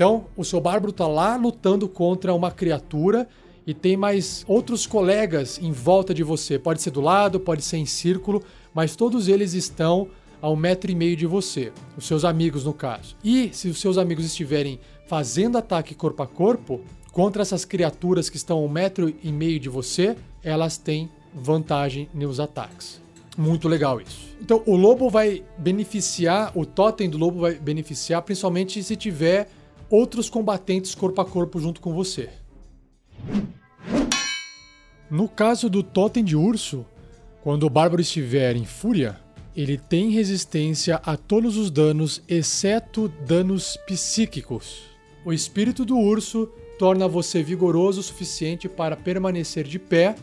Então, 0.00 0.24
o 0.34 0.46
seu 0.46 0.62
bárbaro 0.62 0.92
está 0.92 1.06
lá 1.06 1.36
lutando 1.36 1.86
contra 1.86 2.32
uma 2.32 2.50
criatura 2.50 3.28
e 3.66 3.74
tem 3.74 3.98
mais 3.98 4.46
outros 4.48 4.86
colegas 4.86 5.58
em 5.60 5.72
volta 5.72 6.14
de 6.14 6.22
você. 6.22 6.58
Pode 6.58 6.80
ser 6.80 6.90
do 6.90 7.02
lado, 7.02 7.38
pode 7.38 7.60
ser 7.60 7.76
em 7.76 7.84
círculo, 7.84 8.42
mas 8.72 8.96
todos 8.96 9.28
eles 9.28 9.52
estão 9.52 10.08
a 10.40 10.48
um 10.48 10.56
metro 10.56 10.90
e 10.90 10.94
meio 10.94 11.14
de 11.18 11.26
você, 11.26 11.70
os 11.98 12.06
seus 12.06 12.24
amigos 12.24 12.64
no 12.64 12.72
caso. 12.72 13.14
E 13.22 13.50
se 13.52 13.68
os 13.68 13.78
seus 13.78 13.98
amigos 13.98 14.24
estiverem 14.24 14.80
fazendo 15.06 15.58
ataque 15.58 15.94
corpo 15.94 16.22
a 16.22 16.26
corpo 16.26 16.80
contra 17.12 17.42
essas 17.42 17.66
criaturas 17.66 18.30
que 18.30 18.38
estão 18.38 18.56
a 18.56 18.62
um 18.62 18.70
metro 18.70 19.14
e 19.22 19.30
meio 19.30 19.60
de 19.60 19.68
você, 19.68 20.16
elas 20.42 20.78
têm 20.78 21.10
vantagem 21.34 22.08
nos 22.14 22.40
ataques. 22.40 23.02
Muito 23.36 23.68
legal 23.68 24.00
isso. 24.00 24.34
Então 24.40 24.62
o 24.64 24.76
lobo 24.76 25.10
vai 25.10 25.44
beneficiar, 25.58 26.56
o 26.56 26.64
totem 26.64 27.10
do 27.10 27.18
lobo 27.18 27.40
vai 27.40 27.56
beneficiar 27.56 28.22
principalmente 28.22 28.82
se 28.82 28.96
tiver 28.96 29.59
outros 29.90 30.30
combatentes 30.30 30.94
corpo 30.94 31.20
a 31.20 31.24
corpo 31.24 31.58
junto 31.58 31.80
com 31.80 31.92
você. 31.92 32.30
No 35.10 35.28
caso 35.28 35.68
do 35.68 35.82
totem 35.82 36.22
de 36.22 36.36
urso, 36.36 36.86
quando 37.42 37.64
o 37.64 37.70
bárbaro 37.70 38.00
estiver 38.00 38.54
em 38.54 38.64
fúria, 38.64 39.18
ele 39.56 39.76
tem 39.76 40.10
resistência 40.10 41.00
a 41.04 41.16
todos 41.16 41.56
os 41.56 41.70
danos, 41.70 42.22
exceto 42.28 43.08
danos 43.26 43.76
psíquicos. 43.86 44.82
O 45.24 45.32
espírito 45.32 45.84
do 45.84 45.98
urso 45.98 46.46
torna 46.78 47.08
você 47.08 47.42
vigoroso 47.42 48.00
o 48.00 48.02
suficiente 48.02 48.68
para 48.68 48.96
permanecer 48.96 49.64
de 49.64 49.78
pé 49.78 50.14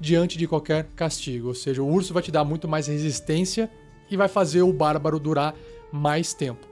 diante 0.00 0.38
de 0.38 0.46
qualquer 0.46 0.84
castigo. 0.94 1.48
Ou 1.48 1.54
seja, 1.54 1.82
o 1.82 1.92
urso 1.92 2.14
vai 2.14 2.22
te 2.22 2.30
dar 2.30 2.44
muito 2.44 2.68
mais 2.68 2.86
resistência 2.86 3.68
e 4.10 4.16
vai 4.16 4.28
fazer 4.28 4.62
o 4.62 4.72
bárbaro 4.72 5.18
durar 5.18 5.54
mais 5.92 6.32
tempo. 6.32 6.66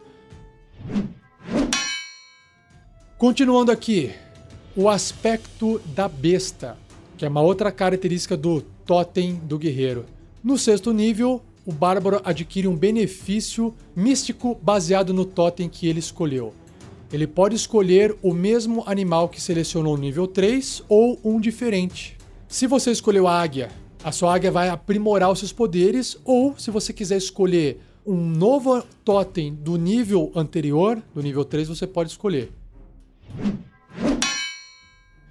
Continuando 3.25 3.73
aqui, 3.73 4.11
o 4.77 4.87
aspecto 4.87 5.81
da 5.95 6.07
besta, 6.07 6.77
que 7.17 7.25
é 7.25 7.29
uma 7.29 7.41
outra 7.41 7.73
característica 7.73 8.37
do 8.37 8.61
totem 8.61 9.37
do 9.37 9.59
guerreiro. 9.59 10.05
No 10.43 10.59
sexto 10.59 10.93
nível, 10.93 11.41
o 11.65 11.73
bárbaro 11.73 12.21
adquire 12.23 12.69
um 12.69 12.77
benefício 12.77 13.75
místico 13.97 14.55
baseado 14.61 15.15
no 15.15 15.25
totem 15.25 15.71
que 15.71 15.89
ele 15.89 16.01
escolheu. 16.01 16.53
Ele 17.11 17.27
pode 17.27 17.57
escolher 17.57 18.15
o 18.23 18.35
mesmo 18.35 18.85
animal 18.87 19.31
que 19.31 19.41
selecionou 19.41 19.97
no 19.97 20.03
nível 20.03 20.27
3 20.27 20.83
ou 20.87 21.19
um 21.25 21.41
diferente. 21.41 22.19
Se 22.47 22.67
você 22.67 22.91
escolheu 22.91 23.27
a 23.27 23.41
águia, 23.41 23.71
a 24.05 24.13
sua 24.13 24.35
águia 24.35 24.51
vai 24.51 24.69
aprimorar 24.69 25.33
os 25.33 25.39
seus 25.39 25.51
poderes, 25.51 26.15
ou 26.27 26.59
se 26.59 26.71
você 26.71 26.93
quiser 26.93 27.17
escolher 27.17 27.81
um 28.05 28.19
novo 28.19 28.85
totem 29.03 29.55
do 29.55 29.79
nível 29.79 30.31
anterior, 30.37 31.03
do 31.15 31.23
nível 31.23 31.43
3, 31.43 31.69
você 31.69 31.87
pode 31.87 32.11
escolher. 32.11 32.53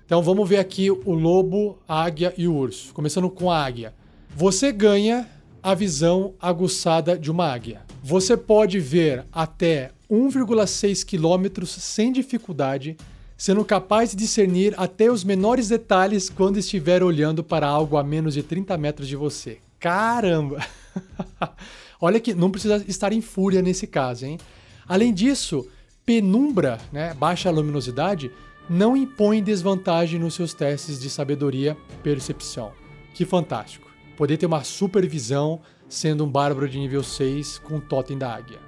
Então 0.05 0.21
vamos 0.21 0.47
ver 0.47 0.57
aqui 0.57 0.91
o 0.91 1.13
lobo, 1.13 1.79
a 1.87 2.03
águia 2.03 2.33
e 2.37 2.47
o 2.47 2.53
urso. 2.53 2.93
Começando 2.93 3.29
com 3.29 3.49
a 3.49 3.63
águia. 3.63 3.93
Você 4.35 4.71
ganha 4.71 5.27
a 5.61 5.73
visão 5.73 6.33
aguçada 6.39 7.17
de 7.17 7.31
uma 7.31 7.47
águia. 7.47 7.81
Você 8.03 8.35
pode 8.35 8.79
ver 8.79 9.25
até 9.31 9.91
1,6 10.11 11.05
quilômetros 11.05 11.71
sem 11.71 12.11
dificuldade, 12.11 12.97
sendo 13.37 13.63
capaz 13.63 14.11
de 14.11 14.17
discernir 14.17 14.75
até 14.77 15.09
os 15.09 15.23
menores 15.23 15.69
detalhes 15.69 16.29
quando 16.29 16.59
estiver 16.59 17.01
olhando 17.01 17.43
para 17.43 17.65
algo 17.65 17.97
a 17.97 18.03
menos 18.03 18.33
de 18.33 18.43
30 18.43 18.77
metros 18.77 19.07
de 19.07 19.15
você. 19.15 19.59
Caramba! 19.79 20.65
Olha 21.99 22.19
que 22.19 22.33
não 22.33 22.51
precisa 22.51 22.83
estar 22.87 23.13
em 23.13 23.21
fúria 23.21 23.61
nesse 23.61 23.87
caso, 23.87 24.25
hein? 24.25 24.37
Além 24.85 25.13
disso, 25.13 25.65
penumbra, 26.05 26.79
né, 26.91 27.13
baixa 27.13 27.49
luminosidade, 27.49 28.31
não 28.69 28.95
impõe 28.95 29.43
desvantagem 29.43 30.19
nos 30.19 30.33
seus 30.33 30.53
testes 30.53 30.99
de 30.99 31.09
sabedoria 31.09 31.77
percepção. 32.01 32.71
Que 33.13 33.25
fantástico. 33.25 33.91
Poder 34.17 34.37
ter 34.37 34.45
uma 34.45 34.63
supervisão 34.63 35.61
sendo 35.87 36.23
um 36.23 36.29
bárbaro 36.29 36.67
de 36.67 36.79
nível 36.79 37.03
6 37.03 37.59
com 37.59 37.77
o 37.77 37.81
totem 37.81 38.17
da 38.17 38.33
águia. 38.33 38.59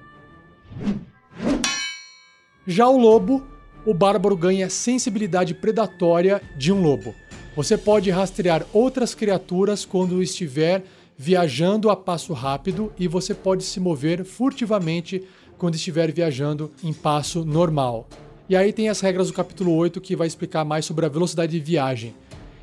Já 2.68 2.88
o 2.88 2.98
lobo, 2.98 3.46
o 3.86 3.94
bárbaro 3.94 4.36
ganha 4.36 4.70
sensibilidade 4.70 5.54
predatória 5.54 6.42
de 6.58 6.72
um 6.72 6.82
lobo. 6.82 7.16
Você 7.56 7.78
pode 7.78 8.10
rastrear 8.10 8.66
outras 8.74 9.16
criaturas 9.16 9.86
quando 9.86 10.22
estiver 10.22 10.84
viajando 11.18 11.90
a 11.90 11.96
passo 11.96 12.34
rápido 12.34 12.92
e 13.00 13.08
você 13.08 13.34
pode 13.34 13.64
se 13.64 13.80
mover 13.80 14.26
furtivamente 14.26 15.24
quando 15.58 15.76
estiver 15.76 16.12
viajando 16.12 16.72
em 16.84 16.94
passo 16.94 17.46
normal. 17.46 18.08
E 18.48 18.56
aí 18.56 18.72
tem 18.72 18.90
as 18.90 19.02
regras 19.02 19.28
do 19.28 19.34
capítulo 19.34 19.74
8 19.74 20.00
que 20.00 20.16
vai 20.16 20.28
explicar 20.28 20.64
mais 20.64 20.86
sobre 20.86 21.06
a 21.06 21.10
velocidade 21.10 21.52
de 21.52 21.60
viagem. 21.60 22.14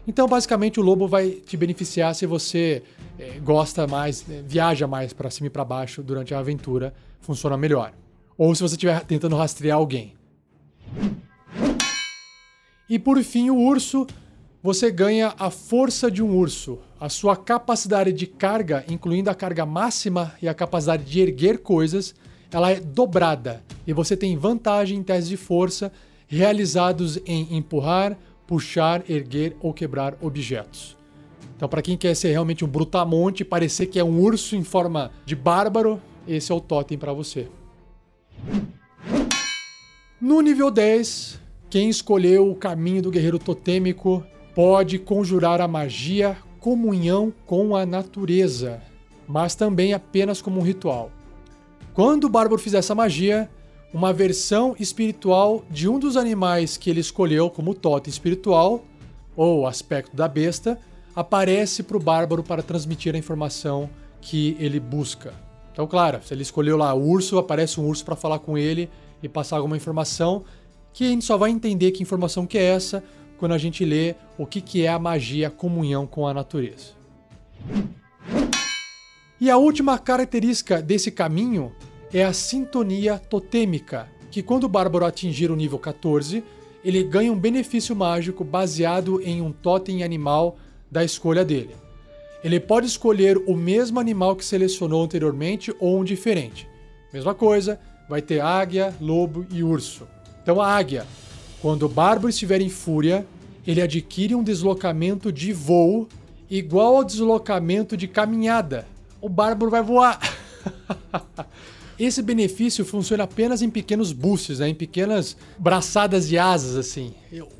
Então, 0.06 0.26
basicamente, 0.26 0.80
o 0.80 0.82
lobo 0.82 1.06
vai 1.06 1.30
te 1.30 1.56
beneficiar 1.56 2.14
se 2.14 2.26
você 2.26 2.82
é, 3.18 3.38
gosta 3.38 3.86
mais, 3.86 4.24
é, 4.28 4.42
viaja 4.42 4.86
mais 4.86 5.12
para 5.12 5.30
cima 5.30 5.46
e 5.46 5.50
para 5.50 5.64
baixo 5.64 6.02
durante 6.02 6.34
a 6.34 6.38
aventura, 6.38 6.92
funciona 7.20 7.56
melhor. 7.56 7.92
Ou 8.36 8.54
se 8.54 8.62
você 8.62 8.74
estiver 8.74 9.00
tentando 9.04 9.36
rastrear 9.36 9.78
alguém. 9.78 10.14
E 12.88 12.98
por 12.98 13.22
fim, 13.22 13.48
o 13.48 13.56
urso, 13.56 14.06
você 14.62 14.90
ganha 14.90 15.34
a 15.38 15.50
força 15.50 16.10
de 16.10 16.22
um 16.22 16.36
urso. 16.36 16.78
A 17.00 17.08
sua 17.08 17.36
capacidade 17.36 18.12
de 18.12 18.26
carga, 18.26 18.84
incluindo 18.88 19.30
a 19.30 19.34
carga 19.34 19.64
máxima 19.64 20.34
e 20.42 20.48
a 20.48 20.54
capacidade 20.54 21.04
de 21.04 21.20
erguer 21.20 21.58
coisas, 21.58 22.14
ela 22.52 22.70
é 22.70 22.78
dobrada 22.78 23.64
e 23.86 23.92
você 23.92 24.16
tem 24.16 24.36
vantagem 24.36 24.98
em 24.98 25.02
testes 25.02 25.28
de 25.28 25.36
força 25.36 25.90
realizados 26.28 27.18
em 27.26 27.56
empurrar, 27.56 28.16
puxar, 28.46 29.02
erguer 29.10 29.56
ou 29.60 29.72
quebrar 29.72 30.16
objetos. 30.20 30.96
Então, 31.56 31.68
para 31.68 31.82
quem 31.82 31.96
quer 31.96 32.14
ser 32.14 32.30
realmente 32.30 32.64
um 32.64 32.68
brutamonte, 32.68 33.44
parecer 33.44 33.86
que 33.86 33.98
é 33.98 34.04
um 34.04 34.20
urso 34.20 34.56
em 34.56 34.64
forma 34.64 35.10
de 35.24 35.34
bárbaro, 35.34 36.00
esse 36.26 36.52
é 36.52 36.54
o 36.54 36.60
totem 36.60 36.98
para 36.98 37.12
você. 37.12 37.48
No 40.20 40.40
nível 40.40 40.70
10, 40.70 41.40
quem 41.70 41.88
escolheu 41.88 42.50
o 42.50 42.54
caminho 42.54 43.02
do 43.02 43.10
guerreiro 43.10 43.38
totêmico 43.38 44.24
pode 44.54 44.98
conjurar 44.98 45.60
a 45.60 45.68
magia 45.68 46.36
comunhão 46.60 47.32
com 47.46 47.74
a 47.74 47.84
natureza, 47.86 48.82
mas 49.26 49.54
também 49.54 49.92
apenas 49.92 50.42
como 50.42 50.60
um 50.60 50.62
ritual. 50.62 51.10
Quando 51.94 52.24
o 52.24 52.28
bárbaro 52.28 52.60
fizer 52.60 52.78
essa 52.78 52.94
magia, 52.94 53.50
uma 53.92 54.14
versão 54.14 54.74
espiritual 54.80 55.62
de 55.70 55.86
um 55.88 55.98
dos 55.98 56.16
animais 56.16 56.78
que 56.78 56.88
ele 56.88 57.00
escolheu 57.00 57.50
como 57.50 57.74
totem 57.74 58.10
espiritual, 58.10 58.84
ou 59.36 59.66
aspecto 59.66 60.16
da 60.16 60.26
besta, 60.26 60.78
aparece 61.14 61.82
para 61.82 61.96
o 61.96 62.00
bárbaro 62.00 62.42
para 62.42 62.62
transmitir 62.62 63.14
a 63.14 63.18
informação 63.18 63.90
que 64.22 64.56
ele 64.58 64.80
busca. 64.80 65.34
Então, 65.70 65.86
claro, 65.86 66.20
se 66.22 66.32
ele 66.32 66.42
escolheu 66.42 66.78
lá 66.78 66.94
urso, 66.94 67.38
aparece 67.38 67.78
um 67.78 67.86
urso 67.86 68.04
para 68.04 68.16
falar 68.16 68.38
com 68.38 68.56
ele 68.56 68.88
e 69.22 69.28
passar 69.28 69.56
alguma 69.56 69.76
informação, 69.76 70.44
que 70.94 71.04
a 71.04 71.08
gente 71.08 71.24
só 71.24 71.36
vai 71.36 71.50
entender 71.50 71.90
que 71.90 72.02
informação 72.02 72.46
que 72.46 72.56
é 72.56 72.62
essa 72.62 73.04
quando 73.38 73.52
a 73.52 73.58
gente 73.58 73.84
lê 73.84 74.14
o 74.38 74.46
que, 74.46 74.60
que 74.60 74.84
é 74.84 74.88
a 74.88 74.98
magia 74.98 75.48
a 75.48 75.50
comunhão 75.50 76.06
com 76.06 76.26
a 76.26 76.32
natureza. 76.32 76.92
E 79.42 79.50
a 79.50 79.56
última 79.56 79.98
característica 79.98 80.80
desse 80.80 81.10
caminho 81.10 81.72
é 82.14 82.22
a 82.22 82.32
sintonia 82.32 83.18
totêmica, 83.18 84.08
que 84.30 84.40
quando 84.40 84.62
o 84.62 84.68
bárbaro 84.68 85.04
atingir 85.04 85.50
o 85.50 85.56
nível 85.56 85.80
14, 85.80 86.44
ele 86.84 87.02
ganha 87.02 87.32
um 87.32 87.36
benefício 87.36 87.96
mágico 87.96 88.44
baseado 88.44 89.20
em 89.20 89.42
um 89.42 89.50
totem 89.50 90.04
animal 90.04 90.58
da 90.88 91.04
escolha 91.04 91.44
dele. 91.44 91.74
Ele 92.44 92.60
pode 92.60 92.86
escolher 92.86 93.36
o 93.36 93.56
mesmo 93.56 93.98
animal 93.98 94.36
que 94.36 94.44
selecionou 94.44 95.02
anteriormente 95.02 95.74
ou 95.80 95.98
um 95.98 96.04
diferente. 96.04 96.68
Mesma 97.12 97.34
coisa, 97.34 97.80
vai 98.08 98.22
ter 98.22 98.38
águia, 98.40 98.94
lobo 99.00 99.44
e 99.50 99.64
urso. 99.64 100.06
Então 100.40 100.60
a 100.60 100.68
águia, 100.68 101.04
quando 101.60 101.86
o 101.86 101.88
bárbaro 101.88 102.28
estiver 102.28 102.60
em 102.60 102.68
fúria, 102.68 103.26
ele 103.66 103.82
adquire 103.82 104.36
um 104.36 104.44
deslocamento 104.44 105.32
de 105.32 105.52
voo 105.52 106.06
igual 106.48 106.98
ao 106.98 107.04
deslocamento 107.04 107.96
de 107.96 108.06
caminhada, 108.06 108.86
o 109.22 109.28
bárbaro 109.28 109.70
vai 109.70 109.82
voar. 109.82 110.18
esse 111.98 112.20
benefício 112.20 112.84
funciona 112.84 113.22
apenas 113.22 113.62
em 113.62 113.70
pequenos 113.70 114.12
boosts, 114.12 114.58
né? 114.58 114.68
em 114.68 114.74
pequenas 114.74 115.36
braçadas 115.56 116.28
de 116.28 116.36
asas, 116.36 116.76
assim. 116.76 117.14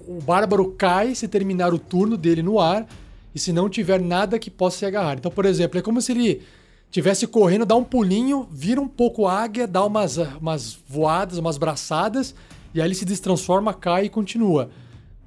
O 0.07 0.21
bárbaro 0.21 0.73
cai 0.73 1.15
se 1.15 1.29
terminar 1.29 1.73
o 1.73 1.79
turno 1.79 2.17
dele 2.17 2.43
no 2.43 2.59
ar 2.59 2.87
e 3.33 3.39
se 3.39 3.53
não 3.53 3.71
tiver 3.71 4.01
nada 4.01 4.39
que 4.39 4.51
possa 4.51 4.79
se 4.79 4.87
agarrar. 4.87 5.15
Então, 5.15 5.31
por 5.31 5.47
exemplo, 5.47 5.79
é 5.79 5.83
como 5.83 6.03
se 6.03 6.11
ele 6.11 6.43
tivesse 6.91 7.27
correndo, 7.27 7.65
dá 7.65 7.77
um 7.77 7.85
pulinho, 7.85 8.47
vira 8.51 8.81
um 8.81 8.89
pouco 8.89 9.27
águia, 9.27 9.67
dá 9.67 9.85
umas, 9.85 10.19
umas 10.19 10.77
voadas, 10.87 11.39
umas 11.39 11.57
braçadas, 11.57 12.35
e 12.75 12.81
aí 12.81 12.89
ele 12.89 12.95
se 12.95 13.05
destransforma, 13.05 13.73
cai 13.73 14.07
e 14.07 14.11
continua. 14.11 14.69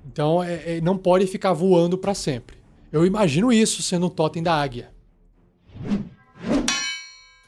Então, 0.05 0.43
é, 0.43 0.77
é, 0.77 0.81
não 0.81 0.97
pode 0.97 1.25
ficar 1.27 1.53
voando 1.53 1.97
para 1.97 2.13
sempre. 2.13 2.57
Eu 2.91 3.05
imagino 3.05 3.51
isso 3.51 3.81
sendo 3.81 4.07
um 4.07 4.09
totem 4.09 4.43
da 4.43 4.53
águia. 4.53 4.91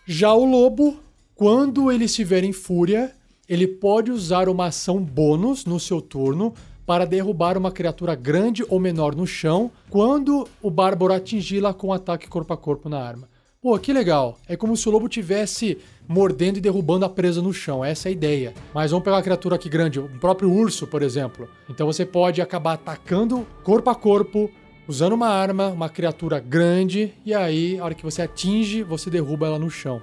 Já 0.06 0.34
o 0.34 0.46
lobo, 0.46 1.00
quando 1.36 1.92
ele 1.92 2.06
estiver 2.06 2.44
em 2.44 2.54
fúria, 2.54 3.12
ele 3.48 3.68
pode 3.68 4.12
usar 4.12 4.50
uma 4.50 4.68
ação 4.68 5.00
bônus 5.00 5.66
no 5.66 5.80
seu 5.80 6.02
turno 6.02 6.54
para 6.86 7.06
derrubar 7.06 7.58
uma 7.58 7.72
criatura 7.72 8.16
grande 8.16 8.66
ou 8.70 8.80
menor 8.80 9.14
no 9.14 9.28
chão 9.28 9.70
quando 9.90 10.48
o 10.62 10.72
bárbaro 10.72 11.14
atingi-la 11.14 11.74
com 11.74 11.88
um 11.88 11.94
ataque 11.94 12.28
corpo 12.28 12.54
a 12.54 12.58
corpo 12.58 12.88
na 12.88 12.98
arma. 13.00 13.28
Pô, 13.62 13.78
que 13.78 13.92
legal. 13.92 14.38
É 14.48 14.56
como 14.56 14.78
se 14.78 14.88
o 14.88 14.92
lobo 14.92 15.10
tivesse 15.10 15.78
mordendo 16.08 16.58
e 16.58 16.62
derrubando 16.62 17.04
a 17.04 17.10
presa 17.10 17.42
no 17.42 17.52
chão. 17.52 17.84
Essa 17.84 18.08
é 18.08 18.10
a 18.10 18.14
ideia. 18.14 18.54
Mas 18.74 18.92
vamos 18.92 19.04
pegar 19.04 19.18
uma 19.18 19.24
criatura 19.24 19.56
aqui 19.56 19.68
grande, 19.68 20.00
o 20.00 20.08
próprio 20.20 20.50
urso, 20.50 20.88
por 20.88 21.02
exemplo. 21.02 21.50
Então 21.70 21.86
você 21.86 22.06
pode 22.06 22.42
acabar 22.42 22.74
atacando 22.74 23.46
corpo 23.64 23.90
a 23.90 23.96
corpo, 23.96 24.50
usando 24.88 25.14
uma 25.14 25.28
arma, 25.28 25.68
uma 25.68 25.90
criatura 25.90 26.40
grande, 26.40 27.14
e 27.26 27.34
aí, 27.34 27.78
a 27.78 27.84
hora 27.84 27.94
que 27.94 28.04
você 28.04 28.22
atinge, 28.22 28.84
você 28.84 29.10
derruba 29.10 29.48
ela 29.48 29.60
no 29.60 29.70
chão. 29.70 30.02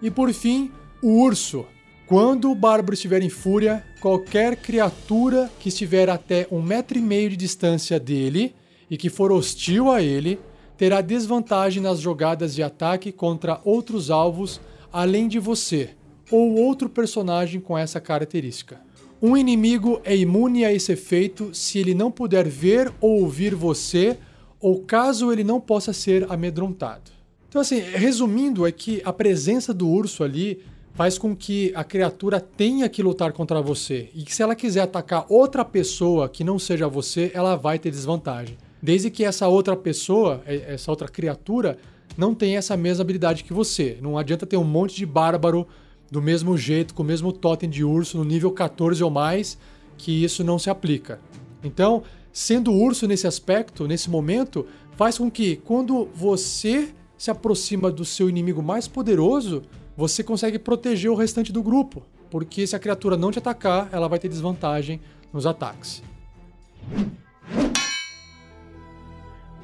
E 0.00 0.10
por 0.10 0.32
fim, 0.32 0.70
o 1.02 1.20
urso. 1.20 1.66
Quando 2.06 2.50
o 2.50 2.54
bárbaro 2.54 2.94
estiver 2.94 3.20
em 3.20 3.28
fúria, 3.28 3.84
qualquer 4.00 4.56
criatura 4.56 5.50
que 5.60 5.68
estiver 5.68 6.08
até 6.08 6.46
um 6.50 6.62
metro 6.62 6.96
e 6.96 7.02
meio 7.02 7.28
de 7.28 7.36
distância 7.36 8.00
dele 8.00 8.54
e 8.88 8.96
que 8.96 9.10
for 9.10 9.30
hostil 9.30 9.90
a 9.90 10.00
ele, 10.00 10.40
terá 10.78 11.02
desvantagem 11.02 11.82
nas 11.82 12.00
jogadas 12.00 12.54
de 12.54 12.62
ataque 12.62 13.12
contra 13.12 13.60
outros 13.64 14.10
alvos 14.10 14.58
além 14.90 15.28
de 15.28 15.38
você, 15.38 15.90
ou 16.30 16.54
outro 16.54 16.88
personagem 16.88 17.60
com 17.60 17.76
essa 17.76 18.00
característica. 18.00 18.87
Um 19.20 19.36
inimigo 19.36 20.00
é 20.04 20.16
imune 20.16 20.64
a 20.64 20.72
esse 20.72 20.92
efeito 20.92 21.52
se 21.52 21.78
ele 21.78 21.92
não 21.92 22.10
puder 22.10 22.46
ver 22.46 22.92
ou 23.00 23.22
ouvir 23.22 23.54
você, 23.54 24.16
ou 24.60 24.82
caso 24.82 25.32
ele 25.32 25.42
não 25.42 25.60
possa 25.60 25.92
ser 25.92 26.30
amedrontado. 26.30 27.10
Então, 27.48 27.60
assim, 27.60 27.80
resumindo, 27.80 28.66
é 28.66 28.70
que 28.70 29.02
a 29.04 29.12
presença 29.12 29.74
do 29.74 29.88
urso 29.88 30.22
ali 30.22 30.60
faz 30.94 31.18
com 31.18 31.34
que 31.34 31.72
a 31.74 31.82
criatura 31.82 32.40
tenha 32.40 32.88
que 32.88 33.02
lutar 33.02 33.32
contra 33.32 33.62
você. 33.62 34.08
E 34.14 34.22
que 34.22 34.34
se 34.34 34.42
ela 34.42 34.54
quiser 34.54 34.82
atacar 34.82 35.26
outra 35.28 35.64
pessoa 35.64 36.28
que 36.28 36.44
não 36.44 36.58
seja 36.58 36.86
você, 36.86 37.30
ela 37.34 37.56
vai 37.56 37.78
ter 37.78 37.90
desvantagem. 37.90 38.56
Desde 38.80 39.10
que 39.10 39.24
essa 39.24 39.48
outra 39.48 39.76
pessoa, 39.76 40.42
essa 40.46 40.90
outra 40.90 41.08
criatura, 41.08 41.78
não 42.16 42.34
tenha 42.34 42.58
essa 42.58 42.76
mesma 42.76 43.02
habilidade 43.02 43.42
que 43.44 43.52
você. 43.52 43.98
Não 44.00 44.18
adianta 44.18 44.46
ter 44.46 44.56
um 44.56 44.64
monte 44.64 44.96
de 44.96 45.06
bárbaro 45.06 45.66
do 46.10 46.22
mesmo 46.22 46.56
jeito, 46.56 46.94
com 46.94 47.02
o 47.02 47.06
mesmo 47.06 47.32
totem 47.32 47.68
de 47.68 47.84
urso 47.84 48.16
no 48.18 48.24
nível 48.24 48.50
14 48.50 49.02
ou 49.02 49.10
mais, 49.10 49.58
que 49.96 50.24
isso 50.24 50.42
não 50.42 50.58
se 50.58 50.70
aplica. 50.70 51.20
Então, 51.62 52.02
sendo 52.32 52.72
urso 52.72 53.06
nesse 53.06 53.26
aspecto, 53.26 53.86
nesse 53.86 54.08
momento, 54.08 54.66
faz 54.96 55.18
com 55.18 55.30
que 55.30 55.56
quando 55.56 56.08
você 56.14 56.88
se 57.16 57.30
aproxima 57.30 57.90
do 57.90 58.04
seu 58.04 58.28
inimigo 58.30 58.62
mais 58.62 58.86
poderoso, 58.86 59.62
você 59.96 60.22
consegue 60.22 60.58
proteger 60.58 61.10
o 61.10 61.16
restante 61.16 61.52
do 61.52 61.62
grupo, 61.62 62.02
porque 62.30 62.66
se 62.66 62.76
a 62.76 62.78
criatura 62.78 63.16
não 63.16 63.32
te 63.32 63.38
atacar, 63.38 63.88
ela 63.90 64.08
vai 64.08 64.18
ter 64.18 64.28
desvantagem 64.28 65.00
nos 65.32 65.44
ataques. 65.44 66.02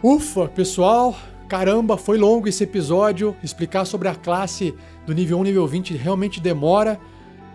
Ufa, 0.03 0.49
pessoal! 0.49 1.17
Caramba, 1.55 1.97
foi 1.97 2.19
longo 2.19 2.49
esse 2.49 2.65
episódio. 2.65 3.37
Explicar 3.41 3.85
sobre 3.85 4.09
a 4.09 4.15
classe 4.17 4.75
do 5.07 5.15
nível 5.15 5.39
1 5.39 5.45
nível 5.45 5.65
20 5.69 5.95
realmente 5.95 6.41
demora. 6.41 6.99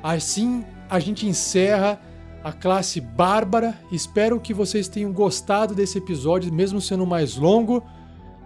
Assim, 0.02 0.64
a 0.90 1.02
gente 1.02 1.28
encerra 1.28 2.00
a 2.42 2.54
classe 2.54 3.02
Bárbara. 3.02 3.78
Espero 3.92 4.40
que 4.40 4.54
vocês 4.54 4.88
tenham 4.88 5.12
gostado 5.12 5.76
desse 5.76 5.98
episódio, 5.98 6.50
mesmo 6.54 6.80
sendo 6.80 7.06
mais 7.06 7.36
longo. 7.36 7.84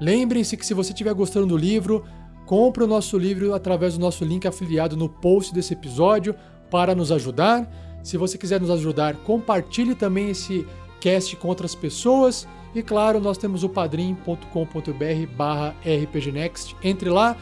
Lembrem-se 0.01 0.57
que 0.57 0.65
se 0.65 0.73
você 0.73 0.91
estiver 0.91 1.13
gostando 1.13 1.45
do 1.45 1.55
livro, 1.55 2.03
compre 2.47 2.83
o 2.83 2.87
nosso 2.87 3.15
livro 3.15 3.53
através 3.53 3.93
do 3.93 3.99
nosso 3.99 4.25
link 4.25 4.47
afiliado 4.47 4.97
no 4.97 5.07
post 5.07 5.53
desse 5.53 5.73
episódio 5.73 6.33
para 6.71 6.95
nos 6.95 7.11
ajudar. 7.11 7.69
Se 8.01 8.17
você 8.17 8.39
quiser 8.39 8.59
nos 8.59 8.71
ajudar, 8.71 9.17
compartilhe 9.17 9.93
também 9.93 10.31
esse 10.31 10.65
cast 10.99 11.35
com 11.35 11.47
outras 11.47 11.75
pessoas. 11.75 12.47
E 12.75 12.81
claro, 12.81 13.19
nós 13.19 13.37
temos 13.37 13.63
o 13.63 13.69
padrim.com.br 13.69 15.27
barra 15.35 15.75
rpgnext. 15.85 16.75
Entre 16.83 17.09
lá, 17.09 17.35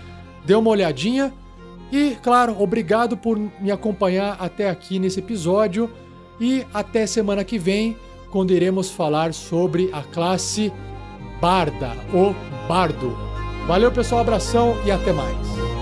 dê 0.46 0.56
uma 0.56 0.70
olhadinha. 0.70 1.34
E, 1.92 2.16
claro, 2.22 2.62
obrigado 2.62 3.18
por 3.18 3.38
me 3.38 3.72
acompanhar 3.72 4.38
até 4.40 4.70
aqui 4.70 5.00
nesse 5.00 5.20
episódio. 5.20 5.90
E 6.40 6.66
até 6.74 7.06
semana 7.06 7.44
que 7.44 7.60
vem, 7.60 7.96
quando 8.32 8.52
iremos 8.52 8.90
falar 8.90 9.34
sobre 9.34 9.90
a 9.94 10.02
classe 10.02 10.72
Barda, 11.40 11.92
o 12.14 12.34
Bardo. 12.68 13.18
Valeu, 13.68 13.92
pessoal, 13.92 14.22
abração 14.22 14.76
e 14.86 14.92
até 14.92 15.12
mais. 15.12 15.81